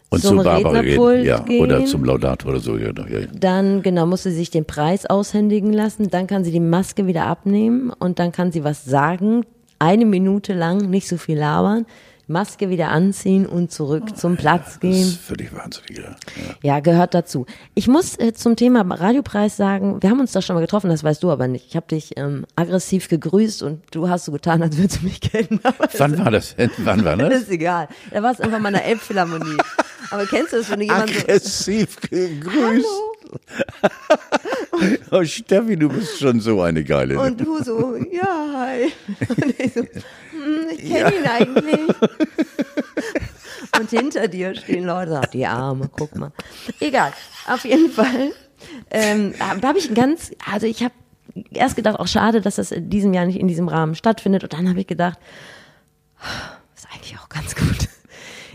Und 0.09 0.23
zum, 0.23 0.39
zum 0.39 0.45
Barbara 0.45 0.81
gehen, 0.81 1.25
ja, 1.25 1.41
gehen. 1.41 1.63
oder 1.63 1.85
zum 1.85 2.03
Laudator 2.03 2.53
oder 2.53 2.61
so. 2.61 2.79
Ja, 2.79 2.89
ja. 2.89 3.27
Dann, 3.39 3.83
genau, 3.83 4.07
muss 4.07 4.23
sie 4.23 4.33
sich 4.33 4.51
den 4.51 4.65
Preis 4.65 5.05
aushändigen 5.05 5.75
lassen. 5.75 6.09
Dann 6.09 6.27
kann 6.27 6.43
sie 6.43 6.51
die 6.51 6.59
Maske 6.59 7.07
wieder 7.07 7.27
abnehmen 7.27 7.93
und 7.99 8.19
dann 8.19 8.33
kann 8.33 8.53
sie 8.53 8.65
was 8.65 8.87
sagen. 8.87 9.45
Eine 9.79 10.07
Minute 10.07 10.55
lang, 10.55 10.89
nicht 10.89 11.09
so 11.09 11.19
viel 11.19 11.39
labern. 11.39 11.85
Maske 12.31 12.71
wieder 12.71 12.89
anziehen 12.89 13.45
und 13.45 13.71
zurück 13.73 14.17
zum 14.17 14.37
Platz 14.37 14.81
gehen. 14.81 14.93
Das 14.93 15.09
ist 15.09 15.21
völlig 15.21 15.55
wahnsinnig, 15.55 15.99
ja. 15.99 16.17
Ja, 16.63 16.81
gehört 16.81 17.13
dazu. 17.13 17.45
Ich 17.75 17.89
muss 17.89 18.19
äh, 18.19 18.33
zum 18.33 18.57
Thema 18.57 18.83
Radiopreis 18.83 19.57
sagen, 19.57 20.01
wir 20.01 20.11
haben 20.11 20.21
uns 20.21 20.33
da 20.33 20.41
schon 20.41 20.55
mal 20.55 20.61
getroffen, 20.61 20.89
das 20.91 21.05
weißt 21.05 21.23
du 21.23 21.31
aber 21.31 21.49
nicht. 21.49 21.67
Ich 21.67 21.77
habe 21.77 21.87
dich 21.89 22.17
ähm, 22.17 22.47
aggressiv 22.57 23.09
gegrüßt 23.09 23.63
und 23.63 23.83
du 23.91 24.09
hast 24.09 24.25
so 24.25 24.33
getan, 24.33 24.63
als 24.63 24.79
würdest 24.79 25.03
du 25.03 25.07
mich 25.07 25.21
kennen. 25.21 25.61
Wann 25.99 26.19
war 26.19 26.31
das? 26.31 26.55
Wann 26.79 27.05
war 27.05 27.17
das? 27.17 27.29
das 27.29 27.43
ist 27.43 27.51
egal. 27.51 27.89
Da 28.11 28.23
war 28.23 28.33
es 28.33 28.41
einfach 28.41 28.61
mal 28.61 28.69
in 28.69 28.75
der 28.75 28.87
Elbphilharmonie. 28.87 29.57
aber 30.11 30.27
kennst 30.27 30.53
du 30.53 30.59
das, 30.59 30.71
wenn 30.71 30.81
du 30.81 30.87
jemanden 30.87 31.17
Aggressiv 31.17 31.97
so, 32.03 32.09
gegrüßt. 32.09 32.87
oh, 35.11 35.25
Steffi, 35.25 35.77
du 35.77 35.89
bist 35.89 36.19
schon 36.19 36.41
so 36.41 36.61
eine 36.63 36.83
geile. 36.85 37.19
Und 37.21 37.41
du 37.41 37.63
so, 37.63 37.97
ja, 38.11 38.53
hi. 38.55 38.93
Und 39.29 39.61
ich 39.61 39.75
so, 39.75 39.81
hm, 39.81 40.69
ich 40.73 40.91
kenne 40.91 40.99
ja. 40.99 41.11
ihn 41.11 41.27
eigentlich. 41.27 41.81
Und 43.79 43.91
hinter 43.91 44.29
dir 44.29 44.55
stehen 44.55 44.85
Leute, 44.85 45.21
die 45.33 45.47
Arme, 45.47 45.89
guck 45.97 46.17
mal. 46.17 46.33
Egal, 46.81 47.13
auf 47.47 47.65
jeden 47.65 47.91
Fall 47.91 48.33
ähm, 48.91 49.35
da 49.39 49.69
habe 49.69 49.79
ich 49.79 49.89
ein 49.89 49.95
ganz, 49.95 50.33
also 50.51 50.67
ich 50.67 50.83
habe 50.83 50.95
erst 51.53 51.77
gedacht, 51.77 51.99
auch 51.99 52.09
schade, 52.09 52.41
dass 52.41 52.57
das 52.57 52.73
in 52.73 52.91
diesem 52.91 53.15
Jahr 53.15 53.27
nicht 53.27 53.39
in 53.39 53.49
diesem 53.49 53.69
Rahmen 53.69 53.95
stattfindet. 53.95 54.43
Und 54.43 54.53
dann 54.53 54.69
habe 54.69 54.81
ich 54.81 54.87
gedacht, 54.87 55.19
ist 56.75 56.89
eigentlich 56.93 57.19
auch 57.19 57.29
ganz 57.29 57.55
gut. 57.55 57.89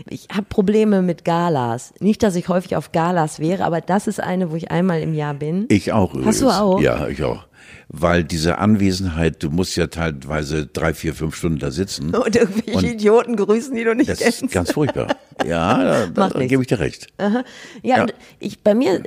Ich 0.08 0.28
habe 0.32 0.46
Probleme 0.48 1.02
mit 1.02 1.24
Galas. 1.24 1.92
Nicht, 2.00 2.22
dass 2.22 2.36
ich 2.36 2.48
häufig 2.48 2.76
auf 2.76 2.92
Galas 2.92 3.40
wäre, 3.40 3.64
aber 3.64 3.80
das 3.80 4.06
ist 4.06 4.20
eine, 4.20 4.50
wo 4.52 4.56
ich 4.56 4.70
einmal 4.70 5.00
im 5.00 5.14
Jahr 5.14 5.34
bin. 5.34 5.66
Ich 5.68 5.92
auch 5.92 6.12
übrigens. 6.14 6.36
Hast 6.36 6.42
du 6.42 6.50
auch? 6.50 6.80
Ja, 6.80 7.08
ich 7.08 7.22
auch. 7.24 7.46
Weil 7.88 8.24
diese 8.24 8.58
Anwesenheit, 8.58 9.42
du 9.42 9.50
musst 9.50 9.76
ja 9.76 9.86
teilweise 9.88 10.66
drei, 10.66 10.92
vier, 10.94 11.14
fünf 11.14 11.34
Stunden 11.36 11.58
da 11.58 11.70
sitzen. 11.70 12.14
Und 12.14 12.34
irgendwelche 12.36 12.78
Und 12.78 12.84
Idioten 12.84 13.36
grüßen, 13.36 13.74
die 13.74 13.84
du 13.84 13.94
nicht 13.94 14.08
Das 14.10 14.18
kennst. 14.18 14.42
ist 14.42 14.52
ganz 14.52 14.72
furchtbar. 14.72 15.08
Ja, 15.44 16.06
da, 16.14 16.28
da, 16.28 16.46
gebe 16.46 16.62
ich 16.62 16.68
dir 16.68 16.78
recht. 16.80 17.08
Ja, 17.20 17.42
Ja. 17.82 18.02
und 18.02 18.14
ich 18.38 18.62
bei 18.62 18.74
mir 18.74 19.02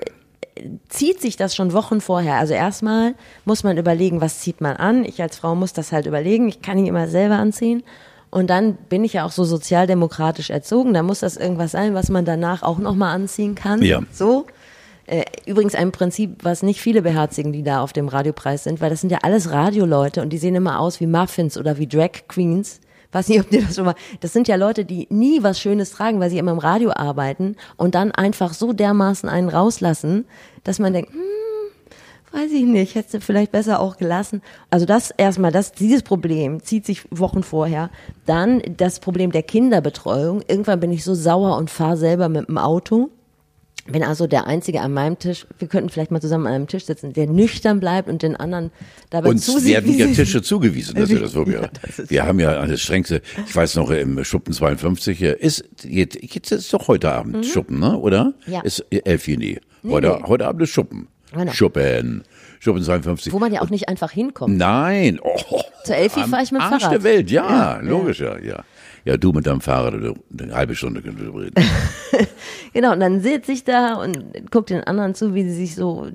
äh, 0.56 0.62
zieht 0.90 1.22
sich 1.22 1.36
das 1.38 1.56
schon 1.56 1.74
Wochen 1.74 2.02
vorher. 2.02 2.36
Also 2.36 2.54
erstmal 2.54 3.16
muss 3.46 3.64
man 3.64 3.78
überlegen, 3.78 4.22
was 4.22 4.40
zieht 4.40 4.60
man 4.62 4.76
an. 4.78 5.04
Ich 5.06 5.22
als 5.22 5.38
Frau 5.38 5.56
muss 5.56 5.74
das 5.74 5.92
halt 5.92 6.06
überlegen. 6.06 6.48
Ich 6.50 6.62
kann 6.62 6.78
nicht 6.78 6.88
immer 6.90 7.08
selber 7.08 7.36
anziehen. 7.36 7.84
Und 8.32 8.50
dann 8.50 8.76
bin 8.76 9.04
ich 9.04 9.14
ja 9.14 9.26
auch 9.26 9.32
so 9.32 9.44
sozialdemokratisch 9.44 10.50
erzogen. 10.50 10.94
Da 10.94 11.02
muss 11.04 11.20
das 11.20 11.38
irgendwas 11.38 11.72
sein, 11.72 11.94
was 11.94 12.10
man 12.10 12.26
danach 12.26 12.62
auch 12.62 12.78
nochmal 12.78 13.16
anziehen 13.16 13.56
kann. 13.56 13.82
Ja. 13.82 14.02
So. 14.12 14.46
Äh, 15.08 15.26
Übrigens 15.48 15.74
ein 15.74 15.92
Prinzip, 15.92 16.44
was 16.44 16.62
nicht 16.62 16.82
viele 16.82 17.02
beherzigen, 17.02 17.52
die 17.52 17.64
da 17.64 17.82
auf 17.82 17.94
dem 17.94 18.08
Radiopreis 18.08 18.64
sind, 18.64 18.82
weil 18.82 18.92
das 18.92 19.02
sind 19.02 19.12
ja 19.12 19.20
alles 19.24 19.50
Radioleute 19.50 20.22
und 20.22 20.30
die 20.30 20.38
sehen 20.38 20.54
immer 20.54 20.80
aus 20.80 21.00
wie 21.00 21.08
Muffins 21.08 21.58
oder 21.58 21.80
wie 21.80 21.88
Drag 21.88 22.28
Queens. 22.28 22.80
Weiß 23.12 23.28
nicht, 23.28 23.40
ob 23.40 23.50
dir 23.50 23.64
das 23.64 23.76
schon 23.76 23.86
mal. 23.86 23.96
Das 24.20 24.34
sind 24.34 24.48
ja 24.48 24.56
Leute, 24.56 24.86
die 24.86 25.08
nie 25.10 25.42
was 25.42 25.60
Schönes 25.60 25.90
tragen, 25.92 26.20
weil 26.20 26.30
sie 26.30 26.38
immer 26.38 26.52
im 26.52 26.60
Radio 26.60 26.92
arbeiten 26.92 27.56
und 27.76 27.96
dann 27.96 28.12
einfach 28.12 28.54
so 28.54 28.72
dermaßen 28.72 29.28
einen 29.28 29.50
rauslassen, 29.50 30.26
dass 30.64 30.78
man 30.78 30.94
denkt, 30.94 31.12
hm, 31.12 31.20
weiß 32.32 32.52
ich 32.52 32.64
nicht, 32.64 32.96
hättest 32.96 33.14
du 33.16 33.22
vielleicht 33.22 33.52
besser 33.52 33.80
auch 33.80 33.98
gelassen. 33.98 34.42
Also 34.70 34.86
das 34.86 35.12
erstmal, 35.12 35.52
das, 35.52 35.72
dieses 35.72 36.04
Problem 36.04 36.62
zieht 36.64 36.86
sich 36.86 37.04
Wochen 37.12 37.44
vorher. 37.44 37.90
Dann 38.26 38.62
das 38.78 39.00
Problem 39.00 39.32
der 39.32 39.44
Kinderbetreuung. 39.44 40.42
Irgendwann 40.48 40.80
bin 40.80 40.92
ich 40.92 41.04
so 41.04 41.14
sauer 41.14 41.58
und 41.58 41.70
fahre 41.70 41.98
selber 41.98 42.30
mit 42.30 42.48
dem 42.48 42.58
Auto. 42.58 43.10
Bin 43.92 44.04
also 44.04 44.28
der 44.28 44.46
Einzige 44.46 44.82
an 44.82 44.94
meinem 44.94 45.18
Tisch, 45.18 45.48
wir 45.58 45.68
könnten 45.68 45.90
vielleicht 45.90 46.12
mal 46.12 46.22
zusammen 46.22 46.46
an 46.46 46.54
einem 46.54 46.68
Tisch 46.68 46.86
sitzen, 46.86 47.14
der 47.14 47.28
nüchtern 47.28 47.80
bleibt 47.80 48.08
und 48.08 48.22
den 48.22 48.36
anderen 48.36 48.72
dabei 49.10 49.30
Uns 49.30 49.46
zusieht. 49.46 49.74
werden 49.74 49.98
ja 49.98 50.06
Tische 50.08 50.42
zugewiesen. 50.42 50.96
Das 51.00 51.10
ist 51.10 51.22
das, 51.22 51.34
wir, 51.36 51.62
Ja, 51.62 51.70
das 51.98 52.10
wir 52.10 52.26
haben 52.26 52.40
ja 52.40 52.66
das 52.68 52.82
strengste, 52.82 53.22
ich 53.48 53.56
weiß 53.56 53.76
noch, 53.76 53.90
im 53.90 54.24
Schuppen 54.24 54.54
52, 54.54 55.18
hier 55.18 55.40
ist, 55.40 55.64
jetzt, 55.84 56.20
jetzt 56.22 56.52
ist 56.52 56.74
doch 56.74 56.88
heute 56.88 57.12
Abend 57.12 57.46
Schuppen, 57.46 57.80
ne, 57.80 57.98
oder? 57.98 58.34
Mhm. 58.46 58.54
Ja. 58.54 58.62
Ist 58.62 58.86
elf 58.92 59.28
Juni. 59.28 59.60
Heute, 59.88 60.20
nee. 60.20 60.28
heute 60.28 60.48
Abend 60.48 60.62
ist 60.62 60.70
Schuppen. 60.70 61.08
Genau. 61.32 61.52
Schuppen. 61.52 62.24
Schuppen 62.60 62.84
52. 62.84 63.32
Wo 63.32 63.40
man 63.40 63.54
ja 63.54 63.62
auch 63.62 63.70
nicht 63.70 63.88
einfach 63.88 64.12
hinkommt. 64.12 64.58
Nein. 64.58 65.20
Oh, 65.22 65.62
Zur 65.86 65.96
Elfi 65.96 66.22
am 66.22 66.30
fahr 66.30 66.42
ich 66.44 66.52
mit 66.52 66.62
dem 66.62 66.66
Arsch 66.66 66.82
Fahrrad. 66.84 66.94
der 66.98 67.04
Welt, 67.04 67.32
ja, 67.32 67.50
Ja, 67.50 67.80
logisch, 67.82 68.20
ja, 68.20 68.38
ja. 69.10 69.18
Du 69.18 69.32
mit 69.32 69.46
deinem 69.46 69.62
Fahrrad, 69.62 69.94
eine 69.94 70.56
halbe 70.56 70.76
Stunde 70.76 71.02
können 71.02 71.20
wir 71.20 71.42
reden. 71.42 71.56
Genau, 72.74 72.94
und 72.94 73.00
dann 73.00 73.22
sitze 73.22 73.52
ich 73.52 73.64
da 73.64 73.96
und 73.96 74.52
gucke 74.52 74.66
den 74.66 74.84
anderen 74.84 75.16
zu, 75.16 75.34
wie 75.34 75.44
sie 75.44 75.56
sich 75.56 75.76
so. 75.76 76.08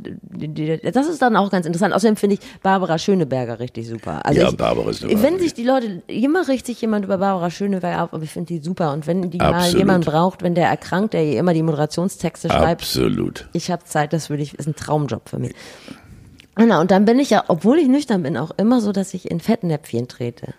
Das 0.82 1.08
ist 1.08 1.20
dann 1.20 1.36
auch 1.36 1.50
ganz 1.50 1.66
interessant. 1.66 1.94
Außerdem 1.94 2.16
finde 2.16 2.34
ich 2.34 2.40
Barbara 2.62 2.98
Schöneberger 2.98 3.58
richtig 3.58 3.88
super. 3.88 4.24
Also 4.24 4.40
Ja, 4.40 4.48
ich, 4.48 4.56
Barbara 4.56 4.90
ist 4.90 5.04
eine 5.04 5.20
Wenn 5.22 5.38
sich 5.38 5.54
die 5.54 5.64
Leute, 5.64 6.02
immer 6.06 6.46
riecht 6.46 6.66
sich 6.66 6.80
jemand 6.80 7.04
über 7.04 7.18
Barbara 7.18 7.50
Schöneberger 7.50 8.04
auf, 8.04 8.14
aber 8.14 8.22
ich 8.22 8.30
finde 8.30 8.54
die 8.54 8.62
super. 8.62 8.92
Und 8.92 9.06
wenn 9.06 9.30
die 9.30 9.38
mal 9.38 9.54
Absolut. 9.54 9.78
jemand 9.78 10.04
braucht, 10.06 10.42
wenn 10.42 10.54
der 10.54 10.68
erkrankt, 10.68 11.14
der 11.14 11.24
ihr 11.24 11.38
immer 11.38 11.54
die 11.54 11.62
Moderationstexte 11.62 12.48
schreibt, 12.48 12.82
Absolut. 12.82 13.48
ich 13.52 13.70
habe 13.70 13.84
Zeit, 13.84 14.12
das 14.12 14.30
würde 14.30 14.42
ich, 14.42 14.54
ist 14.54 14.68
ein 14.68 14.76
Traumjob 14.76 15.28
für 15.28 15.38
mich. 15.38 15.54
Genau, 16.56 16.80
und 16.80 16.92
dann 16.92 17.04
bin 17.04 17.18
ich 17.18 17.30
ja, 17.30 17.44
obwohl 17.48 17.78
ich 17.78 17.88
nüchtern 17.88 18.22
bin, 18.22 18.36
auch 18.36 18.52
immer 18.56 18.80
so, 18.80 18.92
dass 18.92 19.12
ich 19.12 19.28
in 19.28 19.40
Fettnäpfchen 19.40 20.06
trete. 20.06 20.54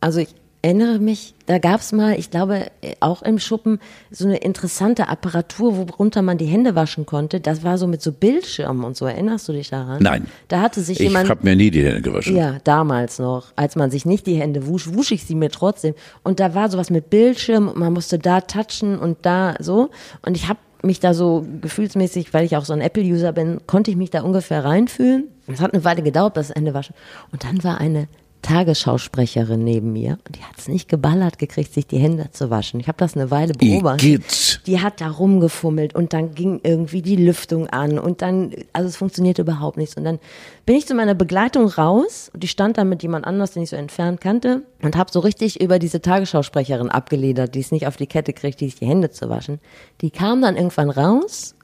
Also 0.00 0.18
ich 0.18 0.34
erinnere 0.62 0.98
mich, 1.00 1.34
da 1.46 1.58
gab's 1.58 1.90
mal, 1.92 2.18
ich 2.18 2.30
glaube, 2.30 2.66
auch 3.00 3.22
im 3.22 3.38
Schuppen 3.40 3.80
so 4.10 4.24
eine 4.26 4.36
interessante 4.38 5.08
Apparatur, 5.08 5.76
worunter 5.76 6.22
man 6.22 6.38
die 6.38 6.46
Hände 6.46 6.74
waschen 6.76 7.04
konnte. 7.04 7.40
Das 7.40 7.64
war 7.64 7.78
so 7.78 7.86
mit 7.88 8.00
so 8.00 8.12
Bildschirmen 8.12 8.84
und 8.84 8.96
so. 8.96 9.06
Erinnerst 9.06 9.48
du 9.48 9.52
dich 9.52 9.70
daran? 9.70 10.02
Nein. 10.02 10.26
Da 10.48 10.60
hatte 10.60 10.80
sich 10.80 11.00
Ich 11.00 11.08
jemand. 11.08 11.28
habe 11.28 11.40
mir 11.44 11.56
nie 11.56 11.70
die 11.70 11.84
Hände 11.84 12.00
gewaschen. 12.00 12.36
Ja, 12.36 12.58
damals 12.64 13.18
noch, 13.18 13.48
als 13.56 13.74
man 13.76 13.90
sich 13.90 14.06
nicht 14.06 14.26
die 14.26 14.36
Hände 14.36 14.66
wusch, 14.68 14.92
wusch 14.94 15.10
ich 15.10 15.24
sie 15.24 15.34
mir 15.34 15.50
trotzdem. 15.50 15.94
Und 16.22 16.38
da 16.38 16.54
war 16.54 16.70
sowas 16.70 16.90
mit 16.90 17.10
Bildschirm 17.10 17.68
und 17.68 17.76
man 17.76 17.92
musste 17.92 18.18
da 18.18 18.40
touchen 18.40 18.98
und 18.98 19.18
da 19.22 19.56
so. 19.58 19.90
Und 20.24 20.36
ich 20.36 20.48
habe 20.48 20.60
mich 20.84 21.00
da 21.00 21.12
so 21.14 21.44
gefühlsmäßig, 21.60 22.32
weil 22.34 22.44
ich 22.44 22.56
auch 22.56 22.64
so 22.64 22.72
ein 22.72 22.80
Apple-User 22.80 23.32
bin, 23.32 23.60
konnte 23.66 23.90
ich 23.90 23.96
mich 23.96 24.10
da 24.10 24.22
ungefähr 24.22 24.64
reinfühlen. 24.64 25.24
Es 25.48 25.60
hat 25.60 25.74
eine 25.74 25.84
Weile 25.84 26.02
gedauert, 26.02 26.36
das 26.36 26.50
Ende 26.50 26.72
waschen. 26.74 26.94
Und 27.32 27.44
dann 27.44 27.62
war 27.64 27.80
eine 27.80 28.08
Tagesschausprecherin 28.42 29.62
neben 29.62 29.92
mir 29.92 30.18
und 30.26 30.36
die 30.36 30.42
hat 30.42 30.58
es 30.58 30.68
nicht 30.68 30.88
geballert 30.88 31.38
gekriegt, 31.38 31.72
sich 31.72 31.86
die 31.86 31.98
Hände 31.98 32.30
zu 32.32 32.50
waschen. 32.50 32.80
Ich 32.80 32.88
habe 32.88 32.98
das 32.98 33.16
eine 33.16 33.30
Weile 33.30 33.54
beobachtet 33.54 34.02
Igitt. 34.02 34.60
die 34.66 34.80
hat 34.80 35.00
da 35.00 35.08
rumgefummelt 35.08 35.94
und 35.94 36.12
dann 36.12 36.34
ging 36.34 36.60
irgendwie 36.62 37.02
die 37.02 37.16
Lüftung 37.16 37.68
an 37.68 37.98
und 37.98 38.20
dann, 38.20 38.52
also 38.72 38.88
es 38.88 38.96
funktionierte 38.96 39.42
überhaupt 39.42 39.76
nichts. 39.76 39.96
Und 39.96 40.04
dann 40.04 40.18
bin 40.66 40.76
ich 40.76 40.86
zu 40.86 40.94
meiner 40.94 41.14
Begleitung 41.14 41.66
raus 41.68 42.30
und 42.34 42.42
die 42.42 42.48
stand 42.48 42.78
da 42.78 42.84
mit 42.84 43.02
jemand 43.02 43.26
anders, 43.26 43.52
den 43.52 43.62
ich 43.62 43.70
so 43.70 43.76
entfernt 43.76 44.20
kannte 44.20 44.62
und 44.82 44.96
habe 44.96 45.10
so 45.12 45.20
richtig 45.20 45.60
über 45.60 45.78
diese 45.78 46.02
Tagesschausprecherin 46.02 46.90
abgeledert, 46.90 47.54
die 47.54 47.60
es 47.60 47.70
nicht 47.70 47.86
auf 47.86 47.96
die 47.96 48.06
Kette 48.06 48.32
kriegt, 48.32 48.60
die 48.60 48.66
sich 48.66 48.78
die 48.78 48.86
Hände 48.86 49.10
zu 49.10 49.28
waschen. 49.28 49.60
Die 50.00 50.10
kam 50.10 50.42
dann 50.42 50.56
irgendwann 50.56 50.90
raus 50.90 51.54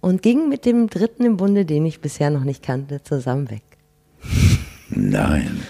und 0.00 0.22
ging 0.22 0.48
mit 0.48 0.64
dem 0.66 0.88
Dritten 0.88 1.24
im 1.24 1.36
Bunde, 1.36 1.64
den 1.64 1.86
ich 1.86 2.00
bisher 2.00 2.30
noch 2.30 2.44
nicht 2.44 2.62
kannte, 2.62 3.02
zusammen 3.02 3.50
weg. 3.50 3.62
Nein. 4.88 5.62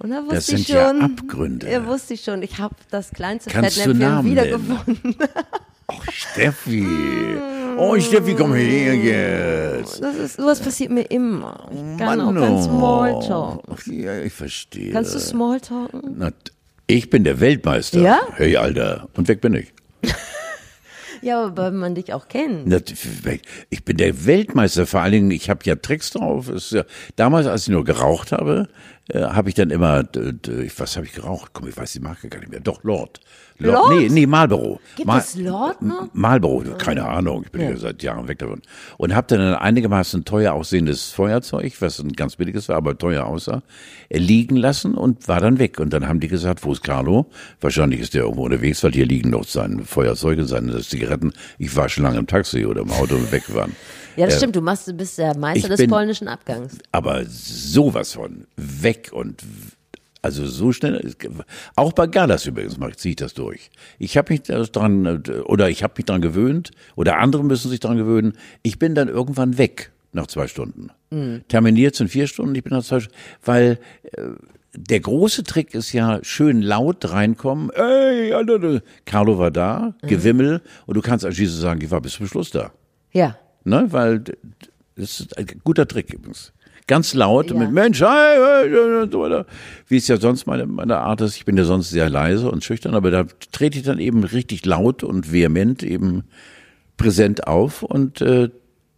Und 0.00 0.10
da 0.10 0.22
wusste 0.22 0.34
Das 0.34 0.48
ich 0.48 0.66
sind 0.66 0.68
ja 0.68 0.88
schon, 0.88 1.02
Abgründe. 1.02 1.70
Ja, 1.70 1.84
wusste 1.86 2.14
ich 2.14 2.22
schon. 2.22 2.42
Ich 2.42 2.58
habe 2.58 2.74
das 2.90 3.10
kleinste 3.10 3.50
Kannst 3.50 3.78
Fettnäpfchen 3.78 4.24
wiedergefunden. 4.24 5.16
Oh, 5.90 5.94
Steffi. 6.12 6.86
Oh, 7.78 7.98
Steffi, 7.98 8.34
komm 8.34 8.54
her 8.54 8.94
jetzt. 8.94 10.02
Das 10.02 10.16
ist, 10.16 10.36
sowas 10.36 10.60
passiert 10.60 10.90
mir 10.90 11.04
immer. 11.04 11.68
Ich 11.70 11.98
kann 11.98 12.18
Mann, 12.18 12.20
auch 12.20 12.40
kein 12.40 12.52
oh. 12.52 12.62
Smalltalk. 12.62 13.86
Ja, 13.86 14.20
ich 14.20 14.32
verstehe. 14.32 14.92
Kannst 14.92 15.14
du 15.14 15.18
Smalltalken? 15.18 16.16
Na, 16.18 16.30
ich 16.86 17.08
bin 17.08 17.24
der 17.24 17.40
Weltmeister. 17.40 18.00
Ja? 18.00 18.20
Hey, 18.34 18.56
Alter. 18.56 19.08
Und 19.14 19.28
weg 19.28 19.40
bin 19.40 19.54
ich. 19.54 19.72
Ja, 21.20 21.42
aber 21.42 21.64
weil 21.64 21.70
man 21.72 21.96
dich 21.96 22.12
auch 22.12 22.28
kennt. 22.28 22.72
Ich 23.70 23.84
bin 23.84 23.96
der 23.96 24.24
Weltmeister. 24.24 24.86
Vor 24.86 25.00
allen 25.00 25.12
Dingen, 25.12 25.30
ich 25.32 25.50
habe 25.50 25.60
ja 25.64 25.74
Tricks 25.74 26.10
drauf. 26.10 26.48
Ja, 26.70 26.84
damals, 27.16 27.48
als 27.48 27.62
ich 27.62 27.70
nur 27.70 27.84
geraucht 27.84 28.30
habe, 28.30 28.68
äh, 29.08 29.20
habe 29.22 29.48
ich 29.48 29.54
dann 29.54 29.70
immer, 29.70 30.04
was 30.76 30.96
habe 30.96 31.06
ich 31.06 31.12
geraucht? 31.12 31.52
Komm, 31.52 31.68
ich 31.68 31.76
weiß 31.76 31.92
die 31.92 32.00
Marke 32.00 32.28
gar 32.28 32.40
nicht 32.40 32.50
mehr. 32.50 32.60
Doch, 32.60 32.82
Lord. 32.84 33.20
Lord? 33.60 33.90
Nee, 33.90 34.08
nee, 34.08 34.26
Marlboro. 34.26 34.80
Gibt 34.96 35.06
Mal- 35.08 35.18
es 35.18 35.34
Lord 35.34 35.82
noch? 35.82 36.08
Marlboro, 36.12 36.62
keine 36.78 37.04
Ahnung, 37.06 37.42
ich 37.44 37.50
bin 37.50 37.62
ja. 37.62 37.76
seit 37.76 38.02
Jahren 38.02 38.28
weg 38.28 38.38
davon. 38.38 38.62
Und 38.98 39.14
habe 39.14 39.26
dann 39.26 39.40
ein 39.40 39.54
einigermaßen 39.54 40.24
teuer 40.24 40.52
aussehendes 40.52 41.10
Feuerzeug, 41.10 41.72
was 41.80 41.98
ein 41.98 42.12
ganz 42.12 42.36
billiges 42.36 42.68
war, 42.68 42.76
aber 42.76 42.96
teuer 42.96 43.26
aussah, 43.26 43.62
äh, 44.10 44.18
liegen 44.18 44.56
lassen 44.56 44.94
und 44.94 45.26
war 45.26 45.40
dann 45.40 45.58
weg. 45.58 45.80
Und 45.80 45.92
dann 45.92 46.06
haben 46.06 46.20
die 46.20 46.28
gesagt, 46.28 46.64
wo 46.64 46.72
ist 46.72 46.84
Carlo? 46.84 47.30
Wahrscheinlich 47.60 48.00
ist 48.00 48.14
der 48.14 48.22
irgendwo 48.22 48.44
unterwegs, 48.44 48.84
weil 48.84 48.92
hier 48.92 49.06
liegen 49.06 49.30
noch 49.30 49.44
seine 49.44 49.84
Feuerzeuge, 49.84 50.44
seine 50.44 50.78
Zigaretten. 50.80 51.32
Ich 51.58 51.74
war 51.74 51.88
schon 51.88 52.04
lange 52.04 52.18
im 52.18 52.26
Taxi 52.26 52.64
oder 52.64 52.82
im 52.82 52.92
Auto 52.92 53.16
und 53.16 53.32
weg 53.32 53.52
waren. 53.54 53.74
Ja, 54.18 54.26
das 54.26 54.34
Äh, 54.34 54.38
stimmt. 54.38 54.56
Du 54.56 54.60
machst, 54.60 54.88
du 54.88 54.92
bist 54.92 55.16
der 55.18 55.36
Meister 55.36 55.68
des 55.68 55.78
bin- 55.78 55.90
polnischen 55.90 56.28
Abgangs. 56.28 56.78
aber 56.92 57.24
sowas 57.26 58.12
von 58.14 58.46
weg 58.56 59.10
und 59.12 59.42
also 60.20 60.44
so 60.46 60.72
schnell, 60.72 61.14
auch 61.76 61.92
bei 61.92 62.08
Galas 62.08 62.44
übrigens 62.44 62.76
mache 62.76 62.92
ich, 63.02 63.16
das 63.16 63.34
durch. 63.34 63.70
Ich 64.00 64.16
habe 64.18 64.32
mich 64.32 64.42
das 64.42 64.72
dran, 64.72 65.06
äh, 65.06 65.30
oder 65.42 65.70
ich 65.70 65.84
habe 65.84 65.94
mich 65.96 66.06
dran 66.06 66.20
gewöhnt, 66.20 66.72
oder 66.96 67.18
andere 67.18 67.44
müssen 67.44 67.70
sich 67.70 67.78
dran 67.80 67.96
gewöhnen. 67.96 68.32
Ich 68.62 68.78
bin 68.80 68.94
dann 68.96 69.08
irgendwann 69.08 69.56
weg 69.58 69.92
nach 70.12 70.26
zwei 70.26 70.48
Stunden. 70.48 70.90
Terminiert 71.48 71.94
sind 71.94 72.08
vier 72.08 72.26
Stunden, 72.26 72.54
ich 72.56 72.64
bin 72.64 72.72
nach 72.72 72.82
zwei 72.82 72.98
Stunden, 73.00 73.16
weil 73.44 73.78
äh, 74.12 74.22
der 74.76 75.00
große 75.00 75.44
Trick 75.44 75.72
ist 75.74 75.92
ja 75.92 76.18
schön 76.22 76.60
laut 76.62 77.10
reinkommen. 77.12 77.70
Ey, 77.70 78.32
Alter, 78.32 78.82
Carlo 79.06 79.38
war 79.38 79.50
da, 79.52 79.94
Gewimmel, 80.02 80.60
und 80.86 80.96
du 80.96 81.00
kannst 81.00 81.24
anschließend 81.24 81.60
sagen, 81.60 81.80
ich 81.80 81.90
war 81.90 82.00
bis 82.00 82.14
zum 82.14 82.26
Schluss 82.26 82.50
da. 82.50 82.72
Ja. 83.12 83.38
Ne, 83.64 83.86
weil 83.90 84.20
das 84.20 85.20
ist 85.20 85.36
ein 85.38 85.46
guter 85.64 85.86
Trick 85.86 86.12
übrigens. 86.12 86.52
Ganz 86.86 87.12
laut 87.12 87.50
Ja. 87.50 87.56
mit 87.58 87.70
Mensch. 87.70 88.00
Wie 88.00 89.96
es 89.96 90.08
ja 90.08 90.16
sonst 90.16 90.46
meine, 90.46 90.66
meine 90.66 90.96
Art 90.98 91.20
ist. 91.20 91.36
Ich 91.36 91.44
bin 91.44 91.56
ja 91.56 91.64
sonst 91.64 91.90
sehr 91.90 92.08
leise 92.08 92.50
und 92.50 92.64
schüchtern, 92.64 92.94
aber 92.94 93.10
da 93.10 93.24
trete 93.52 93.78
ich 93.78 93.84
dann 93.84 93.98
eben 93.98 94.24
richtig 94.24 94.64
laut 94.64 95.04
und 95.04 95.30
vehement 95.30 95.82
eben 95.82 96.24
präsent 96.96 97.46
auf 97.46 97.82
und 97.82 98.20
äh, 98.22 98.48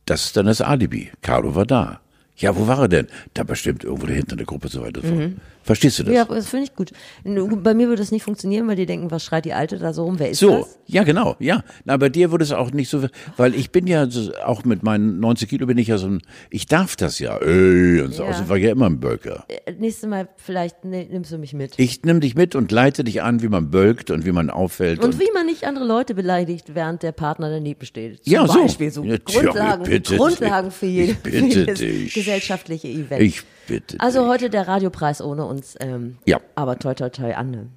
das 0.06 0.26
ist 0.26 0.36
dann 0.36 0.46
das 0.46 0.60
Alibi. 0.60 1.10
Carlo 1.22 1.54
war 1.54 1.66
da. 1.66 2.00
Ja, 2.36 2.56
wo 2.56 2.66
war 2.66 2.78
er 2.80 2.88
denn? 2.88 3.06
Da 3.34 3.42
bestimmt 3.44 3.84
irgendwo 3.84 4.06
da 4.06 4.12
hinten 4.14 4.32
in 4.32 4.36
der 4.38 4.46
Gruppe 4.46 4.68
so 4.68 4.80
weiter. 4.82 5.02
Mhm. 5.04 5.36
Verstehst 5.62 5.98
du 5.98 6.04
das? 6.04 6.14
Ja, 6.14 6.24
das 6.24 6.48
finde 6.48 6.64
ich 6.64 6.74
gut. 6.74 6.90
Bei 7.24 7.74
mir 7.74 7.88
würde 7.88 8.00
das 8.00 8.10
nicht 8.12 8.22
funktionieren, 8.22 8.66
weil 8.66 8.76
die 8.76 8.86
denken, 8.86 9.10
was 9.10 9.22
schreit 9.24 9.44
die 9.44 9.52
Alte 9.52 9.78
da 9.78 9.92
so 9.92 10.04
rum? 10.04 10.18
Wer 10.18 10.30
ist 10.30 10.38
so, 10.38 10.60
das? 10.60 10.78
ja, 10.86 11.04
genau, 11.04 11.36
ja. 11.38 11.62
Na, 11.84 11.96
bei 11.98 12.08
dir 12.08 12.30
würde 12.30 12.44
es 12.44 12.52
auch 12.52 12.70
nicht 12.72 12.88
so, 12.88 13.04
weil 13.36 13.54
ich 13.54 13.70
bin 13.70 13.86
ja 13.86 14.08
so, 14.10 14.32
auch 14.44 14.64
mit 14.64 14.82
meinen 14.82 15.20
90 15.20 15.48
Kilo 15.48 15.66
bin 15.66 15.76
ich 15.78 15.88
ja 15.88 15.98
so 15.98 16.06
ein, 16.08 16.22
ich 16.48 16.66
darf 16.66 16.96
das 16.96 17.18
ja, 17.18 17.36
ey, 17.36 18.00
und 18.00 18.14
so, 18.14 18.22
Ja. 18.22 18.30
also 18.30 18.48
war 18.48 18.56
ja 18.56 18.70
immer 18.72 18.86
ein 18.86 19.00
Bölker. 19.00 19.44
Äh, 19.48 19.72
Nächstes 19.78 20.08
Mal 20.08 20.28
vielleicht 20.36 20.84
ne, 20.84 21.06
nimmst 21.10 21.30
du 21.32 21.38
mich 21.38 21.52
mit. 21.52 21.74
Ich 21.76 22.02
nimm 22.04 22.20
dich 22.20 22.34
mit 22.34 22.54
und 22.54 22.72
leite 22.72 23.04
dich 23.04 23.22
an, 23.22 23.42
wie 23.42 23.48
man 23.48 23.70
bölkt 23.70 24.10
und 24.10 24.24
wie 24.24 24.32
man 24.32 24.50
auffällt. 24.50 25.04
Und 25.04 25.20
wie 25.20 25.30
man 25.34 25.46
nicht 25.46 25.64
andere 25.64 25.84
Leute 25.86 26.14
beleidigt, 26.14 26.74
während 26.74 27.02
der 27.02 27.12
Partner 27.12 27.50
daneben 27.50 27.84
steht. 27.84 28.24
Zum 28.24 28.32
Ja, 28.32 28.46
so. 28.46 28.62
Beispiel 28.62 28.90
so 28.90 29.04
Ja, 29.04 29.18
tja, 29.18 29.42
Grundlagen, 29.42 29.82
bitte 29.84 30.16
Grundlagen 30.16 30.70
für, 30.70 30.86
Ich 30.86 31.16
jedes 31.30 31.78
dich. 31.80 32.14
gesellschaftliche 32.14 32.88
Event. 32.88 33.20
Ich 33.22 33.42
bitte 33.70 33.96
also 34.00 34.20
dich. 34.20 34.28
heute 34.28 34.50
der 34.50 34.68
Radiopreis 34.68 35.22
ohne 35.22 35.46
uns. 35.46 35.76
Ähm, 35.80 36.18
Ja. 36.26 36.38
Aber 36.54 36.78
toi 36.78 36.94
toi 36.94 37.08
toi 37.08 37.32
Anne. 37.34 37.68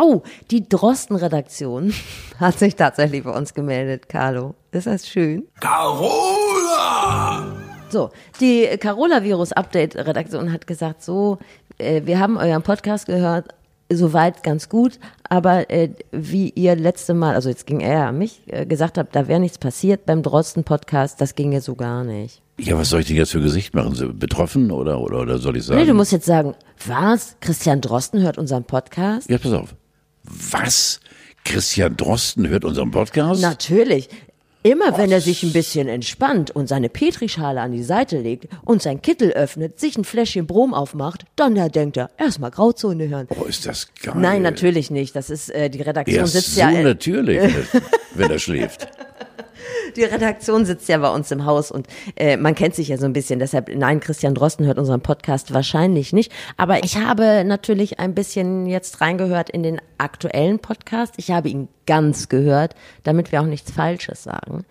Oh, 0.00 0.22
die 0.50 0.68
Drosten-Redaktion 0.68 1.92
hat 2.38 2.58
sich 2.58 2.76
tatsächlich 2.76 3.24
bei 3.24 3.36
uns 3.36 3.52
gemeldet, 3.54 4.08
Carlo. 4.08 4.54
Ist 4.70 4.86
das 4.86 5.08
schön? 5.08 5.48
Carola! 5.60 7.46
So, 7.90 8.10
die 8.40 8.66
Carola-Virus-Update-Redaktion 8.78 10.52
hat 10.52 10.66
gesagt, 10.66 11.02
so, 11.02 11.38
äh, 11.78 12.02
wir 12.04 12.20
haben 12.20 12.36
euren 12.36 12.62
Podcast 12.62 13.06
gehört, 13.06 13.48
soweit 13.90 14.42
ganz 14.42 14.68
gut, 14.68 14.98
aber 15.24 15.70
äh, 15.70 15.90
wie 16.12 16.50
ihr 16.50 16.76
letzte 16.76 17.14
Mal, 17.14 17.34
also 17.34 17.48
jetzt 17.48 17.66
ging 17.66 17.80
er 17.80 18.08
an 18.08 18.18
mich, 18.18 18.42
äh, 18.46 18.66
gesagt 18.66 18.98
habt, 18.98 19.14
da 19.16 19.28
wäre 19.28 19.40
nichts 19.40 19.58
passiert 19.58 20.06
beim 20.06 20.22
Drosten-Podcast, 20.22 21.20
das 21.20 21.34
ging 21.34 21.52
ja 21.52 21.60
so 21.60 21.74
gar 21.74 22.04
nicht. 22.04 22.42
Ja, 22.58 22.76
was 22.76 22.90
soll 22.90 23.00
ich 23.00 23.06
denn 23.06 23.16
jetzt 23.16 23.32
für 23.32 23.40
Gesicht 23.40 23.74
machen? 23.74 23.94
So 23.94 24.12
betroffen 24.12 24.70
oder, 24.70 25.00
oder, 25.00 25.20
oder 25.20 25.38
soll 25.38 25.56
ich 25.56 25.64
sagen? 25.64 25.80
Nee, 25.80 25.86
du 25.86 25.94
musst 25.94 26.12
jetzt 26.12 26.26
sagen, 26.26 26.54
was? 26.86 27.36
Christian 27.40 27.80
Drosten 27.80 28.20
hört 28.20 28.36
unseren 28.36 28.64
Podcast? 28.64 29.30
ja, 29.30 29.38
pass 29.38 29.52
auf. 29.52 29.74
Was? 30.24 31.00
Christian 31.44 31.96
Drosten 31.96 32.48
hört 32.48 32.64
unseren 32.64 32.90
Podcast? 32.90 33.40
Natürlich. 33.40 34.08
Immer 34.64 34.98
wenn 34.98 35.12
er 35.12 35.20
sich 35.20 35.44
ein 35.44 35.52
bisschen 35.52 35.86
entspannt 35.86 36.50
und 36.50 36.68
seine 36.68 36.88
Petrischale 36.88 37.60
an 37.60 37.70
die 37.70 37.82
Seite 37.84 38.18
legt 38.18 38.48
und 38.64 38.82
sein 38.82 39.00
Kittel 39.00 39.30
öffnet, 39.30 39.78
sich 39.78 39.96
ein 39.96 40.04
Fläschchen 40.04 40.46
Brom 40.46 40.74
aufmacht, 40.74 41.24
dann 41.36 41.54
da 41.54 41.68
denkt 41.68 41.96
er, 41.96 42.10
erstmal 42.18 42.50
Grauzone 42.50 43.08
hören. 43.08 43.28
Oh, 43.38 43.44
ist 43.44 43.66
das 43.66 43.88
geil. 44.02 44.14
Nein, 44.16 44.42
natürlich 44.42 44.90
nicht. 44.90 45.14
Das 45.14 45.30
ist 45.30 45.50
äh, 45.50 45.70
die 45.70 45.82
Redaktion 45.82 46.18
Ja, 46.18 46.26
sitzt 46.26 46.54
so 46.56 46.60
ja 46.60 46.70
äh, 46.70 46.82
natürlich, 46.82 47.40
wenn 48.14 48.30
er 48.30 48.38
schläft. 48.38 48.88
die 49.96 50.04
Redaktion 50.04 50.64
sitzt 50.64 50.88
ja 50.88 50.98
bei 50.98 51.10
uns 51.10 51.30
im 51.30 51.44
Haus 51.44 51.70
und 51.70 51.86
äh, 52.16 52.36
man 52.36 52.54
kennt 52.54 52.74
sich 52.74 52.88
ja 52.88 52.96
so 52.96 53.06
ein 53.06 53.12
bisschen. 53.12 53.38
Deshalb 53.38 53.74
nein, 53.74 54.00
Christian 54.00 54.34
Drosten 54.34 54.66
hört 54.66 54.78
unseren 54.78 55.00
Podcast 55.00 55.52
wahrscheinlich 55.54 56.12
nicht, 56.12 56.32
aber 56.56 56.84
ich 56.84 56.96
habe 56.96 57.44
natürlich 57.44 57.98
ein 57.98 58.14
bisschen 58.14 58.66
jetzt 58.66 59.00
reingehört 59.00 59.50
in 59.50 59.62
den 59.62 59.80
aktuellen 59.98 60.58
Podcast. 60.58 61.14
Ich 61.16 61.30
habe 61.30 61.48
ihn 61.48 61.68
ganz 61.86 62.28
gehört, 62.28 62.74
damit 63.02 63.32
wir 63.32 63.40
auch 63.40 63.46
nichts 63.46 63.70
falsches 63.70 64.22
sagen. 64.22 64.64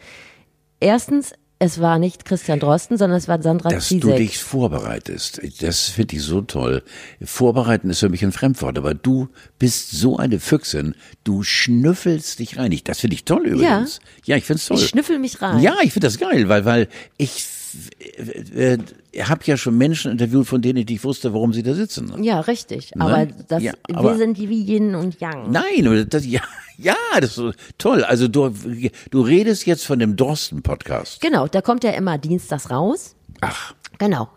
Erstens, 0.80 1.34
es 1.60 1.80
war 1.82 1.98
nicht 1.98 2.26
Christian 2.26 2.60
Drosten, 2.60 2.98
sondern 2.98 3.18
es 3.18 3.28
war 3.28 3.42
Sandra 3.42 3.70
Dass 3.70 3.90
du 3.90 3.96
Zizek. 4.00 4.18
dich 4.18 4.38
vorbereitest, 4.38 5.42
das 5.62 5.90
finde 5.90 6.16
ich 6.16 6.22
so 6.22 6.42
toll. 6.42 6.84
Vorbereiten 7.24 7.90
ist 7.90 8.00
für 8.00 8.10
mich 8.10 8.24
ein 8.24 8.32
Fremdwort, 8.32 8.78
aber 8.78 8.94
du 8.94 9.30
bist 9.58 9.92
so 9.92 10.18
eine 10.18 10.40
Füchsin, 10.40 10.94
du 11.24 11.42
schnüffelst 11.44 12.40
dich 12.40 12.58
rein. 12.58 12.72
Ich- 12.72 12.84
Das 12.84 13.00
finde 13.00 13.16
ich 13.16 13.26
toll 13.26 13.48
übrigens. 13.48 14.00
Ja, 14.26 14.36
ich 14.38 14.46
finde 14.46 14.60
es 14.60 14.68
toll. 14.68 14.78
ich 14.78 14.88
schnüffel 14.88 15.20
mich 15.20 15.42
rein. 15.42 15.60
Ja, 15.62 15.76
ich 15.84 15.94
finde 15.94 16.08
das 16.08 16.18
geil, 16.20 16.48
weil, 16.50 16.66
weil 16.66 16.88
ich 17.18 17.44
äh, 18.00 18.74
äh, 18.74 18.78
habe 19.24 19.42
ja 19.46 19.58
schon 19.58 19.78
Menschen 19.78 20.12
interviewt, 20.12 20.48
von 20.48 20.62
denen 20.62 20.78
ich 20.80 20.88
nicht 20.88 21.04
wusste, 21.04 21.34
warum 21.34 21.54
sie 21.54 21.64
da 21.64 21.74
sitzen. 21.74 22.24
Ja, 22.24 22.40
richtig. 22.42 22.92
Aber, 23.00 23.26
das, 23.26 23.64
Ja, 23.64 23.74
aber- 23.94 24.12
wir 24.12 24.18
sind 24.18 24.38
die 24.38 24.50
wie 24.50 24.62
Yin 24.64 24.96
und 24.96 25.20
Yang. 25.20 25.52
Nein, 25.52 26.08
das, 26.10 26.26
ja, 26.26 26.42
ja, 26.78 26.96
das 27.20 27.38
ist 27.38 27.56
toll. 27.78 28.04
Also 28.04 28.28
du, 28.28 28.54
du 29.12 29.22
redest 29.22 29.66
jetzt 29.66 29.86
von 29.86 30.00
dem 30.00 30.16
Dorsten-Podcast. 30.16 31.22
Genau, 31.22 31.48
der 31.48 31.62
kommt 31.62 31.84
ja 31.84 31.92
immer 31.92 32.18
dienstags 32.18 32.70
raus. 32.70 33.16
Ach, 33.42 33.74
Genau. 34.00 34.30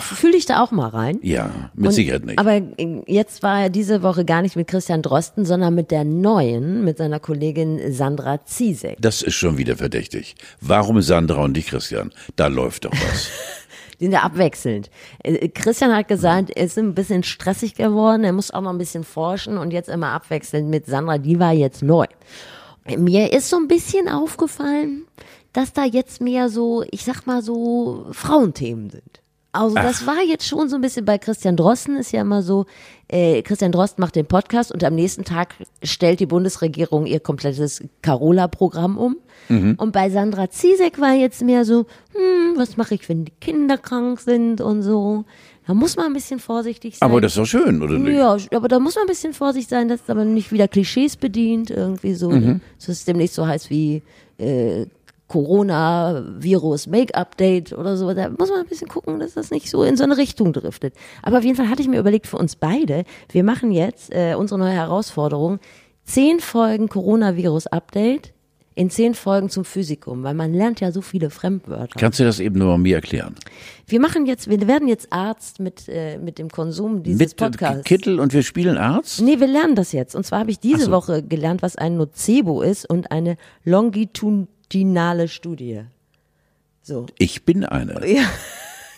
Fühl 0.00 0.32
dich 0.32 0.46
da 0.46 0.62
auch 0.62 0.70
mal 0.70 0.88
rein. 0.88 1.18
ja, 1.22 1.70
mit 1.74 1.88
Und- 1.88 1.92
Sicherheit 1.92 2.24
nicht. 2.24 2.38
Aber 2.38 2.54
äh, 2.56 3.02
jetzt 3.06 3.42
war 3.42 3.62
er 3.62 3.70
diese 3.70 4.02
Woche 4.02 4.24
gar 4.24 4.42
nicht 4.42 4.56
mit 4.56 4.68
Christian 4.68 5.02
Drosten, 5.02 5.44
sondern 5.44 5.74
mit 5.74 5.90
der 5.90 6.04
neuen, 6.04 6.84
mit 6.84 6.98
seiner 6.98 7.20
Kollegin 7.20 7.92
Sandra 7.92 8.44
Ziesek. 8.44 8.96
Das 9.00 9.22
ist 9.22 9.34
schon 9.34 9.58
wieder 9.58 9.76
verdächtig. 9.76 10.34
Warum 10.60 11.02
Sandra 11.02 11.42
und 11.44 11.52
nicht 11.52 11.68
Christian? 11.68 12.10
Da 12.36 12.46
läuft 12.46 12.86
doch 12.86 12.92
was. 12.92 13.28
Die 14.00 14.04
sind 14.04 14.12
ja 14.12 14.22
abwechselnd. 14.22 14.90
Äh, 15.22 15.48
Christian 15.48 15.94
hat 15.94 16.08
gesagt, 16.08 16.50
er 16.50 16.64
ist 16.64 16.78
ein 16.78 16.94
bisschen 16.94 17.22
stressig 17.22 17.74
geworden, 17.74 18.24
er 18.24 18.32
muss 18.32 18.50
auch 18.50 18.60
noch 18.60 18.70
ein 18.70 18.78
bisschen 18.78 19.04
forschen 19.04 19.56
und 19.58 19.72
jetzt 19.72 19.88
immer 19.88 20.08
abwechselnd 20.12 20.68
mit 20.68 20.86
Sandra, 20.86 21.16
die 21.18 21.38
war 21.38 21.52
jetzt 21.52 21.82
neu. 21.82 22.04
Mir 22.98 23.32
ist 23.32 23.48
so 23.50 23.56
ein 23.56 23.68
bisschen 23.68 24.08
aufgefallen, 24.08 25.06
dass 25.52 25.72
da 25.72 25.84
jetzt 25.84 26.20
mehr 26.20 26.48
so, 26.50 26.84
ich 26.90 27.04
sag 27.04 27.26
mal 27.26 27.42
so, 27.42 28.06
Frauenthemen 28.12 28.90
sind. 28.90 29.22
Also 29.56 29.74
das 29.74 30.06
war 30.06 30.22
jetzt 30.26 30.46
schon 30.46 30.68
so 30.68 30.76
ein 30.76 30.80
bisschen 30.82 31.04
bei 31.04 31.18
Christian 31.18 31.56
Drosten, 31.56 31.96
ist 31.96 32.12
ja 32.12 32.20
immer 32.22 32.42
so, 32.42 32.66
äh, 33.08 33.42
Christian 33.42 33.72
Drosten 33.72 34.00
macht 34.02 34.16
den 34.16 34.26
Podcast 34.26 34.72
und 34.72 34.82
am 34.84 34.94
nächsten 34.94 35.24
Tag 35.24 35.54
stellt 35.82 36.20
die 36.20 36.26
Bundesregierung 36.26 37.06
ihr 37.06 37.20
komplettes 37.20 37.82
Carola-Programm 38.02 38.98
um. 38.98 39.16
Und 39.48 39.92
bei 39.92 40.10
Sandra 40.10 40.50
Ziesek 40.50 41.00
war 41.00 41.12
jetzt 41.14 41.40
mehr 41.42 41.64
so, 41.64 41.86
hm, 42.14 42.54
was 42.56 42.76
mache 42.76 42.96
ich, 42.96 43.08
wenn 43.08 43.24
die 43.26 43.32
Kinder 43.40 43.78
krank 43.78 44.18
sind 44.18 44.60
und 44.60 44.82
so. 44.82 45.24
Da 45.68 45.74
muss 45.74 45.96
man 45.96 46.06
ein 46.06 46.12
bisschen 46.14 46.40
vorsichtig 46.40 46.98
sein. 46.98 47.08
Aber 47.08 47.20
das 47.20 47.32
ist 47.32 47.38
doch 47.38 47.46
schön, 47.46 47.80
oder 47.80 47.96
nicht? 47.98 48.16
Ja, 48.16 48.36
aber 48.56 48.66
da 48.68 48.80
muss 48.80 48.96
man 48.96 49.04
ein 49.04 49.08
bisschen 49.08 49.32
vorsichtig 49.34 49.68
sein, 49.68 49.86
dass 49.88 50.00
aber 50.08 50.24
nicht 50.24 50.50
wieder 50.50 50.66
Klischees 50.66 51.16
bedient, 51.16 51.70
irgendwie 51.70 52.14
so, 52.14 52.30
Mhm. 52.30 52.60
dass 52.78 52.88
es 52.88 53.04
demnächst 53.04 53.36
so 53.36 53.46
heißt 53.46 53.70
wie 53.70 54.02
äh, 54.38 54.86
Corona-Virus-Make-Update 55.28 57.72
oder 57.72 57.96
so. 57.96 58.12
Da 58.14 58.30
muss 58.30 58.50
man 58.50 58.60
ein 58.60 58.66
bisschen 58.66 58.88
gucken, 58.88 59.18
dass 59.18 59.34
das 59.34 59.50
nicht 59.50 59.68
so 59.70 59.82
in 59.82 59.96
so 59.96 60.04
eine 60.04 60.16
Richtung 60.16 60.52
driftet. 60.52 60.94
Aber 61.22 61.38
auf 61.38 61.44
jeden 61.44 61.56
Fall 61.56 61.68
hatte 61.68 61.82
ich 61.82 61.88
mir 61.88 61.98
überlegt, 61.98 62.26
für 62.26 62.38
uns 62.38 62.56
beide, 62.56 63.04
wir 63.30 63.44
machen 63.44 63.72
jetzt 63.72 64.14
äh, 64.14 64.34
unsere 64.36 64.60
neue 64.60 64.72
Herausforderung, 64.72 65.58
zehn 66.04 66.40
Folgen 66.40 66.88
Coronavirus-Update 66.88 68.32
in 68.76 68.90
zehn 68.90 69.14
Folgen 69.14 69.48
zum 69.48 69.64
Physikum, 69.64 70.22
weil 70.22 70.34
man 70.34 70.52
lernt 70.52 70.80
ja 70.80 70.92
so 70.92 71.00
viele 71.00 71.30
Fremdwörter. 71.30 71.98
Kannst 71.98 72.20
du 72.20 72.24
das 72.24 72.40
eben 72.40 72.58
nur 72.58 72.76
mir 72.76 72.96
erklären? 72.96 73.34
Wir 73.86 74.00
machen 74.00 74.26
jetzt, 74.26 74.50
wir 74.50 74.68
werden 74.68 74.86
jetzt 74.86 75.12
Arzt 75.12 75.60
mit, 75.60 75.88
äh, 75.88 76.18
mit 76.18 76.38
dem 76.38 76.50
Konsum 76.50 77.02
dieses 77.02 77.18
Mit 77.18 77.36
Podcasts. 77.36 77.84
Kittel 77.84 78.20
und 78.20 78.34
wir 78.34 78.42
spielen 78.42 78.76
Arzt? 78.76 79.22
Nee, 79.22 79.40
wir 79.40 79.46
lernen 79.46 79.76
das 79.76 79.92
jetzt. 79.92 80.14
Und 80.14 80.26
zwar 80.26 80.40
habe 80.40 80.50
ich 80.50 80.60
diese 80.60 80.84
so. 80.84 80.90
Woche 80.90 81.22
gelernt, 81.22 81.62
was 81.62 81.76
ein 81.76 81.96
Nocebo 81.96 82.60
ist 82.60 82.88
und 82.88 83.10
eine 83.10 83.38
longitudinale 84.72 85.28
Studie. 85.28 85.82
So. 86.82 87.06
Ich 87.18 87.44
bin 87.44 87.64
eine. 87.64 88.00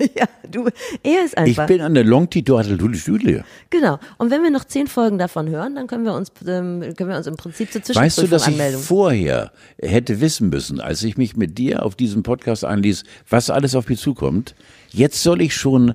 Ja, 0.01 0.09
ja 0.15 0.27
du, 0.49 0.69
er 1.03 1.25
ist 1.25 1.33
Ich 1.33 1.39
einfach. 1.39 1.67
bin 1.67 1.81
eine 1.81 2.05
Longitudinale. 2.05 3.45
genau. 3.69 3.99
Und 4.19 4.31
wenn 4.31 4.45
wir 4.45 4.51
noch 4.51 4.65
zehn 4.65 4.87
Folgen 4.87 5.19
davon 5.19 5.49
hören, 5.49 5.75
dann 5.75 5.89
können 5.89 6.05
wir 6.05 6.15
uns, 6.15 6.31
ähm, 6.47 6.95
können 6.97 7.11
wir 7.11 7.17
uns 7.17 7.27
im 7.27 7.37
Prinzip 7.37 7.73
zur 7.73 7.81
Weißt 7.81 7.89
du, 8.19 8.23
Zwischenprüfung 8.23 8.31
dass 8.31 8.43
ich 8.47 8.55
Anmeldung. 8.55 8.81
vorher 8.83 9.53
hätte 9.83 10.21
wissen 10.21 10.51
müssen, 10.51 10.81
als 10.81 11.03
ich 11.03 11.17
mich 11.17 11.37
mit 11.37 11.59
dir 11.59 11.85
auf 11.85 11.97
diesen 11.97 12.23
Podcast 12.23 12.65
einließ, 12.65 13.03
was 13.29 13.51
alles 13.51 13.75
auf 13.75 13.89
mich 13.89 13.99
zukommt? 13.99 14.55
Jetzt 14.91 15.21
soll 15.23 15.43
ich 15.43 15.57
schon 15.57 15.95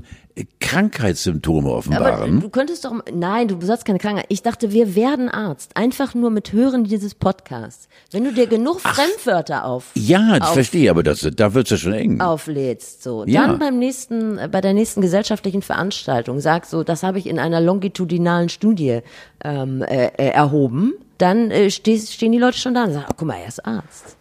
Krankheitssymptome 0.60 1.68
Aber 1.70 1.78
offenbaren. 1.78 2.40
du 2.40 2.50
könntest 2.50 2.86
doch, 2.86 2.94
nein, 3.14 3.48
du 3.48 3.62
sollst 3.62 3.86
keine 3.86 4.00
Krankheit. 4.00 4.26
Ich 4.30 4.42
dachte, 4.42 4.72
wir 4.72 4.96
werden 4.96 5.30
Arzt. 5.30 5.78
Einfach 5.78 6.16
nur 6.16 6.32
mit 6.32 6.52
Hören 6.52 6.84
dieses 6.86 7.14
Podcasts. 7.14 7.88
Wenn 8.12 8.24
du 8.24 8.34
dir 8.34 8.48
genug 8.48 8.82
Fremdwörter 8.82 9.66
auf, 9.66 9.92
ja, 9.94 10.38
ich 10.38 10.42
auf- 10.42 10.54
verstehe, 10.54 10.90
aber 10.90 11.04
das, 11.04 11.28
da 11.36 11.54
wird's 11.54 11.70
ja 11.70 11.78
schon 11.78 11.94
eng. 11.94 12.20
auflädst. 12.22 13.04
So. 13.04 13.24
Ja. 13.26 13.46
Dann 13.48 13.60
beim 13.60 13.78
nächsten, 13.78 14.40
bei 14.52 14.62
der 14.62 14.74
nächsten 14.74 15.02
gesellschaftlichen 15.02 15.62
Veranstaltung 15.62 16.40
sagst 16.40 16.72
so, 16.72 16.84
das 16.84 17.04
habe 17.04 17.20
ich 17.20 17.28
in 17.28 17.38
einer 17.38 17.62
longitudinalen 17.62 18.50
Studie 18.50 19.00
ähm, 19.44 19.82
äh, 19.84 20.08
äh, 20.18 20.30
erhoben. 20.30 20.94
Dann 21.20 21.52
äh, 21.52 21.70
stehen 21.70 22.32
die 22.32 22.40
Leute 22.40 22.58
schon 22.58 22.74
da 22.74 22.86
und 22.86 22.94
sagen, 22.94 23.06
oh, 23.10 23.14
guck 23.16 23.28
mal, 23.28 23.38
er 23.38 23.48
ist 23.48 23.64
Arzt. 23.66 24.18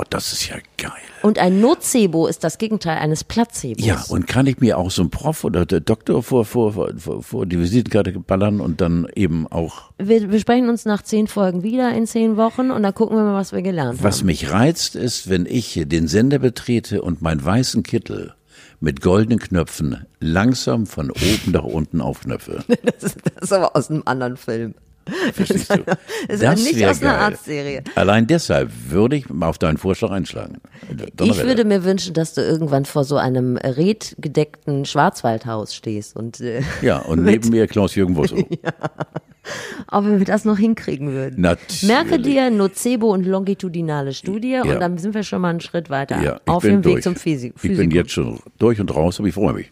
Oh, 0.00 0.04
das 0.08 0.32
ist 0.32 0.48
ja 0.48 0.56
geil. 0.76 0.92
Und 1.22 1.40
ein 1.40 1.60
Nocebo 1.60 2.28
ist 2.28 2.44
das 2.44 2.58
Gegenteil 2.58 2.98
eines 2.98 3.24
Placebos. 3.24 3.84
Ja, 3.84 4.04
und 4.08 4.28
kann 4.28 4.46
ich 4.46 4.60
mir 4.60 4.78
auch 4.78 4.92
so 4.92 5.02
einen 5.02 5.10
Prof 5.10 5.42
oder 5.42 5.66
der 5.66 5.80
Doktor 5.80 6.22
vor, 6.22 6.44
vor, 6.44 6.72
vor, 6.72 7.22
vor, 7.22 7.46
die 7.46 7.58
Visitenkarte 7.58 8.12
ballern 8.12 8.60
und 8.60 8.80
dann 8.80 9.08
eben 9.16 9.48
auch, 9.48 9.90
wir 9.98 10.28
besprechen 10.28 10.68
uns 10.68 10.84
nach 10.84 11.02
zehn 11.02 11.26
Folgen 11.26 11.64
wieder 11.64 11.92
in 11.94 12.06
zehn 12.06 12.36
Wochen 12.36 12.70
und 12.70 12.84
dann 12.84 12.94
gucken 12.94 13.16
wir 13.16 13.24
mal, 13.24 13.34
was 13.34 13.52
wir 13.52 13.62
gelernt 13.62 14.00
was 14.00 14.18
haben. 14.20 14.26
mich 14.26 14.52
reizt, 14.52 14.94
ist, 14.94 15.28
wenn 15.28 15.46
ich 15.46 15.82
den 15.84 16.06
Sender 16.06 16.38
betrete 16.38 17.02
und 17.02 17.20
meinen 17.20 17.44
weißen 17.44 17.82
Kittel 17.82 18.34
mit 18.78 19.00
goldenen 19.00 19.40
Knöpfen 19.40 20.06
langsam 20.20 20.86
von 20.86 21.10
oben 21.10 21.50
nach 21.50 21.64
unten 21.64 22.00
aufknöpfe. 22.00 22.64
Das 22.84 23.02
ist, 23.02 23.18
das 23.34 23.42
ist 23.42 23.52
aber 23.52 23.74
aus 23.74 23.90
einem 23.90 24.02
anderen 24.06 24.36
Film. 24.36 24.74
Verstehst 25.32 25.70
du? 25.74 25.84
Das 26.28 26.60
ist 26.60 26.72
nicht 26.72 26.86
aus 26.86 27.00
einer 27.02 27.12
geil. 27.12 27.20
Arztserie. 27.20 27.82
Allein 27.94 28.26
deshalb 28.26 28.70
würde 28.88 29.16
ich 29.16 29.28
mal 29.30 29.48
auf 29.48 29.58
deinen 29.58 29.78
Vorschlag 29.78 30.10
einschlagen. 30.10 30.58
Ich 31.22 31.42
würde 31.42 31.64
mir 31.64 31.84
wünschen, 31.84 32.14
dass 32.14 32.34
du 32.34 32.40
irgendwann 32.42 32.84
vor 32.84 33.04
so 33.04 33.16
einem 33.16 33.56
redgedeckten 33.56 34.84
Schwarzwaldhaus 34.84 35.74
stehst 35.74 36.16
und 36.16 36.40
äh, 36.40 36.62
Ja, 36.82 36.98
und 37.06 37.24
neben 37.24 37.48
mir 37.50 37.66
Klaus-Jürgen 37.66 38.16
Wusso. 38.16 38.36
ob 39.90 40.04
wir 40.04 40.24
das 40.24 40.44
noch 40.44 40.58
hinkriegen 40.58 41.12
würden. 41.12 41.40
Natürlich. 41.40 41.82
Merke 41.84 42.18
dir 42.18 42.50
Nocebo 42.50 43.12
und 43.12 43.24
longitudinale 43.24 44.12
Studie 44.12 44.52
Ja. 44.52 44.62
und 44.62 44.80
dann 44.80 44.98
sind 44.98 45.14
wir 45.14 45.22
schon 45.22 45.40
mal 45.40 45.50
einen 45.50 45.60
Schritt 45.60 45.88
weiter 45.90 46.22
Ja, 46.22 46.40
auf 46.46 46.62
dem 46.62 46.84
Weg 46.84 47.02
zum 47.02 47.16
Physik. 47.16 47.54
Ich 47.62 47.76
bin 47.76 47.90
jetzt 47.90 48.10
schon 48.12 48.38
durch 48.58 48.80
und 48.80 48.94
raus, 48.94 49.18
aber 49.18 49.28
ich 49.28 49.34
freue 49.34 49.54
mich. 49.54 49.70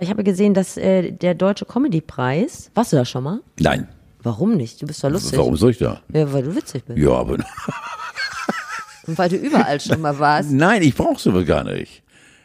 Ich 0.00 0.10
habe 0.10 0.24
gesehen, 0.24 0.54
dass 0.54 0.76
äh, 0.76 1.12
der 1.12 1.34
Deutsche 1.34 1.64
Comedy-Preis, 1.64 2.70
warst 2.74 2.92
du 2.92 2.96
da 2.96 3.04
schon 3.04 3.22
mal? 3.22 3.40
Nein, 3.60 3.86
Warum 4.22 4.56
nicht? 4.56 4.80
Du 4.80 4.86
bist 4.86 5.02
doch 5.02 5.10
lustig. 5.10 5.38
warum 5.38 5.56
soll 5.56 5.70
ich 5.72 5.78
da? 5.78 6.00
Ja, 6.12 6.32
weil 6.32 6.42
du 6.42 6.54
witzig 6.54 6.84
bist. 6.84 6.98
Ja, 6.98 7.10
aber 7.10 7.38
Und 9.06 9.18
weil 9.18 9.28
du 9.28 9.36
überall 9.36 9.80
schon 9.80 10.00
mal 10.00 10.16
warst. 10.18 10.50
nein, 10.52 10.82
ich 10.82 10.94
brauche 10.94 11.20
sowas 11.20 11.44
gar 11.44 11.64
nicht. 11.64 12.02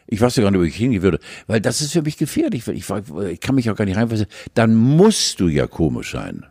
Ich 0.08 0.20
weiß 0.20 0.34
ja 0.36 0.42
gar 0.42 0.50
nicht, 0.50 0.60
wo 0.60 0.64
ich 0.64 0.74
hingehen 0.74 1.02
würde, 1.02 1.18
weil 1.46 1.60
das 1.60 1.80
ist 1.80 1.92
für 1.92 2.02
mich 2.02 2.16
gefährlich. 2.16 2.66
Ich, 2.66 2.88
ich 2.90 3.40
kann 3.40 3.54
mich 3.54 3.70
auch 3.70 3.76
gar 3.76 3.84
nicht 3.84 3.96
reinversetzen. 3.96 4.32
Dann 4.54 4.74
musst 4.74 5.38
du 5.38 5.48
ja 5.48 5.66
komisch 5.66 6.12
sein. 6.12 6.46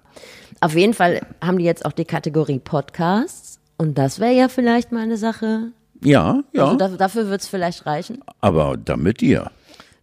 Auf 0.62 0.76
jeden 0.76 0.94
Fall 0.94 1.22
haben 1.42 1.58
die 1.58 1.66
jetzt 1.66 1.84
auch 1.86 1.92
die 1.92 2.06
Kategorie 2.06 2.60
Podcasts. 2.60 3.60
Und 3.78 3.98
das 3.98 4.20
wäre 4.20 4.34
ja 4.34 4.48
vielleicht 4.48 4.92
mal 4.92 5.02
eine 5.04 5.18
Sache. 5.18 5.72
Ja, 6.04 6.42
ja, 6.54 6.66
Also 6.66 6.78
da, 6.78 6.88
dafür 6.90 7.30
wird 7.30 7.42
es 7.42 7.48
vielleicht 7.48 7.86
reichen. 7.86 8.24
aber 8.42 8.78
dann 8.78 9.02
mit 9.02 9.20
dir. 9.22 9.52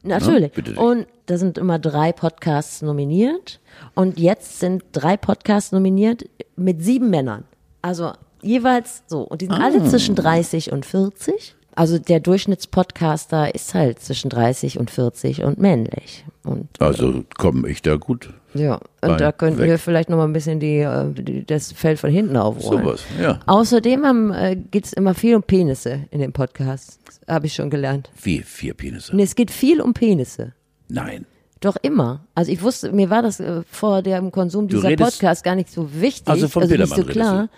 Natürlich. 0.02 0.52
bitte 0.52 0.72
dich. 0.72 0.78
und 0.78 1.06
da 1.26 1.38
sind 1.38 1.58
immer 1.58 1.78
drei 1.78 2.12
Podcasts 2.12 2.82
nominiert. 2.82 3.60
Und 3.94 4.18
jetzt 4.18 4.60
sind 4.60 4.82
drei 4.92 5.16
Podcasts 5.16 5.72
nominiert 5.72 6.24
mit 6.56 6.82
sieben 6.82 7.10
Männern. 7.10 7.44
Also 7.82 8.12
jeweils 8.42 9.02
so. 9.06 9.22
Und 9.22 9.40
die 9.40 9.46
sind 9.46 9.54
Ah. 9.56 9.64
alle 9.64 9.82
zwischen 9.84 10.14
30 10.14 10.72
und 10.72 10.84
40. 10.86 11.54
Also 11.76 11.98
der 11.98 12.20
Durchschnittspodcaster 12.20 13.52
ist 13.54 13.74
halt 13.74 13.98
zwischen 14.00 14.30
30 14.30 14.78
und 14.78 14.90
40 14.90 15.42
und 15.42 15.58
männlich. 15.58 16.24
Und 16.44 16.68
Also 16.80 17.24
komme 17.36 17.68
ich 17.68 17.82
da 17.82 17.96
gut. 17.96 18.32
ja, 18.54 18.74
und 19.02 19.20
da 19.20 19.32
könnten 19.32 19.58
weg. 19.58 19.66
wir 19.70 19.78
vielleicht 19.78 20.08
noch 20.08 20.16
mal 20.16 20.24
ein 20.24 20.32
bisschen 20.32 20.60
die, 20.60 20.78
äh, 20.78 21.10
die, 21.12 21.44
das 21.44 21.72
Feld 21.72 21.98
von 21.98 22.10
hinten 22.10 22.36
aufrollen. 22.36 22.84
Sowas, 22.84 23.04
ja. 23.20 23.40
Außerdem 23.46 24.04
haben, 24.06 24.30
äh, 24.32 24.56
geht 24.70 24.84
es 24.84 24.92
immer 24.92 25.14
viel 25.14 25.34
um 25.34 25.42
Penisse 25.42 26.04
in 26.12 26.20
dem 26.20 26.32
Podcast. 26.32 27.00
Habe 27.26 27.46
ich 27.46 27.54
schon 27.54 27.70
gelernt. 27.70 28.08
Wie 28.22 28.40
vier 28.42 28.74
Penisse? 28.74 29.16
Nee, 29.16 29.24
es 29.24 29.34
geht 29.34 29.50
viel 29.50 29.80
um 29.80 29.94
Penisse. 29.94 30.52
Nein. 30.88 31.26
Doch 31.60 31.76
immer. 31.80 32.26
Also 32.34 32.52
ich 32.52 32.60
wusste, 32.62 32.92
mir 32.92 33.08
war 33.10 33.22
das 33.22 33.40
äh, 33.40 33.62
vor 33.70 34.02
dem 34.02 34.30
Konsum 34.30 34.68
Du 34.68 34.76
dieser 34.76 34.88
redest- 34.90 35.12
Podcast 35.18 35.44
gar 35.44 35.54
nicht 35.54 35.70
so 35.70 35.88
wichtig. 36.00 36.28
Also 36.28 36.48
vom 36.48 36.62
nicht 36.62 36.72
Pillermann 36.72 36.96
so 36.98 37.04
klar. 37.04 37.48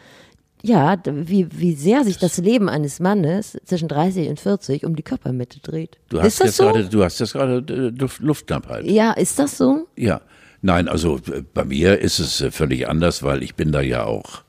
Ja, 0.62 0.96
wie, 1.04 1.46
wie 1.52 1.74
sehr 1.74 2.02
sich 2.04 2.18
das 2.18 2.38
Leben 2.38 2.68
eines 2.68 2.98
Mannes 2.98 3.58
zwischen 3.64 3.88
30 3.88 4.28
und 4.28 4.40
40 4.40 4.84
um 4.86 4.96
die 4.96 5.02
Körpermitte 5.02 5.60
dreht. 5.60 5.98
Du 6.08 6.18
hast 6.18 6.26
ist 6.28 6.40
das 6.40 6.46
jetzt 6.46 6.56
so? 6.56 6.64
gerade, 6.64 6.84
du 6.88 7.04
hast 7.04 7.18
jetzt 7.20 7.32
gerade 7.34 7.56
äh, 7.72 7.88
Luft, 8.00 8.20
Luftknappheit. 8.20 8.84
Ja, 8.86 9.12
ist 9.12 9.38
das 9.38 9.56
so? 9.58 9.86
Ja. 9.96 10.20
Nein, 10.62 10.88
also 10.88 11.18
äh, 11.32 11.42
bei 11.52 11.64
mir 11.64 11.98
ist 12.00 12.18
es 12.18 12.40
äh, 12.40 12.50
völlig 12.50 12.88
anders, 12.88 13.22
weil 13.22 13.42
ich 13.42 13.54
bin 13.54 13.70
da 13.72 13.80
ja 13.80 14.04
auch. 14.04 14.42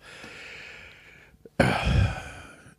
Äh, 1.57 1.65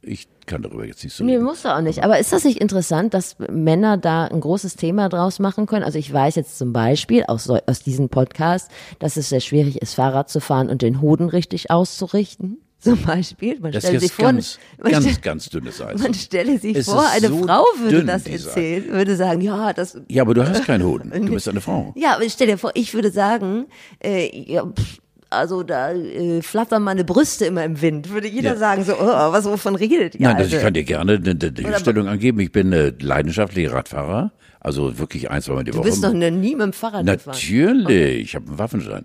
Ich 0.03 0.29
kann 0.49 0.63
darüber 0.63 0.85
jetzt 0.85 1.05
nicht 1.05 1.15
so 1.15 1.23
Nee, 1.23 1.35
reden. 1.35 1.45
muss 1.45 1.65
auch 1.65 1.81
nicht. 1.81 2.03
Aber 2.03 2.19
ist 2.19 2.33
das 2.33 2.43
nicht 2.43 2.61
interessant, 2.61 3.15
dass 3.15 3.37
Männer 3.39 3.97
da 3.97 4.25
ein 4.25 4.41
großes 4.41 4.75
Thema 4.75 5.09
draus 5.09 5.39
machen 5.39 5.67
können? 5.67 5.85
Also 5.85 5.99
ich 5.99 6.13
weiß 6.13 6.35
jetzt 6.35 6.59
zum 6.59 6.73
Beispiel 6.73 7.23
aus, 7.29 7.49
aus 7.49 7.81
diesem 7.85 8.09
Podcast, 8.09 8.71
dass 8.99 9.17
es 9.17 9.29
sehr 9.29 9.41
schwierig 9.41 9.81
ist, 9.81 9.95
Fahrrad 9.95 10.29
zu 10.29 10.41
fahren 10.41 10.69
und 10.69 10.83
den 10.83 11.01
Hoden 11.01 11.29
richtig 11.29 11.71
auszurichten. 11.71 12.59
Zum 12.81 13.03
Beispiel. 13.03 13.59
Man 13.59 13.73
Das 13.73 13.83
stelle 13.83 13.99
sich 13.99 14.13
vor, 14.13 14.27
ganz, 14.27 14.57
ganz, 14.79 15.05
stell, 15.05 15.17
ganz 15.21 15.49
dünnes 15.51 15.83
Eis. 15.83 16.01
man 16.01 16.15
stelle 16.15 16.59
sich 16.61 16.77
Es 16.77 16.87
vor, 16.87 17.05
eine 17.11 17.27
so 17.27 17.39
Frau 17.45 17.65
würde 17.81 18.05
das 18.05 18.25
erzählen, 18.25 18.89
würde 18.93 19.17
sagen, 19.17 19.41
ja, 19.41 19.73
das, 19.73 19.99
Ja, 20.09 20.23
aber 20.23 20.35
du 20.35 20.49
hast 20.49 20.65
keinen 20.65 20.85
Hoden. 20.85 21.11
Du 21.27 21.33
bist 21.33 21.49
eine 21.49 21.61
Frau. 21.61 21.93
ja, 21.97 22.15
aber 22.15 22.31
stell 22.31 22.47
dir 22.47 22.57
vor, 22.57 22.71
ich 22.75 22.95
würde 22.95 23.11
sagen, 23.11 23.67
äh, 24.01 24.31
ja, 24.53 24.65
pff, 24.65 24.99
also 25.31 25.63
da 25.63 25.93
äh, 25.93 26.43
flattern 26.43 26.83
meine 26.83 27.05
Brüste 27.05 27.45
immer 27.47 27.65
im 27.65 27.81
Wind. 27.81 28.11
Würde 28.11 28.29
jeder 28.29 28.51
Ja. 28.55 28.57
sagen 28.57 28.85
so, 28.85 28.95
oh, 28.95 29.07
was 29.07 29.45
wovon 29.45 29.75
redet 29.77 30.15
ihr? 30.15 30.23
Nein, 30.23 30.37
das, 30.37 30.47
Alte? 30.47 30.57
ich 30.57 30.63
kann 30.63 30.75
dir 30.75 30.85
gerne 30.85 31.13
eine, 31.15 31.31
eine 31.67 31.79
Stellung 31.79 32.09
angeben. 32.09 32.41
Ich 32.41 32.53
bin 32.53 32.73
äh, 32.73 32.93
leidenschaftlicher 32.99 33.73
Radfahrer. 33.73 34.33
Also 34.61 34.99
wirklich 34.99 35.31
ein, 35.31 35.41
zweimal 35.41 35.65
die 35.65 35.71
du 35.71 35.79
Woche. 35.79 35.89
bist 35.89 36.03
doch 36.03 36.13
nie 36.13 36.31
mit 36.57 36.61
dem 36.61 36.73
Fahrrad 36.73 37.07
gefahren. 37.07 37.35
Natürlich, 37.35 38.21
ich 38.23 38.35
habe 38.35 38.49
einen 38.49 38.59
Waffenschein. 38.59 39.05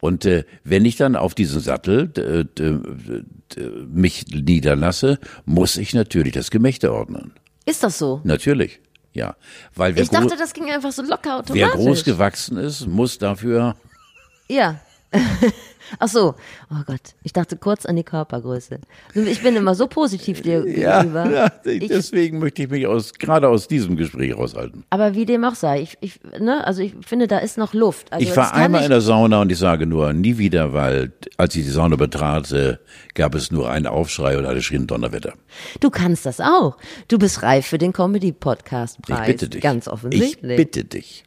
Und 0.00 0.24
äh, 0.26 0.44
wenn 0.64 0.84
ich 0.84 0.96
dann 0.96 1.14
auf 1.16 1.34
diesen 1.34 1.60
Sattel 1.60 2.08
d- 2.08 2.44
d- 2.44 2.78
d- 3.56 3.70
mich 3.88 4.26
niederlasse, 4.26 5.18
muss 5.44 5.76
ich 5.76 5.94
natürlich 5.94 6.32
das 6.32 6.50
Gemächte 6.50 6.92
ordnen. 6.92 7.32
Ist 7.66 7.84
das 7.84 7.98
so? 7.98 8.20
Natürlich, 8.24 8.80
ja. 9.12 9.36
Weil 9.76 9.96
Ich 9.98 10.10
dachte, 10.10 10.34
das 10.36 10.52
ging 10.54 10.64
einfach 10.70 10.90
so 10.92 11.02
locker 11.02 11.36
automatisch. 11.38 11.54
wer 11.54 11.68
groß 11.68 12.04
gewachsen 12.04 12.56
ist, 12.58 12.86
muss 12.88 13.18
dafür. 13.18 13.76
Ja. 14.48 14.80
Ach 15.98 16.08
so. 16.08 16.34
Oh 16.70 16.82
Gott. 16.86 17.00
Ich 17.22 17.32
dachte 17.34 17.56
kurz 17.56 17.84
an 17.84 17.96
die 17.96 18.02
Körpergröße. 18.02 18.78
Ich 19.14 19.42
bin 19.42 19.56
immer 19.56 19.74
so 19.74 19.86
positiv 19.86 20.40
dir 20.40 20.62
gegenüber. 20.64 21.30
ja, 21.30 21.52
Ich, 21.70 21.88
deswegen 21.88 22.38
möchte 22.38 22.62
ich 22.62 22.70
mich 22.70 22.86
aus, 22.86 23.12
gerade 23.14 23.48
aus 23.48 23.68
diesem 23.68 23.96
Gespräch 23.96 24.34
raushalten. 24.34 24.84
aber 24.90 25.14
wie 25.14 25.26
dem 25.26 25.44
auch 25.44 25.54
sei, 25.54 25.82
ich, 25.82 25.98
ich, 26.00 26.20
ne, 26.40 26.66
also 26.66 26.80
ich 26.82 26.94
finde, 27.06 27.26
da 27.26 27.38
ist 27.38 27.58
noch 27.58 27.74
Luft. 27.74 28.10
Also 28.12 28.26
Ich 28.26 28.34
war 28.36 28.54
einmal 28.54 28.84
in 28.84 28.90
der 28.90 29.02
Sauna 29.02 29.42
und 29.42 29.52
ich 29.52 29.58
sage 29.58 29.86
nur 29.86 30.12
nie 30.14 30.38
wieder, 30.38 30.72
weil 30.72 31.12
als 31.36 31.54
ich 31.56 31.64
die 31.64 31.70
Sauna 31.70 31.96
betrat, 31.96 32.50
äh, 32.52 32.78
gab 33.14 33.34
es 33.34 33.50
nur 33.52 33.70
einen 33.70 33.86
Aufschrei 33.86 34.38
und 34.38 34.46
alle 34.46 34.62
schrien 34.62 34.86
Donnerwetter. 34.86 35.34
Du 35.80 35.90
kannst 35.90 36.24
das 36.24 36.40
auch. 36.40 36.78
Du 37.08 37.18
bist 37.18 37.42
reif 37.42 37.66
für 37.66 37.78
den 37.78 37.92
Comedy-Podcast-Preis. 37.92 39.20
Ich 39.20 39.26
bitte 39.26 39.48
dich. 39.50 39.60
Ganz 39.60 39.88
offensichtlich. 39.88 40.52
Ich 40.52 40.56
bitte 40.56 40.84
dich. 40.84 41.24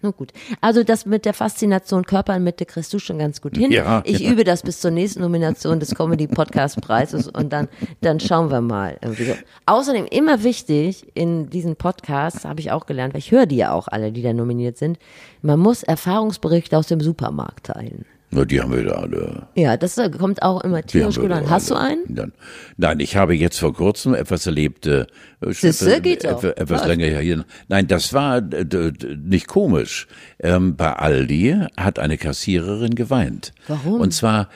Na 0.00 0.10
gut. 0.10 0.32
Also 0.60 0.84
das 0.84 1.06
mit 1.06 1.24
der 1.24 1.34
Faszination 1.34 2.04
Körpermitte 2.04 2.64
kriegst 2.66 2.92
du 2.94 3.00
schon 3.00 3.18
ganz 3.18 3.40
gut 3.40 3.56
hin. 3.56 3.72
Ja, 3.72 4.00
ich 4.04 4.20
ja. 4.20 4.30
übe 4.30 4.44
das 4.44 4.62
bis 4.62 4.80
zur 4.80 4.92
nächsten 4.92 5.20
Nomination 5.22 5.80
des 5.80 5.94
Comedy 5.94 6.28
Podcast 6.28 6.80
Preises 6.80 7.26
und 7.26 7.52
dann, 7.52 7.68
dann 8.00 8.20
schauen 8.20 8.50
wir 8.50 8.60
mal. 8.60 8.96
Irgendwie. 9.02 9.34
Außerdem 9.66 10.06
immer 10.06 10.44
wichtig 10.44 11.06
in 11.14 11.50
diesen 11.50 11.74
Podcasts, 11.74 12.44
habe 12.44 12.60
ich 12.60 12.70
auch 12.70 12.86
gelernt, 12.86 13.12
weil 13.14 13.18
ich 13.18 13.32
höre 13.32 13.46
die 13.46 13.56
ja 13.56 13.72
auch 13.72 13.88
alle, 13.88 14.12
die 14.12 14.22
da 14.22 14.32
nominiert 14.32 14.76
sind, 14.76 15.00
man 15.42 15.58
muss 15.58 15.82
Erfahrungsberichte 15.82 16.78
aus 16.78 16.86
dem 16.86 17.00
Supermarkt 17.00 17.66
teilen. 17.66 18.04
Na, 18.30 18.44
die 18.44 18.60
haben 18.60 18.74
wir 18.74 18.84
da 18.84 18.92
alle. 18.96 19.46
Ja, 19.54 19.76
das 19.78 19.96
äh, 19.96 20.10
kommt 20.10 20.42
auch 20.42 20.62
immer 20.62 20.82
tierisch 20.82 21.18
gut 21.18 21.30
an. 21.30 21.48
Hast 21.48 21.70
du 21.70 21.74
einen? 21.74 22.32
Nein, 22.76 23.00
ich 23.00 23.16
habe 23.16 23.34
jetzt 23.34 23.58
vor 23.58 23.72
kurzem 23.72 24.14
etwas 24.14 24.44
erlebt. 24.46 24.86
Äh, 24.86 25.06
etwas- 25.40 26.02
geht 26.02 26.24
etwas, 26.24 26.44
etwas 26.44 26.80
Was? 26.82 26.86
länger 26.86 27.06
hier. 27.20 27.44
Nein, 27.68 27.86
das 27.86 28.12
war 28.12 28.42
nicht 28.42 29.46
komisch. 29.46 30.08
Ähm, 30.40 30.76
bei 30.76 30.92
Aldi 30.92 31.56
hat 31.78 31.98
eine 31.98 32.18
Kassiererin 32.18 32.94
geweint. 32.94 33.52
Warum? 33.66 34.00
Und 34.00 34.12
zwar 34.12 34.48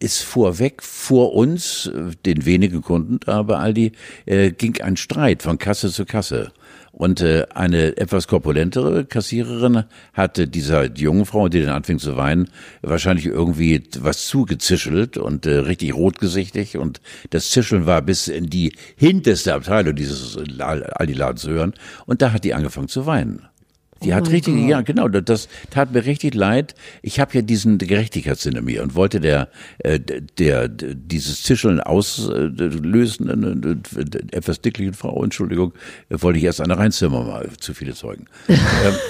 ist 0.00 0.22
vorweg 0.22 0.82
vor 0.82 1.32
uns, 1.34 1.86
äh, 1.94 2.10
den 2.26 2.44
wenigen 2.44 2.82
Kunden 2.82 3.20
da 3.24 3.42
bei 3.42 3.56
Aldi, 3.56 3.92
äh, 4.26 4.50
ging 4.50 4.80
ein 4.80 4.96
Streit 4.96 5.42
von 5.44 5.58
Kasse 5.58 5.90
zu 5.92 6.04
Kasse. 6.06 6.50
Und 7.02 7.20
äh, 7.20 7.46
eine 7.52 7.96
etwas 7.96 8.28
korpulentere 8.28 9.04
Kassiererin 9.04 9.86
hatte 10.12 10.46
dieser 10.46 10.84
jungen 10.96 11.26
Frau, 11.26 11.48
die 11.48 11.60
dann 11.60 11.74
anfing 11.74 11.98
zu 11.98 12.16
weinen, 12.16 12.48
wahrscheinlich 12.80 13.26
irgendwie 13.26 13.82
was 13.98 14.26
zugezischelt 14.26 15.16
und 15.16 15.44
äh, 15.44 15.56
richtig 15.56 15.96
rotgesichtig. 15.96 16.76
Und 16.78 17.00
das 17.30 17.50
Zischeln 17.50 17.86
war 17.86 18.02
bis 18.02 18.28
in 18.28 18.46
die 18.46 18.76
hinterste 18.94 19.52
Abteilung 19.52 19.96
dieses 19.96 20.38
Aldi-Ladens 20.60 21.42
zu 21.42 21.50
hören. 21.50 21.74
Und 22.06 22.22
da 22.22 22.32
hat 22.32 22.44
die 22.44 22.54
angefangen 22.54 22.86
zu 22.86 23.04
weinen. 23.04 23.48
Die 24.04 24.14
hat 24.14 24.30
richtig, 24.30 24.56
ja 24.68 24.80
genau, 24.80 25.08
das- 25.08 25.48
tat 25.70 25.92
mir 25.92 26.04
richtig 26.04 26.34
leid. 26.34 26.74
Ich 27.02 27.20
habe 27.20 27.34
ja 27.34 27.42
diesen 27.42 27.78
Gerechtigkeitssinn 27.78 28.56
in 28.56 28.64
mir 28.64 28.82
und 28.82 28.94
wollte 28.94 29.20
der, 29.20 29.48
äh, 29.78 29.98
der, 29.98 30.68
dieses 30.68 31.42
Zischeln 31.42 31.80
auslösen, 31.80 33.30
eine 33.30 33.80
etwas 34.32 34.60
dicklichen 34.60 34.94
Frau, 34.94 35.22
Entschuldigung, 35.22 35.72
äh, 36.08 36.16
wollte 36.20 36.38
ich 36.38 36.44
erst 36.44 36.60
eine 36.60 36.78
reinzimmern, 36.78 37.26
mal 37.26 37.48
zu 37.58 37.74
viele 37.74 37.94
Zeugen. 37.94 38.26
ähm, 38.48 38.58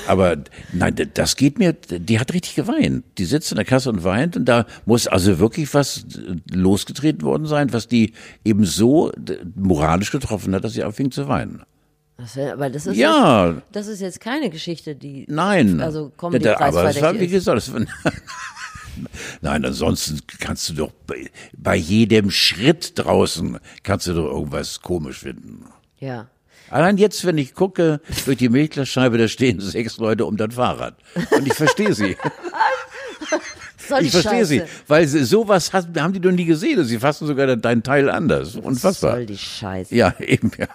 aber 0.06 0.36
nein, 0.72 0.94
das 1.14 1.36
geht 1.36 1.58
mir, 1.58 1.72
die 1.72 2.18
hat 2.18 2.32
richtig 2.32 2.54
geweint. 2.54 3.04
Die 3.18 3.24
sitzt 3.24 3.52
in 3.52 3.56
der 3.56 3.64
Kasse 3.64 3.90
und 3.90 4.04
weint 4.04 4.36
und 4.36 4.44
da 4.46 4.66
muss 4.86 5.06
also 5.06 5.38
wirklich 5.38 5.72
was 5.74 6.06
losgetreten 6.52 7.22
worden 7.22 7.46
sein, 7.46 7.72
was 7.72 7.88
die 7.88 8.12
eben 8.44 8.64
so 8.64 9.10
äh, 9.12 9.38
moralisch 9.54 10.10
getroffen 10.10 10.54
hat, 10.54 10.64
dass 10.64 10.74
sie 10.74 10.84
anfing 10.84 11.10
zu 11.10 11.28
weinen. 11.28 11.62
Das 12.18 12.36
aber 12.38 12.70
das 12.70 12.86
ist 12.86 12.96
Ja. 12.96 13.48
Jetzt, 13.50 13.62
das 13.72 13.86
ist 13.88 14.00
jetzt 14.00 14.20
keine 14.20 14.50
Geschichte, 14.50 14.94
die 14.94 15.24
Nein. 15.28 15.80
also 15.80 16.12
Ja, 16.22 16.38
da- 16.38 16.56
aber 16.60 16.88
wie 16.88 16.98
Comedy-Preisverdächtig 16.98 17.32
ist. 17.32 17.46
gesagt, 17.46 17.72
Nein, 19.40 19.64
ansonsten 19.64 20.20
kannst 20.38 20.68
du 20.68 20.74
doch 20.74 20.92
bei, 21.06 21.30
bei 21.56 21.74
jedem 21.76 22.30
Schritt 22.30 22.92
draußen 22.98 23.58
kannst 23.82 24.06
du 24.06 24.14
doch 24.14 24.26
irgendwas 24.30 24.80
komisch 24.82 25.20
finden. 25.20 25.64
Ja. 25.98 26.28
Allein 26.70 26.96
jetzt, 26.98 27.24
wenn 27.24 27.38
ich 27.38 27.54
gucke 27.54 28.00
durch 28.24 28.38
die 28.38 28.48
Milchglasscheibe, 28.48 29.18
da 29.18 29.28
stehen 29.28 29.60
sechs 29.60 29.96
Leute 29.98 30.24
um 30.26 30.36
das 30.36 30.54
Fahrrad. 30.54 30.94
Und 31.30 31.46
ich 31.46 31.54
verstehe 31.54 31.92
sie. 31.94 32.16
ich 34.00 34.10
verstehe 34.10 34.44
sie, 34.46 34.62
weil 34.88 35.06
sie, 35.06 35.24
sowas 35.24 35.72
hat, 35.72 35.88
haben 35.98 36.12
die 36.12 36.20
noch 36.20 36.32
nie 36.32 36.44
gesehen. 36.46 36.82
Sie 36.84 36.98
fassen 36.98 37.26
sogar 37.26 37.56
deinen 37.56 37.82
Teil 37.82 38.08
anders. 38.08 38.56
Unfassbar. 38.56 39.12
Soll 39.12 39.26
die 39.26 39.38
Scheiße. 39.38 39.94
Ja, 39.94 40.14
eben, 40.20 40.50
ja. 40.58 40.68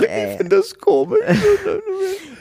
Ich 0.00 0.36
finde 0.36 0.56
das 0.56 0.76
komisch. 0.78 1.18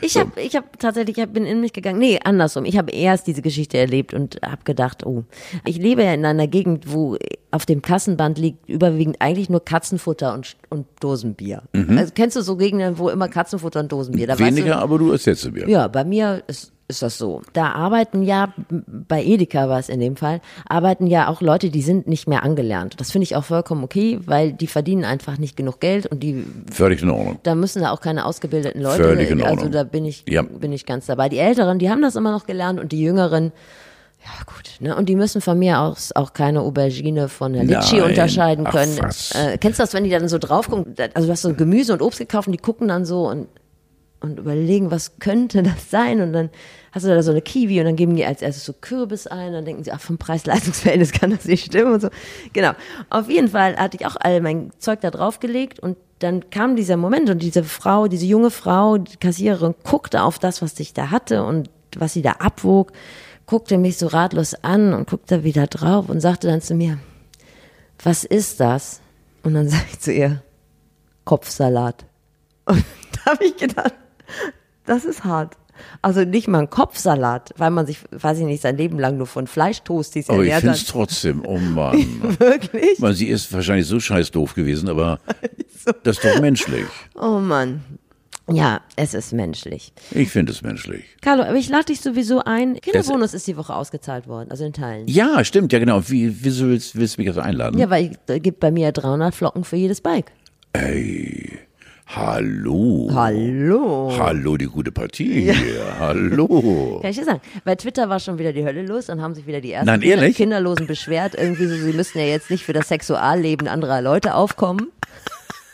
Ich 0.01 0.17
habe 0.17 0.39
ich 0.41 0.55
hab 0.55 0.77
tatsächlich, 0.79 1.17
ich 1.17 1.27
bin 1.29 1.45
in 1.45 1.61
mich 1.61 1.73
gegangen. 1.73 1.99
Nee, 1.99 2.19
andersrum. 2.23 2.65
Ich 2.65 2.77
habe 2.77 2.91
erst 2.91 3.27
diese 3.27 3.41
Geschichte 3.41 3.77
erlebt 3.77 4.13
und 4.13 4.37
habe 4.45 4.63
gedacht, 4.65 5.05
oh, 5.05 5.23
ich 5.65 5.77
lebe 5.77 6.03
ja 6.03 6.13
in 6.13 6.25
einer 6.25 6.47
Gegend, 6.47 6.91
wo 6.91 7.17
auf 7.51 7.65
dem 7.65 7.81
Kassenband 7.81 8.37
liegt 8.37 8.67
überwiegend 8.67 9.17
eigentlich 9.19 9.49
nur 9.49 9.63
Katzenfutter 9.63 10.33
und, 10.33 10.57
und 10.69 10.85
Dosenbier. 10.99 11.63
Also 11.73 12.11
kennst 12.13 12.35
du 12.35 12.41
so 12.41 12.57
Gegenden, 12.57 12.97
wo 12.97 13.09
immer 13.09 13.29
Katzenfutter 13.29 13.79
und 13.79 13.91
Dosenbier? 13.91 14.27
Da 14.27 14.33
weißt 14.33 14.41
du- 14.41 14.45
Mhm. 14.45 14.55
Weniger, 14.57 14.79
aber 14.79 14.97
du 14.99 15.11
erzählst 15.11 15.49
mir. 15.51 15.67
Ja, 15.69 15.87
bei 15.87 16.03
mir 16.03 16.43
ist, 16.47 16.71
ist 16.87 17.01
das 17.01 17.17
so. 17.17 17.41
Da 17.53 17.71
arbeiten 17.71 18.21
ja, 18.23 18.53
bei 18.85 19.23
Edeka 19.23 19.67
war 19.69 19.79
es 19.79 19.89
in 19.89 19.99
dem 19.99 20.15
Fall, 20.15 20.39
arbeiten 20.69 21.07
ja 21.07 21.27
auch 21.29 21.41
Leute, 21.41 21.69
die 21.71 21.81
sind 21.81 22.07
nicht 22.07 22.27
mehr 22.27 22.43
angelernt. 22.43 22.95
Das 22.99 23.11
finde 23.11 23.23
ich 23.23 23.35
auch 23.35 23.43
vollkommen 23.45 23.83
okay, 23.83 24.19
weil 24.25 24.53
die 24.53 24.67
verdienen 24.67 25.03
einfach 25.03 25.37
nicht 25.39 25.57
genug 25.57 25.79
Geld 25.79 26.05
und 26.05 26.21
die 26.21 26.45
Völlig 26.71 27.01
in 27.01 27.09
Ordnung. 27.09 27.39
da 27.43 27.55
müssen 27.55 27.81
da 27.81 27.91
auch 27.91 28.01
keine 28.01 28.25
ausgebildeten 28.25 28.81
Leute. 28.81 29.03
Völlig 29.03 29.31
in 29.31 29.41
Ordnung. 29.41 29.57
Also 29.59 29.69
da 29.71 29.83
bin 29.83 30.05
ich, 30.05 30.25
Ja. 30.29 30.43
bin 30.43 30.71
ich 30.73 30.85
ganz 30.85 31.07
dabei. 31.07 31.27
Die 31.29 31.39
Älteren, 31.39 31.79
die 31.79 31.89
haben 31.89 32.01
das 32.03 32.15
immer 32.15 32.31
noch 32.31 32.45
gelernt 32.45 32.79
und 32.79 32.91
die 32.91 33.01
Jüngeren, 33.01 33.51
ja 34.23 34.43
gut, 34.45 34.79
ne? 34.79 34.95
Und 34.95 35.07
die 35.07 35.15
müssen 35.15 35.39
von 35.41 35.57
mir 35.59 35.79
aus 35.79 36.11
auch 36.15 36.33
keine 36.33 36.61
Aubergine 36.61 37.29
von 37.29 37.53
der 37.53 37.63
Litschi 37.63 38.01
unterscheiden 38.01 38.65
Ach, 38.67 38.71
können. 38.71 38.97
Äh, 39.33 39.57
kennst 39.59 39.79
du 39.79 39.83
das, 39.83 39.93
wenn 39.93 40.03
die 40.03 40.09
dann 40.09 40.27
so 40.27 40.37
drauf 40.39 40.67
gucken? 40.69 40.95
Also 41.13 41.27
du 41.27 41.31
hast 41.31 41.41
so 41.43 41.53
Gemüse 41.53 41.93
und 41.93 42.01
Obst 42.01 42.19
gekauft 42.19 42.47
und 42.47 42.51
die 42.53 42.57
gucken 42.59 42.87
dann 42.87 43.05
so 43.05 43.27
und 43.29 43.47
und 44.25 44.39
überlegen, 44.39 44.91
was 44.91 45.19
könnte 45.19 45.63
das 45.63 45.89
sein? 45.89 46.21
Und 46.21 46.33
dann 46.33 46.49
hast 46.91 47.05
du 47.05 47.09
da 47.09 47.21
so 47.21 47.31
eine 47.31 47.41
Kiwi 47.41 47.79
und 47.79 47.85
dann 47.85 47.95
geben 47.95 48.15
die 48.15 48.25
als 48.25 48.41
erstes 48.41 48.65
so 48.65 48.73
Kürbis 48.73 49.27
ein, 49.27 49.53
dann 49.53 49.65
denken 49.65 49.83
sie, 49.83 49.91
ach, 49.91 50.01
vom 50.01 50.17
Preis-Leistungsverhältnis 50.17 51.11
kann 51.11 51.31
das 51.31 51.45
nicht 51.45 51.65
stimmen 51.65 51.93
und 51.93 52.01
so. 52.01 52.09
Genau. 52.53 52.71
Auf 53.09 53.29
jeden 53.29 53.49
Fall 53.49 53.75
hatte 53.77 53.97
ich 53.97 54.05
auch 54.05 54.15
all 54.19 54.41
mein 54.41 54.71
Zeug 54.79 55.01
da 55.01 55.11
draufgelegt 55.11 55.79
und 55.79 55.97
dann 56.19 56.49
kam 56.49 56.75
dieser 56.75 56.97
Moment 56.97 57.29
und 57.29 57.41
diese 57.41 57.63
Frau, 57.63 58.07
diese 58.07 58.25
junge 58.25 58.49
Frau, 58.49 58.97
die 58.97 59.17
Kassiererin, 59.17 59.75
guckte 59.83 60.23
auf 60.23 60.39
das, 60.39 60.61
was 60.61 60.79
ich 60.79 60.93
da 60.93 61.11
hatte 61.11 61.43
und 61.43 61.69
was 61.97 62.13
sie 62.13 62.21
da 62.21 62.31
abwog, 62.39 62.93
guckte 63.45 63.77
mich 63.77 63.97
so 63.97 64.07
ratlos 64.07 64.55
an 64.63 64.93
und 64.93 65.09
guckte 65.09 65.43
wieder 65.43 65.67
drauf 65.67 66.09
und 66.09 66.21
sagte 66.21 66.47
dann 66.47 66.61
zu 66.61 66.73
mir, 66.73 66.97
was 68.03 68.23
ist 68.23 68.59
das? 68.59 69.01
Und 69.43 69.53
dann 69.53 69.69
sage 69.69 69.85
ich 69.91 69.99
zu 69.99 70.13
ihr, 70.13 70.41
Kopfsalat. 71.25 72.05
Und 72.65 72.83
da 73.11 73.31
habe 73.31 73.45
ich 73.45 73.57
gedacht, 73.57 73.93
das 74.85 75.05
ist 75.05 75.23
hart. 75.23 75.57
Also 76.01 76.21
nicht 76.21 76.47
mal 76.47 76.59
ein 76.59 76.69
Kopfsalat, 76.69 77.53
weil 77.57 77.69
man 77.69 77.85
sich, 77.85 77.99
weiß 78.11 78.39
ich 78.39 78.45
nicht, 78.45 78.61
sein 78.61 78.77
Leben 78.77 78.97
lang 78.97 79.17
nur 79.17 79.27
von 79.27 79.45
Fleischtoasties 79.45 80.29
Aber 80.29 80.43
ich 80.43 80.49
ernährt 80.51 80.61
finde 80.61 80.75
es 80.75 80.81
hat. 80.83 80.87
trotzdem, 80.89 81.43
oh 81.45 81.57
Mann. 81.59 82.39
Wirklich? 82.39 83.01
Weil 83.01 83.13
sie 83.13 83.27
ist 83.27 83.51
wahrscheinlich 83.51 83.87
so 83.87 83.99
scheiß 83.99 84.31
doof 84.31 84.53
gewesen, 84.53 84.87
aber 84.89 85.19
das 86.03 86.17
ist 86.17 86.23
doch 86.25 86.39
menschlich. 86.39 86.85
Oh 87.15 87.39
Mann. 87.39 87.83
Ja, 88.47 88.81
es 88.95 89.15
ist 89.15 89.33
menschlich. 89.33 89.91
Ich 90.11 90.29
finde 90.29 90.51
es 90.51 90.61
menschlich. 90.61 91.03
Carlo, 91.21 91.43
aber 91.43 91.55
ich 91.55 91.67
lade 91.67 91.85
dich 91.85 91.99
sowieso 91.99 92.43
ein. 92.43 92.79
Kinderbonus 92.79 93.33
ist 93.33 93.47
die 93.47 93.57
Woche 93.57 93.73
ausgezahlt 93.73 94.27
worden, 94.27 94.51
also 94.51 94.63
in 94.63 94.71
Teilen. 94.71 95.07
Ja, 95.07 95.43
stimmt, 95.43 95.73
ja 95.73 95.79
genau. 95.79 96.07
Wie, 96.07 96.43
wieso 96.43 96.67
willst, 96.67 96.95
willst 96.95 97.17
du 97.17 97.21
mich 97.21 97.27
jetzt 97.27 97.39
einladen? 97.39 97.79
Ja, 97.79 97.89
weil 97.89 98.15
es 98.27 98.41
gibt 98.43 98.59
bei 98.59 98.69
mir 98.69 98.91
300 98.91 99.33
Flocken 99.33 99.63
für 99.63 99.77
jedes 99.77 99.99
Bike. 99.99 100.31
Ey, 100.73 101.57
hallo. 102.07 103.09
Hallo. 103.13 104.15
Hallo, 104.17 104.57
die 104.57 104.65
gute 104.65 104.91
Partie 104.91 105.51
hier. 105.51 105.99
Hallo. 105.99 106.99
Kann 107.01 107.11
ich 107.11 107.17
dir 107.17 107.25
sagen. 107.25 107.41
Bei 107.63 107.75
Twitter 107.75 108.09
war 108.09 108.19
schon 108.19 108.37
wieder 108.37 108.53
die 108.53 108.63
Hölle 108.63 108.83
los, 108.85 109.07
dann 109.07 109.21
haben 109.21 109.33
sich 109.35 109.47
wieder 109.47 109.61
die 109.61 109.71
ersten 109.71 109.87
Nein, 109.87 110.01
Kinder-? 110.01 110.29
Kinderlosen 110.31 110.87
beschwert, 110.87 111.35
irgendwie 111.35 111.67
so, 111.67 111.75
sie 111.75 111.93
müssten 111.93 112.19
ja 112.19 112.25
jetzt 112.25 112.49
nicht 112.49 112.63
für 112.63 112.73
das 112.73 112.87
Sexualleben 112.87 113.67
anderer 113.67 114.01
Leute 114.01 114.35
aufkommen. 114.35 114.91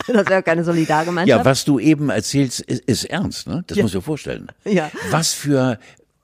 Das 0.08 0.28
wäre 0.28 0.42
keine 0.42 0.64
Solidargemeinschaft. 0.64 1.46
Ja, 1.46 1.46
was 1.46 1.64
du 1.64 1.78
eben 1.78 2.10
erzählst, 2.10 2.60
ist, 2.62 2.84
ist 2.86 3.06
ernst, 3.06 3.48
ne? 3.48 3.64
Das 3.68 3.78
musst 3.78 3.94
du 3.94 4.00
dir 4.00 4.04
vorstellen. 4.04 4.48
Ja. 4.66 4.90
Was 5.12 5.32
für 5.34 5.78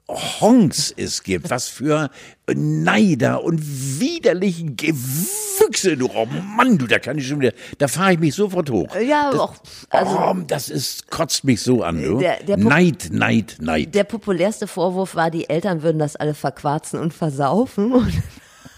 Honks 0.09 0.93
es 0.95 1.21
gibt, 1.23 1.49
was 1.49 1.67
für 1.67 2.09
Neider 2.49 3.43
und 3.43 3.59
widerlichen 3.99 4.77
Gewüchse, 4.77 5.97
du, 5.97 6.07
oh 6.15 6.25
Mann, 6.25 6.77
du, 6.77 6.87
da 6.87 6.97
kann 6.97 7.17
ich 7.17 7.27
schon 7.27 7.41
wieder, 7.41 7.51
da 7.77 7.89
fahre 7.89 8.13
ich 8.13 8.19
mich 8.19 8.33
sofort 8.33 8.69
hoch. 8.69 8.95
Ja, 8.95 9.31
das, 9.31 9.39
auch, 9.41 9.55
also 9.89 10.17
oh, 10.17 10.33
das 10.47 10.69
ist, 10.69 11.11
kotzt 11.11 11.43
mich 11.43 11.61
so 11.61 11.83
an, 11.83 12.01
du. 12.01 12.19
Der- 12.19 12.41
der 12.41 12.55
Neid, 12.55 13.09
Neid, 13.11 13.57
Neid. 13.59 13.93
der 13.95 14.05
populärste 14.05 14.65
Vorwurf 14.67 15.15
war, 15.15 15.29
die 15.29 15.49
Eltern 15.49 15.81
würden 15.83 15.99
das 15.99 16.15
alle 16.15 16.33
verquarzen 16.33 16.99
und 16.99 17.13
versaufen. 17.13 17.91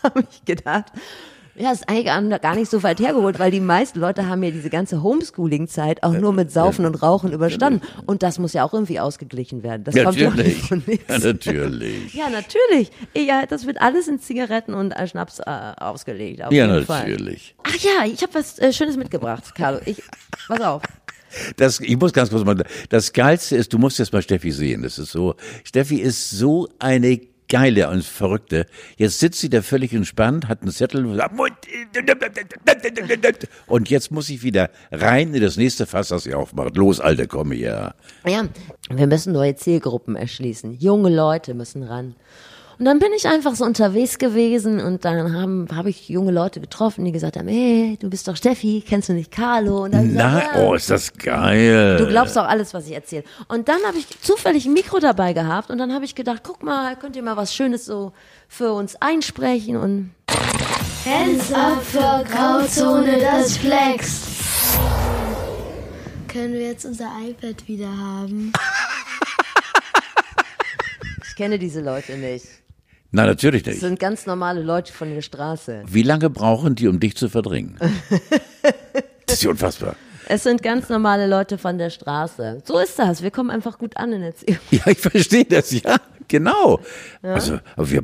Und 0.02 0.14
habe 0.16 0.24
ich 0.32 0.46
gedacht, 0.46 0.86
ja, 1.60 1.72
ist 1.72 1.90
eigentlich 1.90 2.42
gar 2.42 2.56
nicht 2.56 2.72
so 2.72 2.84
weit 2.84 3.00
hergeholt, 3.00 3.38
weil 3.38 3.52
die 3.52 3.60
meisten 3.60 4.00
Leute 4.00 4.28
haben 4.28 4.42
ja 4.44 4.52
diese 4.52 4.70
ganze 4.70 5.04
Homeschooling-Zeit 5.04 6.04
auch 6.04 6.14
nur 6.14 6.32
mit 6.32 6.52
Saufen 6.52 6.86
und 6.86 6.96
Rauchen 7.04 7.34
überstanden. 7.34 7.82
Und 8.06 8.24
das 8.24 8.40
muss 8.40 8.54
ja 8.54 8.64
auch 8.64 8.74
irgendwie 8.74 9.00
ausgeglichen 9.00 9.62
werden. 9.62 9.84
Das 9.84 9.94
kommt 9.96 10.18
ja 10.18 10.30
nicht 10.30 10.38
natürlich. 10.38 10.62
von 10.68 10.84
nichts. 10.86 11.06
Ja, 11.08 11.20
natürlich. 11.20 12.14
Ja, 12.14 12.30
natürlich. 12.30 12.92
Ja, 13.16 13.46
das 13.46 13.66
wird 13.68 13.82
alles 13.82 14.08
in 14.08 14.20
Zigaretten 14.20 14.74
und 14.74 14.92
äh, 14.92 15.06
Schnaps 15.08 15.40
äh, 15.40 15.44
ausgelegt. 15.78 16.42
Auf 16.44 16.52
Ja, 16.54 16.66
jeden 16.74 16.86
Fall. 16.86 17.10
natürlich. 17.10 17.56
Ach 17.64 17.76
ja, 17.76 18.06
ich 18.06 18.22
habe 18.22 18.34
was 18.36 18.58
äh, 18.60 18.72
Schönes 18.72 18.96
mitgebracht, 18.96 19.54
Carlo. 19.54 19.80
Ich, 19.86 20.02
pass 20.48 20.62
auf. 20.62 20.82
Das, 21.58 21.80
ich 21.80 21.98
muss 21.98 22.14
ganz 22.14 22.30
kurz 22.30 22.44
mal, 22.44 22.64
das 22.90 23.14
Geilste 23.14 23.56
ist, 23.58 23.72
du 23.74 23.78
musst 23.78 24.00
jetzt 24.00 24.14
mal 24.14 24.22
Steffi 24.22 24.52
sehen. 24.52 24.82
Das 24.84 24.98
ist 24.98 25.12
so, 25.12 25.36
Steffi 25.64 25.98
ist 25.98 26.32
so 26.32 26.68
eine 26.80 27.20
geile 27.50 27.90
und 27.90 28.04
verrückte. 28.04 28.66
Jetzt 28.98 29.20
sitzt 29.20 29.40
sie 29.40 29.50
da 29.50 29.62
völlig 29.62 29.92
entspannt, 29.94 30.48
hat 30.48 30.62
einen 30.62 30.72
Zettel 30.72 31.06
und 31.06 31.18
sagt, 31.18 31.36
und 33.68 33.90
jetzt 33.90 34.12
muss 34.12 34.30
ich 34.30 34.44
wieder 34.44 34.70
rein 34.92 35.34
in 35.34 35.42
das 35.42 35.58
nächste 35.58 35.86
Fass, 35.86 36.10
das 36.10 36.24
sie 36.24 36.34
aufmacht. 36.34 36.78
Los, 36.78 37.00
Alter, 37.00 37.28
komm 37.28 37.52
her. 37.52 37.96
Ja, 38.26 38.48
wir 38.90 39.08
müssen 39.08 39.34
neue 39.34 39.56
Zielgruppen 39.56 40.16
erschließen. 40.16 40.74
Junge 40.80 41.14
Leute 41.14 41.54
müssen 41.54 41.84
ran. 41.84 42.16
Und 42.80 42.86
dann 42.86 43.00
bin 43.00 43.12
ich 43.12 43.28
einfach 43.28 43.56
so 43.56 43.66
unterwegs 43.66 44.20
gewesen 44.20 44.80
und 44.80 45.04
dann 45.04 45.34
haben 45.34 45.68
habe 45.76 45.90
ich 45.90 46.08
junge 46.08 46.32
Leute 46.32 46.62
getroffen, 46.62 47.04
die 47.04 47.12
gesagt 47.12 47.36
haben, 47.36 47.50
hey, 47.50 47.98
du 48.00 48.10
bist 48.10 48.26
doch 48.26 48.38
Steffi, 48.38 48.82
kennst 48.88 49.10
du 49.10 49.14
nicht 49.14 49.32
Carlo? 49.32 49.84
Und 49.84 49.94
dann 49.94 50.14
Na, 50.14 50.40
gesagt, 50.40 50.56
ja. 50.56 50.64
oh, 50.64 50.74
ist 50.76 50.90
das 50.90 51.14
geil. 51.14 51.98
Du 51.98 52.08
glaubst 52.08 52.38
auch 52.38 52.48
alles, 52.48 52.74
was 52.74 52.88
ich 52.88 52.94
erzähle. 52.94 53.26
Und 53.50 53.68
dann 53.68 53.82
habe 53.86 53.98
ich 53.98 54.08
zufällig 54.22 54.66
ein 54.66 54.72
Mikro 54.72 55.00
dabei 55.00 55.34
gehabt 55.34 55.72
und 55.72 55.78
dann 55.78 55.94
habe 55.94 56.06
ich 56.06 56.16
gedacht, 56.16 56.42
guck 56.42 56.64
mal, 56.64 56.96
könnt 56.96 57.18
ihr 57.18 57.22
mal 57.22 57.36
was 57.36 57.54
Schönes 57.54 57.84
so 57.84 58.14
für 58.48 58.72
uns 58.72 58.96
einsprechen 59.02 59.76
und 59.76 60.12
Hands 61.06 61.54
up 61.54 61.84
für 61.84 62.24
Grauzone, 62.32 63.20
das 63.20 63.58
flext. 63.58 64.24
Können 66.30 66.54
wir 66.54 66.68
jetzt 66.68 66.86
unser 66.86 67.10
iPad 67.28 67.68
wieder 67.68 67.90
haben? 67.90 68.54
ich 71.28 71.36
kenne 71.36 71.60
diese 71.60 71.82
Leute 71.82 72.16
nicht. 72.18 72.59
Na, 73.12 73.26
natürlich 73.26 73.64
Das 73.64 73.74
nicht. 73.76 73.82
sind 73.82 74.00
ganz 74.00 74.26
normale 74.26 74.62
Leute 74.62 74.94
von 74.94 75.10
der 75.14 75.22
Straße. 75.22 75.84
Wie 75.88 76.04
lange 76.04 76.30
brauchen 76.30 76.76
die, 76.76 76.88
um 76.88 77.00
dich 77.00 77.16
zu 77.18 77.30
verdrängen? 77.30 77.78
Das 79.26 79.36
ist 79.38 79.44
ja 79.44 79.52
unfassbar. 79.52 79.96
Es 80.28 80.42
sind 80.44 80.64
ganz 80.64 80.90
normale 80.90 81.28
Leute 81.28 81.60
von 81.60 81.78
der 81.78 81.92
Straße. 81.92 82.64
So 82.66 82.80
ist 82.80 82.98
das. 82.98 83.22
Wir 83.22 83.30
kommen 83.30 83.52
einfach 83.52 83.78
gut 83.78 83.96
an 83.98 84.12
in 84.12 84.24
Erziehung. 84.24 84.58
Ja, 84.72 84.88
ich 84.88 84.98
verstehe 84.98 85.46
das, 85.46 85.72
ja, 85.72 85.98
genau. 86.28 86.80
Also, 87.22 87.60
aber 87.76 87.90
wir, 87.92 88.02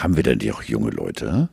haben 0.00 0.16
wir 0.16 0.22
denn 0.24 0.38
nicht 0.38 0.52
auch 0.52 0.62
junge 0.64 0.90
Leute? 0.90 1.48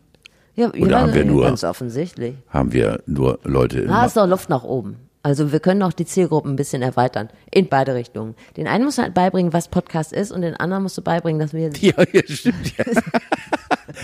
Ja, 0.56 0.70
Oder 0.72 0.90
ja, 0.90 1.00
haben 1.02 1.14
wir 1.14 1.24
nur- 1.24 1.44
Ganz 1.46 1.64
offensichtlich. 1.64 2.34
Haben 2.50 2.74
wir 2.74 3.02
nur 3.06 3.40
Leute 3.44 3.82
in 3.82 3.88
Da 3.90 4.06
ist 4.06 4.18
doch 4.18 4.28
Luft 4.28 4.50
nach 4.50 4.64
oben. 4.64 4.98
Also 5.30 5.52
wir 5.52 5.60
können 5.60 5.84
auch 5.84 5.94
die 5.94 6.06
Zielgruppen 6.06 6.54
ein 6.54 6.56
bisschen 6.56 6.82
erweitern. 6.82 7.30
In 7.52 7.70
beide 7.70 7.94
Richtungen. 7.94 8.36
Den 8.58 8.68
einen 8.68 8.84
musst 8.84 8.98
du 8.98 9.04
halt 9.04 9.14
beibringen, 9.14 9.54
was 9.54 9.68
Podcast 9.68 10.12
ist 10.12 10.32
und 10.32 10.42
den 10.42 10.56
anderen 10.56 10.82
musst 10.84 10.98
du 10.98 11.04
beibringen, 11.04 11.40
dass 11.40 11.54
wir... 11.54 11.70
Ja, 11.80 11.94
ja, 12.12 12.22
stimmt. 12.26 12.78
Ja, 12.78 12.86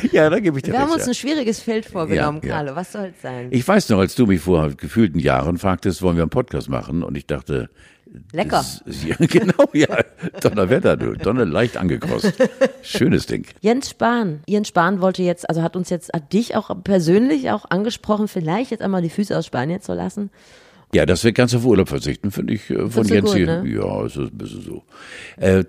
ja 0.11 0.29
da 0.29 0.39
gebe 0.39 0.57
ich 0.57 0.63
dir 0.63 0.71
Wir 0.71 0.79
haben 0.79 0.91
recht. 0.91 0.97
uns 0.97 1.05
ja. 1.05 1.11
ein 1.11 1.15
schwieriges 1.15 1.59
Feld 1.59 1.85
vorgenommen, 1.85 2.41
Ja, 2.43 2.49
ja. 2.49 2.55
Carlo. 2.55 2.75
Was 2.75 2.91
soll's 2.91 3.21
sein? 3.21 3.47
Ich 3.49 3.67
weiß 3.67 3.89
noch, 3.89 3.99
als 3.99 4.13
du 4.13 4.27
mich 4.27 4.41
vor 4.41 4.69
gefühlten 4.69 5.19
Jahren 5.19 5.57
fragtest, 5.57 6.03
wollen 6.03 6.15
wir 6.15 6.23
einen 6.23 6.29
Podcast 6.29 6.69
machen? 6.69 7.01
Und 7.01 7.17
ich 7.17 7.25
dachte, 7.25 7.69
Lecker. 8.31 8.63
ja, 8.85 9.15
genau, 9.19 9.65
ja. 9.73 9.97
Donnerwetter, 10.41 10.95
du. 10.95 11.15
Donner 11.15 11.45
leicht 11.45 11.75
angekrost. 11.75 12.33
Schönes 12.83 13.25
Ding. 13.25 13.47
Jens 13.61 13.89
Spahn. 13.89 14.41
Jens 14.47 14.67
Spahn 14.67 15.01
wollte 15.01 15.23
jetzt, 15.23 15.49
also 15.49 15.63
hat 15.63 15.75
uns 15.75 15.89
jetzt, 15.89 16.13
hat 16.13 16.31
dich 16.31 16.55
auch 16.55 16.69
persönlich 16.83 17.49
auch 17.51 17.65
angesprochen, 17.69 18.27
vielleicht 18.27 18.71
jetzt 18.71 18.81
einmal 18.81 19.01
die 19.01 19.09
Füße 19.09 19.35
aus 19.35 19.47
Spanien 19.47 19.81
zu 19.81 19.93
lassen. 19.93 20.29
Ja, 20.93 21.05
dass 21.05 21.23
wir 21.23 21.31
ganz 21.33 21.53
auf 21.55 21.65
Urlaub 21.65 21.89
verzichten, 21.89 22.31
finde 22.31 22.53
ich 22.53 22.69
äh, 22.69 22.89
von 22.89 23.07
Jens 23.07 23.25
gut, 23.29 23.35
hier. 23.37 23.45
ne? 23.63 23.69
Ja, 23.69 24.05
es 24.05 24.15
ist 24.15 24.31
ein 24.31 24.37
bisschen 24.37 24.61
so. 24.61 24.83
Äh, 25.37 25.65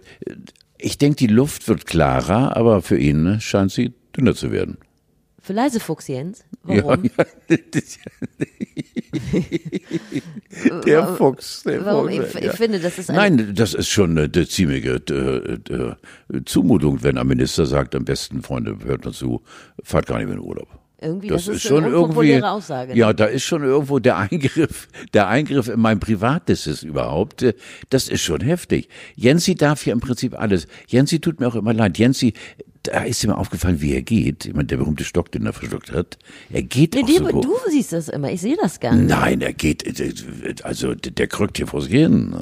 ich 0.79 0.99
denke, 0.99 1.17
die 1.17 1.27
Luft 1.27 1.67
wird 1.69 1.87
klarer, 1.87 2.57
aber 2.57 2.83
für 2.83 2.99
ihn 2.99 3.23
ne, 3.23 3.41
scheint 3.41 3.73
sie 3.73 3.93
dünner 4.17 4.35
zu 4.35 4.53
werden. 4.53 4.79
Für 5.41 5.53
Leisefuchs, 5.53 6.09
Jens. 6.09 6.45
Warum? 6.63 7.05
Ja, 7.49 7.57
ja. 10.71 10.81
Der 10.81 11.01
Warum- 11.03 11.17
Fuchs, 11.17 11.63
der 11.63 11.85
warum? 11.85 12.09
Fuchs. 12.11 12.35
Ich- 12.35 12.45
ich 12.45 12.53
finde, 12.53 12.81
das 12.81 12.99
ist 12.99 13.11
ein- 13.11 13.17
Nein, 13.17 13.55
das 13.55 13.75
ist 13.75 13.89
schon 13.89 14.19
eine, 14.19 14.31
ziemliche 14.49 14.97
äh, 15.09 15.73
äh, 15.73 16.43
Zumutung, 16.45 17.03
wenn 17.03 17.19
ein 17.19 17.27
Minister 17.27 17.67
sagt, 17.67 17.95
am 17.95 18.05
besten, 18.05 18.43
Freunde, 18.43 18.77
hört 18.85 19.05
mir 19.05 19.13
zu, 19.13 19.43
fahrt 19.83 20.07
gar 20.07 20.19
nicht 20.19 20.27
mehr 20.27 20.37
in 20.37 20.43
Urlaub. 20.43 20.69
Irgendwie, 20.99 21.29
Das, 21.29 21.45
das, 21.45 21.57
ist 21.57 21.65
ist 21.65 21.69
schon 21.69 21.85
eine 21.85 21.93
irgendwie. 21.93 22.43
Aussage. 22.43 22.93
ne? 22.93 22.99
Ja, 22.99 23.13
da 23.13 23.27
ist 23.27 23.43
schon 23.45 23.63
irgendwo 23.63 23.99
der 23.99 24.17
Eingriff, 24.17 24.89
der 25.15 25.29
Eingriff 25.29 25.69
in 25.69 25.79
mein 25.81 26.01
Privates 26.01 26.83
überhaupt. 26.83 27.43
äh, 27.43 27.53
Das 27.91 28.09
ist 28.09 28.23
schon 28.23 28.41
heftig. 28.41 28.89
Jensi 29.15 29.55
darf 29.55 29.85
ja 29.85 29.93
im 29.93 30.01
Prinzip 30.01 30.39
alles. 30.39 30.67
Jensi 30.87 31.21
tut 31.21 31.39
mir 31.41 31.49
auch 31.49 31.55
immer 31.55 31.75
leid. 31.75 31.99
Jensi, 31.99 32.33
da 32.83 33.03
ist 33.03 33.23
ihm 33.25 33.31
aufgefallen, 33.31 33.81
wie 33.83 33.93
er 33.95 34.01
geht. 34.03 34.47
Ich 34.47 34.55
meine, 34.55 34.67
der 34.67 34.79
berühmte 34.79 35.05
Stock, 35.05 35.31
den 35.33 35.45
er 35.45 35.53
verschluckt 35.53 35.93
hat. 35.93 36.19
Er 36.51 36.63
geht 36.63 36.95
Nee, 36.95 37.03
auch 37.03 37.07
die, 37.07 37.17
so 37.17 37.29
hoch. 37.33 37.41
du 37.43 37.55
siehst 37.71 37.93
das 37.93 38.09
immer, 38.09 38.31
ich 38.33 38.41
sehe 38.41 38.57
das 38.59 38.81
gar 38.81 38.95
nicht. 38.95 39.11
Nein, 39.11 39.41
er 39.43 39.53
geht, 39.53 40.01
äh, 40.01 40.13
also 40.63 40.95
der 40.95 41.27
krückt 41.27 41.59
hier 41.59 41.67
vor 41.67 41.83
sich 41.83 41.93
hin. 41.93 42.35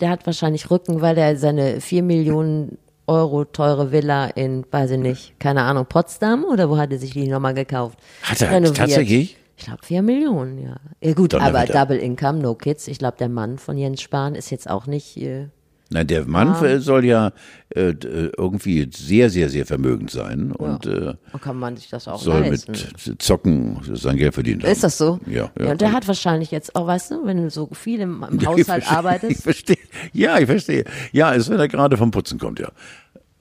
Der 0.00 0.08
hat 0.08 0.26
wahrscheinlich 0.26 0.68
Rücken, 0.70 1.00
weil 1.02 1.16
er 1.18 1.36
seine 1.36 1.80
4 1.80 2.02
Millionen 2.02 2.78
Euro 3.10 3.44
teure 3.44 3.90
Villa 3.90 4.26
in, 4.26 4.64
weiß 4.70 4.92
ich 4.92 4.98
nicht, 4.98 5.40
keine 5.40 5.62
Ahnung, 5.62 5.86
Potsdam 5.86 6.44
oder 6.44 6.70
wo 6.70 6.78
hat 6.78 6.92
er 6.92 6.98
sich 6.98 7.10
die 7.12 7.26
nochmal 7.26 7.54
gekauft? 7.54 7.98
Hat 8.22 8.40
er 8.40 8.52
Renoviert. 8.52 8.76
tatsächlich? 8.76 9.36
Ich 9.56 9.64
glaube 9.66 9.80
4 9.84 10.00
Millionen, 10.02 10.58
ja. 10.58 10.76
Ja 11.02 11.12
gut, 11.12 11.34
aber 11.34 11.44
Donnerwetter. 11.44 11.72
Double 11.72 11.98
Income, 11.98 12.38
no 12.38 12.54
kids. 12.54 12.86
Ich 12.88 12.98
glaube, 12.98 13.16
der 13.18 13.28
Mann 13.28 13.58
von 13.58 13.76
Jens 13.76 14.00
Spahn 14.00 14.34
ist 14.34 14.50
jetzt 14.50 14.70
auch 14.70 14.86
nicht, 14.86 15.16
äh, 15.18 15.48
Nein, 15.92 16.06
der 16.06 16.24
Mann 16.24 16.48
Ah. 16.50 16.78
soll 16.78 17.04
ja 17.04 17.32
äh, 17.70 17.92
d- 17.94 18.30
irgendwie 18.38 18.88
sehr, 18.94 19.28
sehr, 19.28 19.48
sehr 19.50 19.66
vermögend 19.66 20.10
sein 20.10 20.52
und 20.52 20.86
äh, 20.86 21.14
kann 21.40 21.56
man 21.58 21.76
sich 21.76 21.88
das 21.88 22.06
auch 22.06 22.20
soll 22.22 22.40
leisten. 22.42 22.72
mit 22.72 23.20
Zocken 23.22 23.80
sein 23.94 24.16
Geld 24.16 24.34
verdienen. 24.34 24.62
haben. 24.62 24.70
Ist 24.70 24.84
das 24.84 24.96
so? 24.98 25.18
Ja, 25.26 25.50
ja. 25.58 25.72
und 25.72 25.80
der 25.80 25.92
hat 25.92 26.06
wahrscheinlich 26.06 26.52
jetzt 26.52 26.76
auch, 26.76 26.86
weißt 26.86 27.10
du, 27.10 27.26
wenn 27.26 27.38
du 27.38 27.50
so 27.50 27.68
viel 27.72 28.00
im, 28.00 28.24
im 28.30 28.38
Ich 28.40 28.46
Haushalt 28.46 28.84
Ich 28.84 28.88
arbeitest. 28.90 29.42
verstehe. 29.42 29.78
Ja, 30.12 30.38
ich 30.38 30.46
verstehe. 30.46 30.84
Ja, 31.12 31.32
ist, 31.32 31.50
wenn 31.50 31.58
er 31.58 31.66
gerade 31.68 31.96
vom 31.96 32.12
Putzen 32.12 32.38
kommt, 32.38 32.60
ja. 32.60 32.68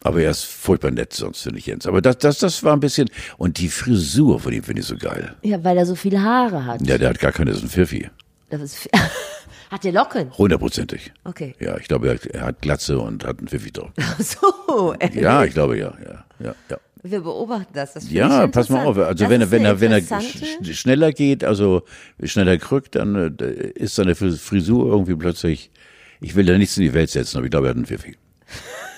Aber 0.01 0.21
er 0.21 0.31
ist 0.31 0.45
furchtbar 0.45 0.91
nett, 0.91 1.13
sonst 1.13 1.41
finde 1.43 1.59
ich 1.59 1.65
Jens. 1.67 1.85
Aber 1.85 2.01
das, 2.01 2.17
das, 2.17 2.39
das 2.39 2.63
war 2.63 2.73
ein 2.73 2.79
bisschen. 2.79 3.09
Und 3.37 3.57
die 3.59 3.67
Frisur 3.67 4.39
von 4.39 4.53
ihm 4.53 4.63
finde 4.63 4.81
ich 4.81 4.87
so 4.87 4.95
geil. 4.97 5.35
Ja, 5.43 5.61
weil 5.63 5.77
er 5.77 5.85
so 5.85 5.93
viele 5.93 6.23
Haare 6.23 6.65
hat. 6.65 6.81
Ja, 6.87 6.97
der 6.97 7.09
hat 7.09 7.19
gar 7.19 7.31
keine, 7.33 7.51
das 7.51 7.59
ist 7.59 7.65
ein 7.65 7.69
Pfiffi. 7.69 8.09
Das 8.49 8.61
ist, 8.61 8.89
hat 9.69 9.83
der 9.83 9.91
Locken? 9.91 10.35
Hundertprozentig. 10.37 11.11
Okay. 11.23 11.55
Ja, 11.59 11.77
ich 11.77 11.87
glaube, 11.87 12.19
er, 12.33 12.41
hat 12.41 12.61
Glatze 12.61 12.99
und 12.99 13.25
hat 13.25 13.39
einen 13.39 13.47
Pfiffi 13.47 13.71
drauf. 13.71 13.91
Ach 13.99 14.19
so. 14.19 14.95
Ja, 15.13 15.43
ich 15.43 15.53
glaube, 15.53 15.77
ja, 15.77 15.93
ja, 16.03 16.25
ja, 16.39 16.55
ja. 16.69 16.77
Wir 17.01 17.21
beobachten 17.21 17.73
das. 17.73 17.93
das 17.93 18.11
Ja, 18.11 18.47
pass 18.47 18.69
mal 18.69 18.85
auf. 18.85 18.97
Also 18.97 19.23
Das 19.23 19.29
wenn 19.29 19.41
er, 19.41 19.51
wenn 19.51 19.63
er, 19.63 19.79
wenn 19.79 19.91
er 19.91 20.01
sch 20.01 20.75
schneller 20.75 21.11
geht, 21.13 21.43
also 21.43 21.83
schneller 22.23 22.57
krückt, 22.57 22.95
dann 22.95 23.37
äh, 23.39 23.69
ist 23.75 23.95
seine 23.95 24.15
Frisur 24.15 24.91
irgendwie 24.91 25.15
plötzlich. 25.15 25.71
Ich 26.19 26.35
will 26.35 26.45
da 26.45 26.57
nichts 26.57 26.75
in 26.75 26.83
die 26.83 26.93
Welt 26.93 27.09
setzen, 27.09 27.37
aber 27.37 27.45
ich 27.45 27.51
glaube, 27.51 27.67
er 27.67 27.69
hat 27.69 27.77
einen 27.77 27.85
Pfiffi. 27.85 28.17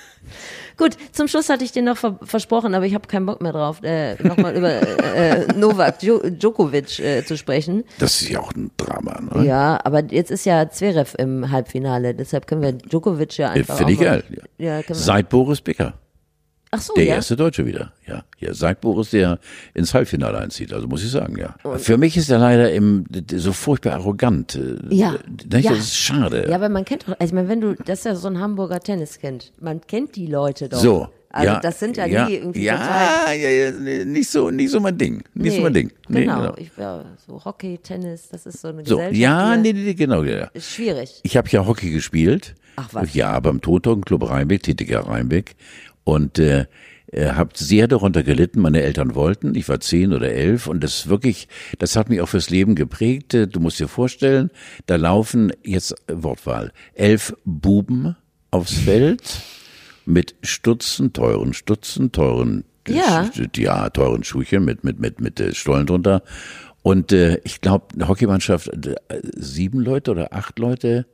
Gut, 0.81 0.97
zum 1.11 1.27
Schluss 1.27 1.47
hatte 1.49 1.63
ich 1.63 1.71
dir 1.71 1.83
noch 1.83 1.95
ver 1.95 2.17
versprochen, 2.23 2.73
aber 2.73 2.87
ich 2.87 2.95
habe 2.95 3.07
keinen 3.07 3.27
Bock 3.27 3.39
mehr 3.39 3.51
drauf, 3.51 3.83
äh, 3.83 4.15
nochmal 4.23 4.55
über 4.55 4.71
äh, 4.71 5.43
äh, 5.43 5.53
Novak 5.55 5.99
Djo 5.99 6.17
Djokovic 6.27 6.97
äh, 6.97 7.23
zu 7.23 7.37
sprechen. 7.37 7.83
Das 7.99 8.19
ist 8.19 8.29
ja 8.29 8.39
auch 8.39 8.51
ein 8.53 8.71
Drama, 8.77 9.21
ne? 9.21 9.45
Ja, 9.45 9.79
aber 9.83 10.03
jetzt 10.05 10.31
ist 10.31 10.43
ja 10.43 10.67
Zverev 10.71 11.15
im 11.19 11.51
Halbfinale, 11.51 12.15
deshalb 12.15 12.47
können 12.47 12.63
wir 12.63 12.71
Djokovic 12.71 13.37
ja 13.37 13.51
einfach 13.51 13.77
Finde 13.77 13.93
ich 13.93 13.99
geil. 13.99 14.23
Ja. 14.57 14.79
Ja. 14.79 14.83
Seit 14.89 15.29
Boris 15.29 15.61
Becker. 15.61 15.93
Ach 16.73 16.81
so, 16.81 16.93
Der 16.93 17.03
ja. 17.03 17.15
erste 17.15 17.35
Deutsche 17.35 17.65
wieder, 17.65 17.91
ja. 18.07 18.23
Ja, 18.39 18.53
seit 18.53 18.79
Boris, 18.79 19.09
der 19.09 19.39
ins 19.73 19.93
Halbfinale 19.93 20.37
einzieht, 20.37 20.71
also 20.71 20.87
muss 20.87 21.03
ich 21.03 21.11
sagen, 21.11 21.37
ja. 21.37 21.55
Für 21.77 21.97
mich 21.97 22.15
ist 22.15 22.29
er 22.29 22.39
leider 22.39 22.71
im, 22.71 23.03
so 23.35 23.51
furchtbar 23.51 23.93
arrogant. 23.95 24.55
äh, 24.55 24.77
Ja. 24.89 25.11
Nicht? 25.51 25.65
Ja. 25.65 25.71
Das 25.71 25.79
ist 25.79 25.97
schade. 25.97 26.47
Ja, 26.49 26.55
aber 26.55 26.69
man 26.69 26.85
kennt 26.85 27.03
doch, 27.03 27.19
also 27.19 27.25
ich 27.25 27.33
meine, 27.33 27.49
wenn 27.49 27.59
du, 27.59 27.75
das 27.75 27.99
ist 27.99 28.05
ja 28.05 28.15
so 28.15 28.29
ein 28.29 28.39
Hamburger 28.39 28.79
Tenniskind, 28.79 29.51
man 29.59 29.81
kennt 29.81 30.15
die 30.15 30.27
Leute 30.27 30.69
doch. 30.69 30.79
So. 30.79 31.09
Also 31.33 31.47
ja, 31.53 31.59
das 31.61 31.79
sind 31.79 31.95
ja, 31.95 32.05
ja, 32.05 32.25
die 32.27 32.35
irgendwie 32.35 32.63
ja, 32.63 32.75
total. 32.77 33.37
ja, 33.37 33.49
ja, 33.49 33.71
nee, 33.71 34.03
nicht 34.05 34.29
so, 34.29 34.49
nicht 34.49 34.69
so 34.69 34.79
mein 34.81 34.97
Ding. 34.97 35.23
Nicht 35.33 35.55
so 35.55 35.61
mein 35.61 35.73
Ding. 35.73 35.91
Nee, 36.09 36.21
genau. 36.25 36.53
Ich 36.57 36.77
war 36.77 37.05
so 37.25 37.43
Hockey, 37.45 37.77
Tennis, 37.77 38.27
das 38.29 38.45
ist 38.45 38.59
so 38.59 38.67
eine 38.67 38.85
So, 38.85 38.95
Gesellschaft. 38.97 39.17
ja, 39.17 39.55
nee, 39.55 39.71
nee, 39.71 39.93
genau, 39.93 40.23
ja. 40.23 40.47
Ist 40.53 40.71
schwierig. 40.71 41.19
Ich 41.23 41.37
habe 41.37 41.47
ja 41.49 41.65
Hockey 41.65 41.89
gespielt. 41.91 42.55
Ach, 42.75 42.89
was? 42.93 43.13
Ja, 43.13 43.39
beim 43.39 43.61
Toton 43.61 44.03
Club 44.03 44.29
Rheinbeck, 44.29 44.63
TTK 44.63 45.07
Rheinbeck. 45.07 45.55
Und 46.03 46.39
äh, 46.39 46.65
habe 47.13 47.51
sehr 47.55 47.87
darunter 47.87 48.23
gelitten. 48.23 48.61
Meine 48.61 48.81
Eltern 48.81 49.15
wollten. 49.15 49.53
Ich 49.55 49.67
war 49.69 49.79
zehn 49.81 50.13
oder 50.13 50.31
elf 50.31 50.67
und 50.67 50.81
das 50.83 51.09
wirklich, 51.09 51.47
das 51.77 51.95
hat 51.95 52.09
mich 52.09 52.21
auch 52.21 52.29
fürs 52.29 52.49
Leben 52.49 52.75
geprägt. 52.75 53.33
Äh, 53.33 53.47
Du 53.47 53.59
musst 53.59 53.79
dir 53.79 53.87
vorstellen, 53.87 54.49
da 54.85 54.95
laufen 54.95 55.51
jetzt 55.63 55.91
äh, 56.07 56.13
Wortwahl 56.23 56.71
elf 56.93 57.33
Buben 57.45 58.15
aufs 58.49 58.73
Feld 58.73 59.21
mit 60.05 60.35
Stutzen, 60.41 61.13
teuren 61.13 61.53
Stutzen, 61.53 62.11
teuren 62.11 62.63
Ja. 62.87 63.29
Sch- 63.33 63.59
ja, 63.61 63.89
teuren 63.89 64.23
Schuhchen 64.23 64.65
mit 64.65 64.83
mit 64.83 64.99
mit 64.99 65.21
mit 65.21 65.39
äh, 65.39 65.53
Stollen 65.53 65.85
drunter. 65.85 66.23
Und 66.81 67.11
äh, 67.11 67.39
ich 67.43 67.61
glaube, 67.61 67.87
eine 67.93 68.07
Hockeymannschaft, 68.07 68.67
äh, 68.87 68.95
sieben 69.35 69.81
Leute 69.81 70.09
oder 70.11 70.33
acht 70.33 70.57
Leute. 70.57 71.05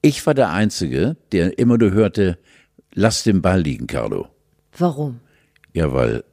Ich 0.00 0.24
war 0.26 0.34
der 0.34 0.50
Einzige, 0.50 1.16
der 1.32 1.58
immer 1.58 1.76
nur 1.78 1.90
hörte, 1.92 2.38
lass 2.94 3.22
den 3.22 3.42
Ball 3.42 3.60
liegen, 3.60 3.86
Carlo. 3.86 4.28
Warum? 4.76 5.20
Ja, 5.72 5.92
weil 5.92 6.24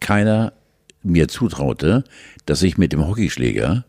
keiner 0.00 0.54
mir 1.02 1.28
zutraute, 1.28 2.04
dass 2.46 2.62
ich 2.62 2.78
mit 2.78 2.92
dem 2.92 3.06
Hockeyschläger 3.06 3.84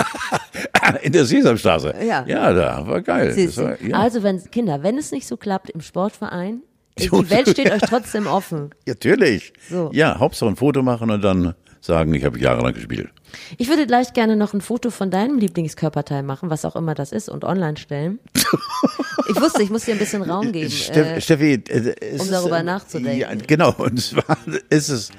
Ja. 0.84 0.90
In 1.00 1.12
der 1.12 1.24
Sesamstraße. 1.24 1.94
Ja. 2.06 2.24
Ja, 2.26 2.52
da 2.52 2.86
war 2.86 3.00
geil. 3.00 3.34
War, 3.56 3.80
ja. 3.82 3.96
Also 3.96 4.22
wenn 4.22 4.44
Kinder, 4.50 4.82
wenn 4.82 4.98
es 4.98 5.12
nicht 5.12 5.26
so 5.26 5.38
klappt 5.38 5.70
im 5.70 5.80
Sportverein, 5.80 6.60
die 6.98 7.10
Welt 7.10 7.48
steht 7.48 7.72
euch 7.72 7.80
trotzdem 7.80 8.26
offen. 8.26 8.70
Natürlich. 8.86 9.54
So. 9.70 9.90
Ja, 9.94 10.18
Hauptsache 10.18 10.50
ein 10.50 10.56
Foto 10.56 10.82
machen 10.82 11.10
und 11.10 11.24
dann 11.24 11.54
sagen, 11.84 12.14
ich 12.14 12.24
habe 12.24 12.38
jahrelang 12.38 12.72
gespielt. 12.74 13.08
Ich 13.58 13.68
würde 13.68 13.86
gleich 13.86 14.12
gerne 14.12 14.36
noch 14.36 14.54
ein 14.54 14.60
Foto 14.60 14.90
von 14.90 15.10
deinem 15.10 15.38
Lieblingskörperteil 15.38 16.22
machen, 16.22 16.48
was 16.50 16.64
auch 16.64 16.76
immer 16.76 16.94
das 16.94 17.12
ist, 17.12 17.28
und 17.28 17.44
online 17.44 17.76
stellen. 17.76 18.18
Ich 19.26 19.40
wusste, 19.40 19.62
ich 19.62 19.70
muss 19.70 19.86
dir 19.86 19.92
ein 19.92 19.98
bisschen 19.98 20.20
Raum 20.22 20.52
geben. 20.52 20.70
Steff, 20.70 21.16
Äh, 21.16 21.20
Steffi, 21.20 21.52
äh, 21.54 21.94
es 22.00 22.20
um 22.20 22.26
ist, 22.26 22.30
darüber 22.32 22.58
äh, 22.58 22.62
nachzudenken. 22.62 23.18
Ja, 23.20 23.30
genau. 23.34 23.72
Und 23.78 23.98
zwar 24.00 24.36
ist 24.68 24.90
es 24.90 25.10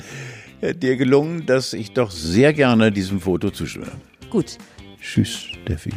äh, 0.61 0.76
dir 0.76 0.95
gelungen, 0.95 1.45
dass 1.47 1.74
ich 1.74 1.91
doch 1.93 2.11
sehr 2.11 2.53
gerne 2.53 2.91
diesem 2.91 3.20
Foto 3.20 3.49
zustimme. 3.49 3.88
gut. 4.30 4.57
Tschüss, 5.01 5.30
Steffi. 5.63 5.91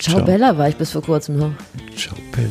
Ciao, 0.00 0.16
Ciao. 0.16 0.24
Bella 0.24 0.56
war 0.58 0.68
ich 0.68 0.76
bis 0.76 0.90
vor 0.90 1.02
kurzem 1.02 1.36
noch. 1.36 1.52
Ciao, 1.96 2.16
Pelle. 2.32 2.50